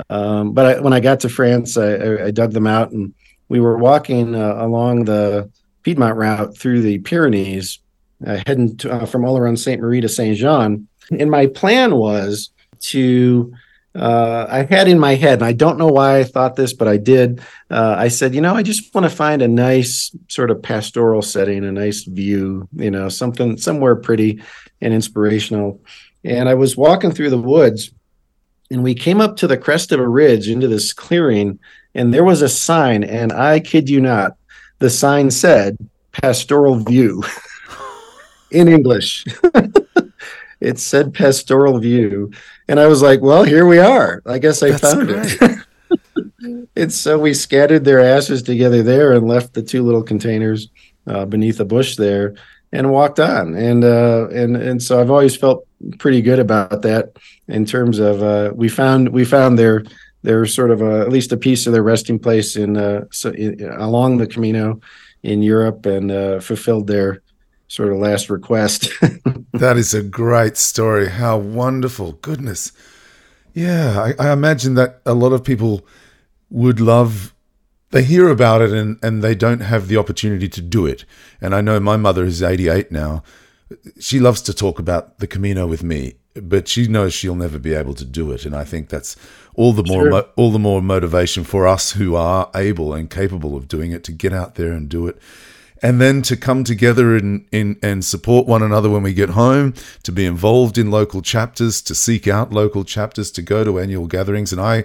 Um, 0.09 0.53
but 0.53 0.67
I, 0.67 0.81
when 0.81 0.93
I 0.93 1.01
got 1.01 1.19
to 1.21 1.29
France, 1.29 1.77
I, 1.77 2.27
I, 2.27 2.31
dug 2.31 2.53
them 2.53 2.69
out 2.69 2.93
and 2.93 3.13
we 3.51 3.61
were 3.61 3.77
walking 3.77 4.35
uh, 4.35 4.55
along 4.59 5.05
the 5.05 5.51
Piedmont 5.83 6.17
route 6.17 6.57
through 6.57 6.83
the 6.83 7.01
Pyrenees, 7.01 7.81
uh, 8.27 8.39
heading 8.47 8.77
to, 8.79 8.93
uh, 8.93 9.07
from 9.07 9.23
Oloron 9.23 9.59
Sainte 9.59 9.83
Marie 9.83 10.01
to 10.01 10.09
Saint 10.09 10.39
Jean. 10.39 10.87
And 11.19 11.31
my 11.31 11.47
plan 11.49 11.97
was 11.97 12.51
to, 12.81 13.53
uh, 13.97 14.47
I 14.49 14.63
had 14.63 14.87
in 14.87 15.01
my 15.01 15.17
head, 15.17 15.41
and 15.41 15.45
I 15.45 15.53
don't 15.53 15.79
know 15.79 15.89
why 15.89 16.21
I 16.21 16.25
thought 16.25 16.55
this, 16.55 16.73
but 16.73 16.87
I 16.87 16.97
did. 16.97 17.41
Uh, 17.69 17.97
I 17.99 18.07
said, 18.07 18.37
you 18.37 18.41
know, 18.41 18.55
I 18.55 18.63
just 18.63 18.95
want 18.95 19.11
to 19.11 19.15
find 19.15 19.43
a 19.43 19.49
nice 19.49 20.15
sort 20.29 20.53
of 20.53 20.63
pastoral 20.63 21.21
setting, 21.21 21.65
a 21.65 21.73
nice 21.73 22.05
view, 22.05 22.69
you 22.77 22.91
know, 22.91 23.09
something 23.09 23.57
somewhere 23.57 23.97
pretty 23.97 24.41
and 24.81 24.95
inspirational. 24.95 25.81
And 26.23 26.49
I 26.49 26.55
was 26.55 26.77
walking 26.77 27.11
through 27.11 27.31
the 27.31 27.39
woods 27.39 27.91
and 28.71 28.85
we 28.85 28.95
came 28.95 29.21
up 29.21 29.37
to 29.39 29.49
the 29.49 29.59
crest 29.59 29.91
of 29.91 29.99
a 29.99 30.09
ridge 30.09 30.49
into 30.49 30.69
this 30.69 30.93
clearing 30.93 31.59
and 31.95 32.13
there 32.13 32.25
was 32.25 32.43
a 32.43 32.49
sign, 32.49 33.05
and 33.05 33.33
I 33.33 33.61
kid 33.61 33.89
you 33.89 34.01
not, 34.01 34.37
the 34.79 34.91
sign 34.91 35.31
said 35.31 35.77
pastoral 36.13 36.77
view 36.77 37.23
in 38.51 38.69
English. 38.69 39.25
it 40.61 40.79
said 40.79 41.15
pastoral 41.15 41.79
view. 41.79 42.31
And 42.69 42.79
I 42.79 42.87
was 42.87 43.03
like, 43.03 43.21
well, 43.21 43.43
here 43.43 43.67
we 43.67 43.79
are. 43.79 44.23
I 44.27 44.39
guess 44.39 44.63
I 44.63 44.71
That's 44.71 44.81
found 44.81 45.09
great. 45.09 45.39
it. 45.41 46.67
and 46.77 46.93
so 46.93 47.19
we 47.19 47.35
scattered 47.35 47.85
their 47.85 48.01
ashes 48.01 48.43
together 48.43 48.83
there 48.83 49.13
and 49.13 49.27
left 49.27 49.55
the 49.55 49.63
two 49.63 49.83
little 49.83 50.03
containers 50.03 50.69
uh, 51.07 51.25
beneath 51.25 51.61
a 51.61 51.65
bush 51.65 51.97
there 51.97 52.35
and 52.73 52.91
walked 52.91 53.19
on. 53.19 53.55
And 53.55 53.85
uh, 53.85 54.29
and 54.29 54.57
and 54.57 54.83
so 54.83 55.01
I've 55.01 55.11
always 55.11 55.37
felt 55.37 55.67
pretty 55.99 56.23
good 56.23 56.39
about 56.39 56.83
that 56.83 57.17
in 57.49 57.65
terms 57.65 57.99
of 57.99 58.23
uh, 58.23 58.53
we 58.55 58.69
found 58.69 59.09
we 59.09 59.25
found 59.25 59.59
their 59.59 59.85
their 60.23 60.45
sort 60.47 60.71
of 60.71 60.83
a, 60.83 61.01
at 61.01 61.11
least 61.11 61.33
a 61.33 61.37
piece 61.37 61.67
of 61.67 61.73
their 61.73 61.83
resting 61.83 62.19
place 62.19 62.57
in, 62.57 62.77
uh, 62.77 63.05
so 63.11 63.31
in 63.31 63.63
along 63.79 64.19
the 64.19 64.27
Camino 64.27 64.81
in 65.23 65.43
Europe 65.43 65.87
and 65.87 66.11
uh, 66.11 66.41
fulfilled 66.41 66.87
their 66.87 67.23
sort 67.69 67.93
of 67.93 67.99
last 67.99 68.31
request. 68.31 68.91
that 69.53 69.77
is 69.77 69.95
a 69.95 70.03
great 70.03 70.57
story. 70.57 71.09
How 71.09 71.39
wonderful! 71.39 72.13
Goodness, 72.13 72.73
yeah. 73.55 74.13
I, 74.19 74.29
I 74.29 74.33
imagine 74.33 74.75
that 74.75 75.01
a 75.07 75.15
lot 75.15 75.33
of 75.33 75.45
people 75.45 75.87
would 76.51 76.81
love 76.81 77.35
they 77.91 78.05
hear 78.05 78.29
about 78.29 78.63
it 78.63 78.71
and, 78.71 78.99
and 79.03 79.23
they 79.23 79.35
don't 79.35 79.61
have 79.61 79.89
the 79.89 79.97
opportunity 79.97 80.49
to 80.49 80.61
do 80.61 80.87
it. 80.87 81.05
And 81.41 81.55
I 81.55 81.61
know 81.61 81.79
my 81.81 81.97
mother 81.97 82.25
is 82.25 82.43
88 82.43 82.91
now. 82.91 83.23
She 83.99 84.19
loves 84.19 84.43
to 84.43 84.55
talk 84.55 84.79
about 84.79 85.19
the 85.19 85.27
Camino 85.27 85.67
with 85.67 85.83
me, 85.83 86.15
but 86.35 86.69
she 86.69 86.87
knows 86.87 87.13
she'll 87.13 87.35
never 87.35 87.59
be 87.59 87.75
able 87.75 87.95
to 87.95 88.05
do 88.05 88.31
it. 88.33 88.45
And 88.45 88.55
I 88.55 88.65
think 88.65 88.89
that's 88.89 89.17
all 89.55 89.73
the 89.73 89.85
more 89.85 90.11
sure. 90.11 90.25
all 90.37 90.51
the 90.51 90.59
more 90.59 90.81
motivation 90.81 91.45
for 91.45 91.67
us 91.67 91.93
who 91.93 92.15
are 92.15 92.51
able 92.55 92.95
and 92.95 93.11
capable 93.11 93.57
of 93.57 93.69
doing 93.69 93.93
it 93.93 94.05
to 94.05 94.13
get 94.13 94.33
out 94.33 94.55
there 94.55 94.73
and 94.73 94.89
do 94.89 95.07
it. 95.07 95.19
And 95.83 95.99
then 95.99 96.21
to 96.23 96.37
come 96.37 96.63
together 96.63 97.17
and, 97.17 97.47
in, 97.51 97.79
and 97.83 98.05
support 98.05 98.47
one 98.47 98.63
another 98.63 98.91
when 98.91 99.03
we 99.03 99.15
get 99.15 99.31
home, 99.31 99.73
to 100.03 100.13
be 100.13 100.27
involved 100.27 100.77
in 100.77 100.91
local 100.91 101.23
chapters, 101.23 101.81
to 101.83 101.95
seek 101.95 102.29
out 102.29 102.53
local 102.53 102.85
chapters, 102.85 103.31
to 103.31 103.41
go 103.41 103.65
to 103.65 103.79
annual 103.79 104.07
gatherings. 104.07 104.53
And 104.53 104.61
I 104.61 104.85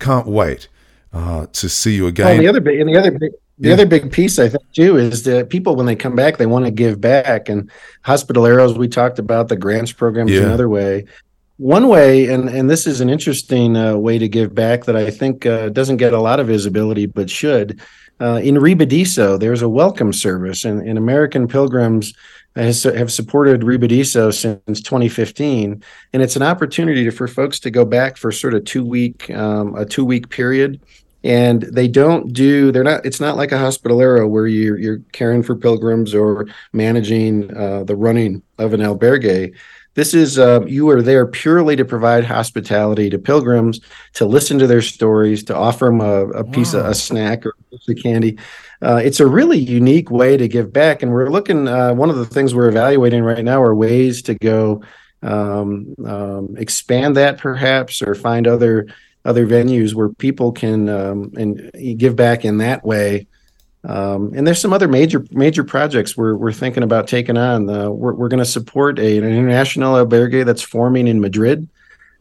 can't 0.00 0.26
wait 0.26 0.66
uh, 1.12 1.46
to 1.52 1.68
see 1.68 1.94
you 1.94 2.08
again. 2.08 2.26
Well, 2.26 2.38
the 2.38 2.48
other 2.48 2.60
big, 2.60 2.80
and 2.80 2.88
the 2.88 2.98
other 2.98 3.12
big, 3.12 3.30
the 3.58 3.68
yeah. 3.68 3.74
other 3.74 3.86
big 3.86 4.10
piece 4.10 4.38
I 4.38 4.48
think 4.48 4.64
too 4.72 4.96
is 4.96 5.22
that 5.24 5.48
people 5.48 5.76
when 5.76 5.86
they 5.86 5.94
come 5.94 6.16
back 6.16 6.38
they 6.38 6.46
want 6.46 6.64
to 6.64 6.72
give 6.72 7.00
back 7.00 7.48
and 7.48 7.70
hospitaleros 8.04 8.76
we 8.76 8.88
talked 8.88 9.20
about 9.20 9.48
the 9.48 9.56
grants 9.56 9.92
program 9.92 10.28
is 10.28 10.34
yeah. 10.34 10.46
another 10.46 10.68
way. 10.68 11.04
One 11.56 11.86
way, 11.86 12.26
and 12.26 12.48
and 12.48 12.68
this 12.68 12.84
is 12.84 13.00
an 13.00 13.08
interesting 13.08 13.76
uh, 13.76 13.96
way 13.96 14.18
to 14.18 14.28
give 14.28 14.56
back 14.56 14.86
that 14.86 14.96
I 14.96 15.08
think 15.08 15.46
uh, 15.46 15.68
doesn't 15.68 15.98
get 15.98 16.12
a 16.12 16.20
lot 16.20 16.40
of 16.40 16.48
visibility 16.48 17.06
but 17.06 17.30
should. 17.30 17.80
Uh, 18.20 18.40
in 18.42 18.56
Ribadiso, 18.56 19.38
there's 19.38 19.62
a 19.62 19.68
welcome 19.68 20.12
service, 20.12 20.64
and, 20.64 20.86
and 20.86 20.98
American 20.98 21.46
Pilgrims 21.46 22.12
has, 22.56 22.82
have 22.84 23.12
supported 23.12 23.62
Ribadiso 23.62 24.32
since 24.32 24.80
2015, 24.80 25.82
and 26.12 26.22
it's 26.22 26.36
an 26.36 26.42
opportunity 26.42 27.04
to, 27.04 27.10
for 27.12 27.28
folks 27.28 27.60
to 27.60 27.70
go 27.70 27.84
back 27.84 28.16
for 28.16 28.32
sort 28.32 28.54
of 28.54 28.64
two 28.64 28.84
week 28.84 29.30
um, 29.30 29.76
a 29.76 29.84
two 29.84 30.04
week 30.04 30.30
period 30.30 30.80
and 31.22 31.62
they 31.62 31.88
don't 31.88 32.34
do 32.34 32.70
they're 32.70 32.84
not 32.84 33.04
it's 33.06 33.18
not 33.18 33.36
like 33.36 33.50
a 33.50 33.56
hospitalero 33.56 34.28
where 34.28 34.46
you're 34.46 34.78
you're 34.78 35.00
caring 35.12 35.42
for 35.42 35.56
pilgrims 35.56 36.14
or 36.14 36.46
managing 36.74 37.56
uh, 37.56 37.82
the 37.84 37.96
running 37.96 38.42
of 38.58 38.74
an 38.74 38.80
albergue 38.80 39.54
this 39.94 40.14
is 40.14 40.38
uh, 40.38 40.64
you 40.66 40.88
are 40.90 41.02
there 41.02 41.26
purely 41.26 41.76
to 41.76 41.84
provide 41.84 42.24
hospitality 42.24 43.10
to 43.10 43.18
pilgrims 43.18 43.80
to 44.14 44.26
listen 44.26 44.58
to 44.58 44.66
their 44.66 44.82
stories 44.82 45.44
to 45.44 45.56
offer 45.56 45.86
them 45.86 46.00
a, 46.00 46.28
a 46.30 46.44
piece 46.44 46.74
of 46.74 46.86
a 46.86 46.94
snack 46.94 47.46
or 47.46 47.54
a 47.58 47.76
piece 47.76 47.88
of 47.88 48.02
candy 48.02 48.38
uh, 48.82 49.00
it's 49.02 49.20
a 49.20 49.26
really 49.26 49.58
unique 49.58 50.10
way 50.10 50.36
to 50.36 50.48
give 50.48 50.72
back 50.72 51.02
and 51.02 51.12
we're 51.12 51.30
looking 51.30 51.68
uh, 51.68 51.92
one 51.94 52.10
of 52.10 52.16
the 52.16 52.26
things 52.26 52.54
we're 52.54 52.68
evaluating 52.68 53.22
right 53.22 53.44
now 53.44 53.62
are 53.62 53.74
ways 53.74 54.22
to 54.22 54.34
go 54.34 54.82
um, 55.22 55.94
um, 56.04 56.54
expand 56.58 57.16
that 57.16 57.38
perhaps 57.38 58.02
or 58.02 58.14
find 58.14 58.46
other 58.46 58.86
other 59.24 59.46
venues 59.46 59.94
where 59.94 60.10
people 60.10 60.52
can 60.52 60.88
um, 60.88 61.32
and 61.36 61.70
give 61.98 62.14
back 62.14 62.44
in 62.44 62.58
that 62.58 62.84
way. 62.84 63.26
Um, 63.86 64.32
and 64.34 64.46
there's 64.46 64.60
some 64.60 64.72
other 64.72 64.88
major 64.88 65.24
major 65.30 65.62
projects 65.62 66.16
we're 66.16 66.34
we're 66.34 66.52
thinking 66.52 66.82
about 66.82 67.06
taking 67.06 67.36
on. 67.36 67.68
Uh, 67.68 67.90
we're 67.90 68.14
we're 68.14 68.28
going 68.28 68.38
to 68.38 68.44
support 68.44 68.98
a, 68.98 69.18
an 69.18 69.24
international 69.24 69.94
albergue 69.94 70.44
that's 70.46 70.62
forming 70.62 71.06
in 71.06 71.20
Madrid. 71.20 71.68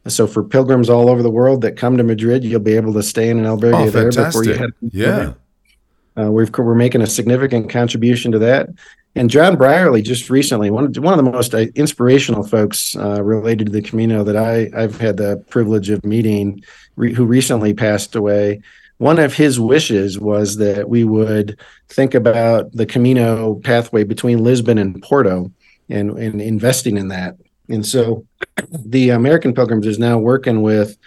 So 0.08 0.28
for 0.28 0.44
pilgrims 0.44 0.90
all 0.90 1.10
over 1.10 1.24
the 1.24 1.32
world 1.32 1.62
that 1.62 1.78
come 1.78 1.96
to 1.96 2.04
Madrid, 2.04 2.44
you'll 2.44 2.60
be 2.60 2.76
able 2.76 2.94
to 2.94 3.04
stay 3.04 3.30
in 3.30 3.40
an 3.40 3.46
albergue 3.46 3.88
oh, 3.88 3.90
there 3.90 4.12
before 4.12 4.44
you 4.44 4.56
head. 4.56 4.72
Yeah, 4.82 5.34
uh, 6.20 6.32
we've 6.32 6.52
we're 6.58 6.76
making 6.76 7.02
a 7.02 7.08
significant 7.08 7.70
contribution 7.70 8.32
to 8.34 8.40
that. 8.40 8.70
And 9.16 9.30
John 9.30 9.58
Brierley 9.58 10.02
just 10.02 10.30
recently, 10.30 10.72
one 10.72 10.86
of, 10.86 10.98
one 10.98 11.18
of 11.18 11.24
the 11.24 11.32
most 11.32 11.54
uh, 11.54 11.68
inspirational 11.76 12.44
folks 12.44 12.96
uh, 12.96 13.22
related 13.22 13.68
to 13.68 13.72
the 13.72 13.82
Camino 13.82 14.24
that 14.24 14.36
I, 14.36 14.72
I've 14.76 15.00
had 15.00 15.18
the 15.18 15.38
privilege 15.50 15.92
of 15.92 16.04
meeting, 16.04 16.64
re, 16.96 17.14
who 17.14 17.26
recently 17.26 17.76
passed 17.76 18.16
away. 18.16 18.62
One 19.04 19.20
of 19.20 19.34
his 19.34 19.60
wishes 19.60 20.18
was 20.18 20.56
that 20.60 20.88
we 20.88 21.04
would 21.04 21.60
think 21.90 22.14
about 22.14 22.72
the 22.72 22.86
Camino 22.86 23.56
pathway 23.56 24.06
between 24.06 24.42
Lisbon 24.42 24.78
and 24.78 25.04
Porto 25.04 25.52
and, 25.90 26.12
and 26.12 26.42
investing 26.42 26.96
in 26.96 27.10
that. 27.10 27.36
And 27.68 27.86
so 27.86 28.26
the 28.72 29.10
American 29.10 29.54
Pilgrims 29.54 29.88
is 29.88 30.00
now 30.00 30.20
working 30.20 30.62
with 30.62 30.98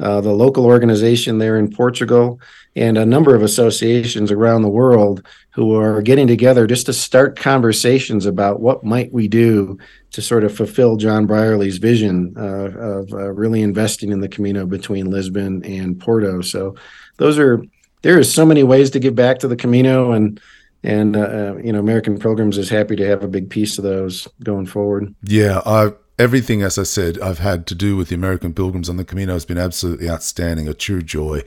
uh, 0.00 0.20
the 0.20 0.32
local 0.32 0.64
organization 0.64 1.38
there 1.38 1.58
in 1.58 1.70
Portugal 1.70 2.40
and 2.76 2.96
a 2.96 3.06
number 3.06 3.34
of 3.34 3.42
associations 3.42 4.30
around 4.30 4.62
the 4.62 4.68
world 4.68 5.26
who 5.50 5.74
are 5.74 6.00
getting 6.00 6.26
together 6.26 6.66
just 6.66 6.86
to 6.86 6.92
start 6.92 7.38
conversations 7.38 8.26
about 8.26 8.60
what 8.60 8.84
might 8.84 9.12
we 9.12 9.28
do 9.28 9.76
to 10.12 10.22
sort 10.22 10.44
of 10.44 10.54
fulfill 10.54 10.96
John 10.96 11.26
Brierley's 11.26 11.78
vision 11.78 12.34
uh, 12.36 12.70
of 12.78 13.12
uh, 13.12 13.32
really 13.32 13.62
investing 13.62 14.12
in 14.12 14.20
the 14.20 14.28
Camino 14.28 14.66
between 14.66 15.10
Lisbon 15.10 15.64
and 15.64 15.98
Porto. 15.98 16.40
So 16.40 16.76
those 17.16 17.38
are 17.38 17.62
there 18.02 18.18
is 18.18 18.32
so 18.32 18.46
many 18.46 18.62
ways 18.62 18.90
to 18.90 19.00
give 19.00 19.14
back 19.14 19.38
to 19.40 19.48
the 19.48 19.56
Camino 19.56 20.12
and 20.12 20.40
and 20.82 21.14
uh, 21.14 21.20
uh 21.20 21.56
you 21.62 21.72
know 21.72 21.78
American 21.78 22.18
Pilgrims 22.18 22.56
is 22.56 22.70
happy 22.70 22.96
to 22.96 23.06
have 23.06 23.22
a 23.22 23.28
big 23.28 23.50
piece 23.50 23.76
of 23.76 23.84
those 23.84 24.26
going 24.42 24.66
forward. 24.66 25.14
Yeah, 25.22 25.60
I 25.66 25.92
everything, 26.20 26.62
as 26.62 26.78
I 26.78 26.82
said, 26.82 27.18
I've 27.20 27.38
had 27.38 27.66
to 27.68 27.74
do 27.74 27.96
with 27.96 28.10
the 28.10 28.14
American 28.14 28.52
Pilgrims 28.52 28.90
on 28.90 28.98
the 28.98 29.04
Camino 29.04 29.32
has 29.32 29.46
been 29.46 29.56
absolutely 29.56 30.10
outstanding, 30.10 30.68
a 30.68 30.74
true 30.74 31.02
joy. 31.02 31.42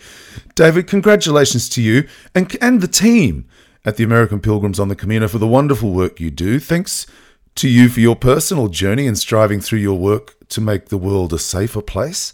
David, 0.56 0.88
congratulations 0.88 1.70
to 1.70 1.82
you 1.82 2.08
and, 2.34 2.58
and 2.60 2.82
the 2.82 2.88
team 2.88 3.46
at 3.86 3.98
the 3.98 4.04
American 4.04 4.40
Pilgrims 4.40 4.80
on 4.80 4.88
the 4.88 4.96
Camino 4.96 5.28
for 5.28 5.38
the 5.38 5.48
wonderful 5.48 5.94
work 5.94 6.20
you 6.20 6.32
do. 6.32 6.60
Thanks 6.60 7.06
to 7.56 7.70
you 7.70 7.88
for 7.88 8.00
your 8.00 8.16
personal 8.16 8.68
journey 8.68 9.06
and 9.06 9.18
striving 9.18 9.62
through 9.62 9.80
your 9.80 9.98
work 9.98 10.36
to 10.50 10.60
make 10.60 10.90
the 10.90 10.98
world 10.98 11.34
a 11.34 11.40
safer 11.40 11.82
place. 11.82 12.34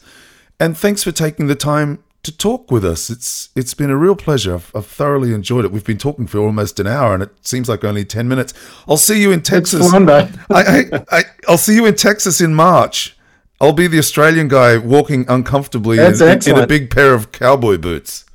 And 0.61 0.77
thanks 0.77 1.03
for 1.03 1.11
taking 1.11 1.47
the 1.47 1.55
time 1.55 2.01
to 2.23 2.35
talk 2.35 2.71
with 2.71 2.83
us. 2.83 3.09
It's 3.09 3.49
it's 3.55 3.73
been 3.73 3.89
a 3.89 3.97
real 3.97 4.15
pleasure. 4.15 4.55
I've, 4.55 4.71
I've, 4.75 4.85
thoroughly 4.85 5.33
enjoyed 5.33 5.65
it. 5.65 5.71
We've 5.71 5.85
been 5.85 5.97
talking 5.97 6.27
for 6.27 6.39
almost 6.39 6.79
an 6.79 6.87
hour, 6.87 7.13
and 7.13 7.23
it 7.23 7.31
seems 7.41 7.69
like 7.69 7.83
only 7.83 8.05
ten 8.05 8.27
minutes. 8.27 8.53
I'll 8.87 8.97
see 8.97 9.21
you 9.21 9.31
in 9.31 9.41
Texas. 9.41 9.93
I, 9.93 10.29
I, 10.49 11.03
I, 11.11 11.23
I'll 11.47 11.57
see 11.57 11.75
you 11.75 11.85
in 11.85 11.95
Texas 11.95 12.41
in 12.41 12.53
March. 12.53 13.17
I'll 13.61 13.73
be 13.73 13.87
the 13.87 13.99
Australian 13.99 14.47
guy 14.47 14.77
walking 14.77 15.25
uncomfortably 15.27 15.99
in, 15.99 16.13
in, 16.21 16.57
a 16.57 16.65
big 16.65 16.89
pair 16.89 17.13
of 17.13 17.33
cowboy 17.33 17.77
boots. 17.77 18.25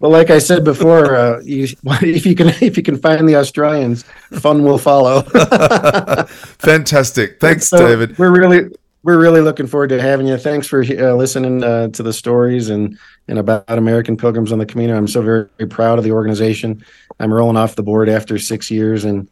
Well, 0.00 0.10
like 0.10 0.30
I 0.30 0.38
said 0.38 0.64
before, 0.64 1.14
uh, 1.14 1.40
you, 1.42 1.64
if 1.84 2.26
you 2.26 2.34
can 2.34 2.48
if 2.60 2.76
you 2.76 2.82
can 2.82 2.96
find 2.98 3.28
the 3.28 3.36
Australians, 3.36 4.04
fun 4.32 4.62
will 4.62 4.78
follow. 4.78 5.22
Fantastic, 6.58 7.38
thanks, 7.40 7.68
so 7.68 7.78
David. 7.78 8.18
We're 8.18 8.32
really 8.32 8.70
we're 9.02 9.18
really 9.18 9.40
looking 9.40 9.66
forward 9.66 9.88
to 9.88 10.00
having 10.00 10.26
you. 10.26 10.36
Thanks 10.36 10.66
for 10.66 10.82
uh, 10.82 11.14
listening 11.14 11.64
uh, 11.64 11.88
to 11.88 12.02
the 12.02 12.12
stories 12.12 12.68
and 12.68 12.98
and 13.28 13.38
about 13.38 13.64
American 13.68 14.16
Pilgrims 14.16 14.52
on 14.52 14.58
the 14.58 14.66
Camino. 14.66 14.96
I'm 14.96 15.06
so 15.06 15.22
very, 15.22 15.48
very, 15.56 15.68
proud 15.68 15.98
of 15.98 16.04
the 16.04 16.10
organization. 16.12 16.84
I'm 17.18 17.32
rolling 17.32 17.56
off 17.56 17.76
the 17.76 17.82
board 17.82 18.08
after 18.08 18.38
six 18.38 18.70
years, 18.70 19.04
and 19.04 19.28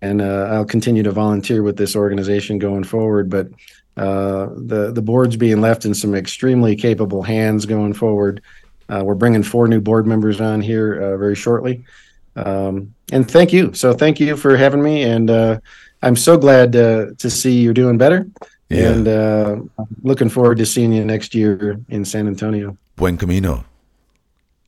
and 0.00 0.20
uh, 0.20 0.48
I'll 0.52 0.64
continue 0.64 1.02
to 1.02 1.10
volunteer 1.10 1.62
with 1.62 1.76
this 1.76 1.96
organization 1.96 2.58
going 2.58 2.84
forward. 2.84 3.30
But 3.30 3.48
uh, 3.96 4.48
the 4.56 4.92
the 4.92 5.02
board's 5.02 5.36
being 5.36 5.60
left 5.60 5.84
in 5.84 5.94
some 5.94 6.14
extremely 6.14 6.76
capable 6.76 7.22
hands 7.22 7.66
going 7.66 7.94
forward. 7.94 8.42
Uh, 8.88 9.02
we're 9.04 9.14
bringing 9.14 9.42
four 9.42 9.66
new 9.68 9.80
board 9.80 10.06
members 10.06 10.40
on 10.40 10.60
here 10.60 10.94
uh, 10.94 11.16
very 11.16 11.34
shortly. 11.34 11.84
Um, 12.36 12.94
and 13.12 13.28
thank 13.28 13.52
you. 13.52 13.72
So 13.72 13.92
thank 13.92 14.20
you 14.20 14.36
for 14.36 14.56
having 14.56 14.82
me, 14.82 15.02
and 15.02 15.30
I'm 16.02 16.16
so 16.16 16.38
glad 16.38 16.72
to 16.72 17.30
see 17.30 17.60
you're 17.60 17.74
doing 17.74 17.98
better. 17.98 18.28
Yeah. 18.70 18.92
And 18.92 19.08
uh, 19.08 19.56
looking 20.02 20.28
forward 20.28 20.58
to 20.58 20.66
seeing 20.66 20.92
you 20.92 21.04
next 21.04 21.34
year 21.34 21.80
in 21.88 22.04
San 22.04 22.28
Antonio. 22.28 22.76
Buen 22.96 23.16
Camino. 23.16 23.64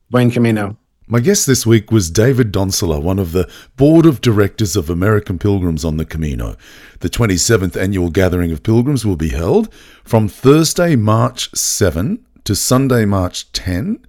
Buen 0.09 0.29
Camino. 0.29 0.77
My 1.07 1.19
guest 1.19 1.47
this 1.47 1.65
week 1.65 1.91
was 1.91 2.09
David 2.09 2.51
Donselar, 2.51 3.01
one 3.01 3.19
of 3.19 3.33
the 3.33 3.49
board 3.75 4.05
of 4.05 4.21
directors 4.21 4.75
of 4.75 4.89
American 4.89 5.37
Pilgrims 5.37 5.83
on 5.83 5.97
the 5.97 6.05
Camino. 6.05 6.55
The 6.99 7.09
27th 7.09 7.79
annual 7.79 8.09
gathering 8.09 8.51
of 8.51 8.63
pilgrims 8.63 9.05
will 9.05 9.17
be 9.17 9.29
held 9.29 9.73
from 10.03 10.27
Thursday, 10.27 10.95
March 10.95 11.53
7 11.53 12.25
to 12.45 12.55
Sunday, 12.55 13.05
March 13.05 13.51
10 13.51 14.05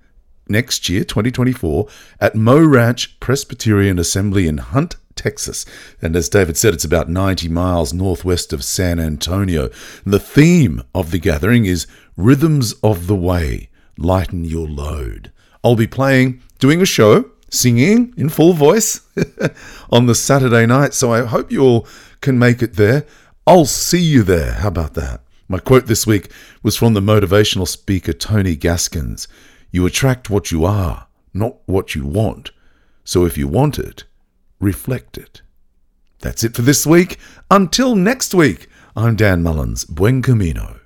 next 0.49 0.89
year, 0.89 1.05
2024, 1.05 1.89
at 2.21 2.35
Mo 2.35 2.65
Ranch 2.65 3.19
Presbyterian 3.19 3.99
Assembly 3.99 4.47
in 4.47 4.59
Hunt, 4.59 4.97
Texas. 5.17 5.65
And 6.03 6.17
as 6.17 6.29
David 6.29 6.57
said, 6.57 6.75
it's 6.75 6.85
about 6.85 7.09
90 7.09 7.49
miles 7.49 7.93
northwest 7.93 8.53
of 8.53 8.65
San 8.65 8.99
Antonio. 8.99 9.71
The 10.05 10.19
theme 10.19 10.83
of 10.95 11.11
the 11.11 11.19
gathering 11.19 11.67
is 11.67 11.87
Rhythms 12.17 12.75
of 12.83 13.07
the 13.07 13.17
Way, 13.17 13.71
Lighten 13.97 14.45
Your 14.45 14.69
Load. 14.69 15.33
I'll 15.63 15.77
be 15.77 15.87
playing, 15.87 16.43
doing 16.59 16.83
a 16.83 16.87
show, 16.87 17.31
singing 17.49 18.13
in 18.17 18.29
full 18.29 18.53
voice 18.53 19.01
on 19.91 20.07
the 20.07 20.15
Saturday 20.15 20.67
night. 20.67 20.95
So 20.95 21.13
I 21.13 21.25
hope 21.25 21.51
you 21.51 21.63
all 21.63 21.87
can 22.21 22.39
make 22.39 22.63
it 22.63 22.75
there. 22.75 23.07
I'll 23.47 23.67
see 23.67 24.03
you 24.03 24.23
there. 24.23 24.55
How 24.55 24.69
about 24.69 24.95
that? 24.95 25.21
My 25.49 25.59
quote 25.59 25.87
this 25.87 26.07
week 26.07 26.31
was 26.63 26.77
from 26.77 26.95
the 26.95 27.01
motivational 27.01 27.69
speaker 27.69 28.13
Tony 28.13 28.57
Gaskins 28.57 29.29
You 29.71 29.85
attract 29.85 30.31
what 30.31 30.51
you 30.51 30.65
are, 30.65 31.07
not 31.33 31.57
what 31.67 31.95
you 31.95 32.07
want. 32.07 32.51
So 33.05 33.27
if 33.27 33.37
you 33.37 33.47
want 33.47 33.79
it, 33.79 34.05
reflect 34.65 35.19
it. 35.19 35.43
That's 36.21 36.43
it 36.43 36.57
for 36.57 36.63
this 36.63 36.87
week. 36.87 37.19
Until 37.51 37.95
next 37.95 38.35
week, 38.35 38.69
I'm 38.97 39.15
Dan 39.15 39.43
Mullins. 39.43 39.85
Buen 39.85 40.23
Camino. 40.23 40.81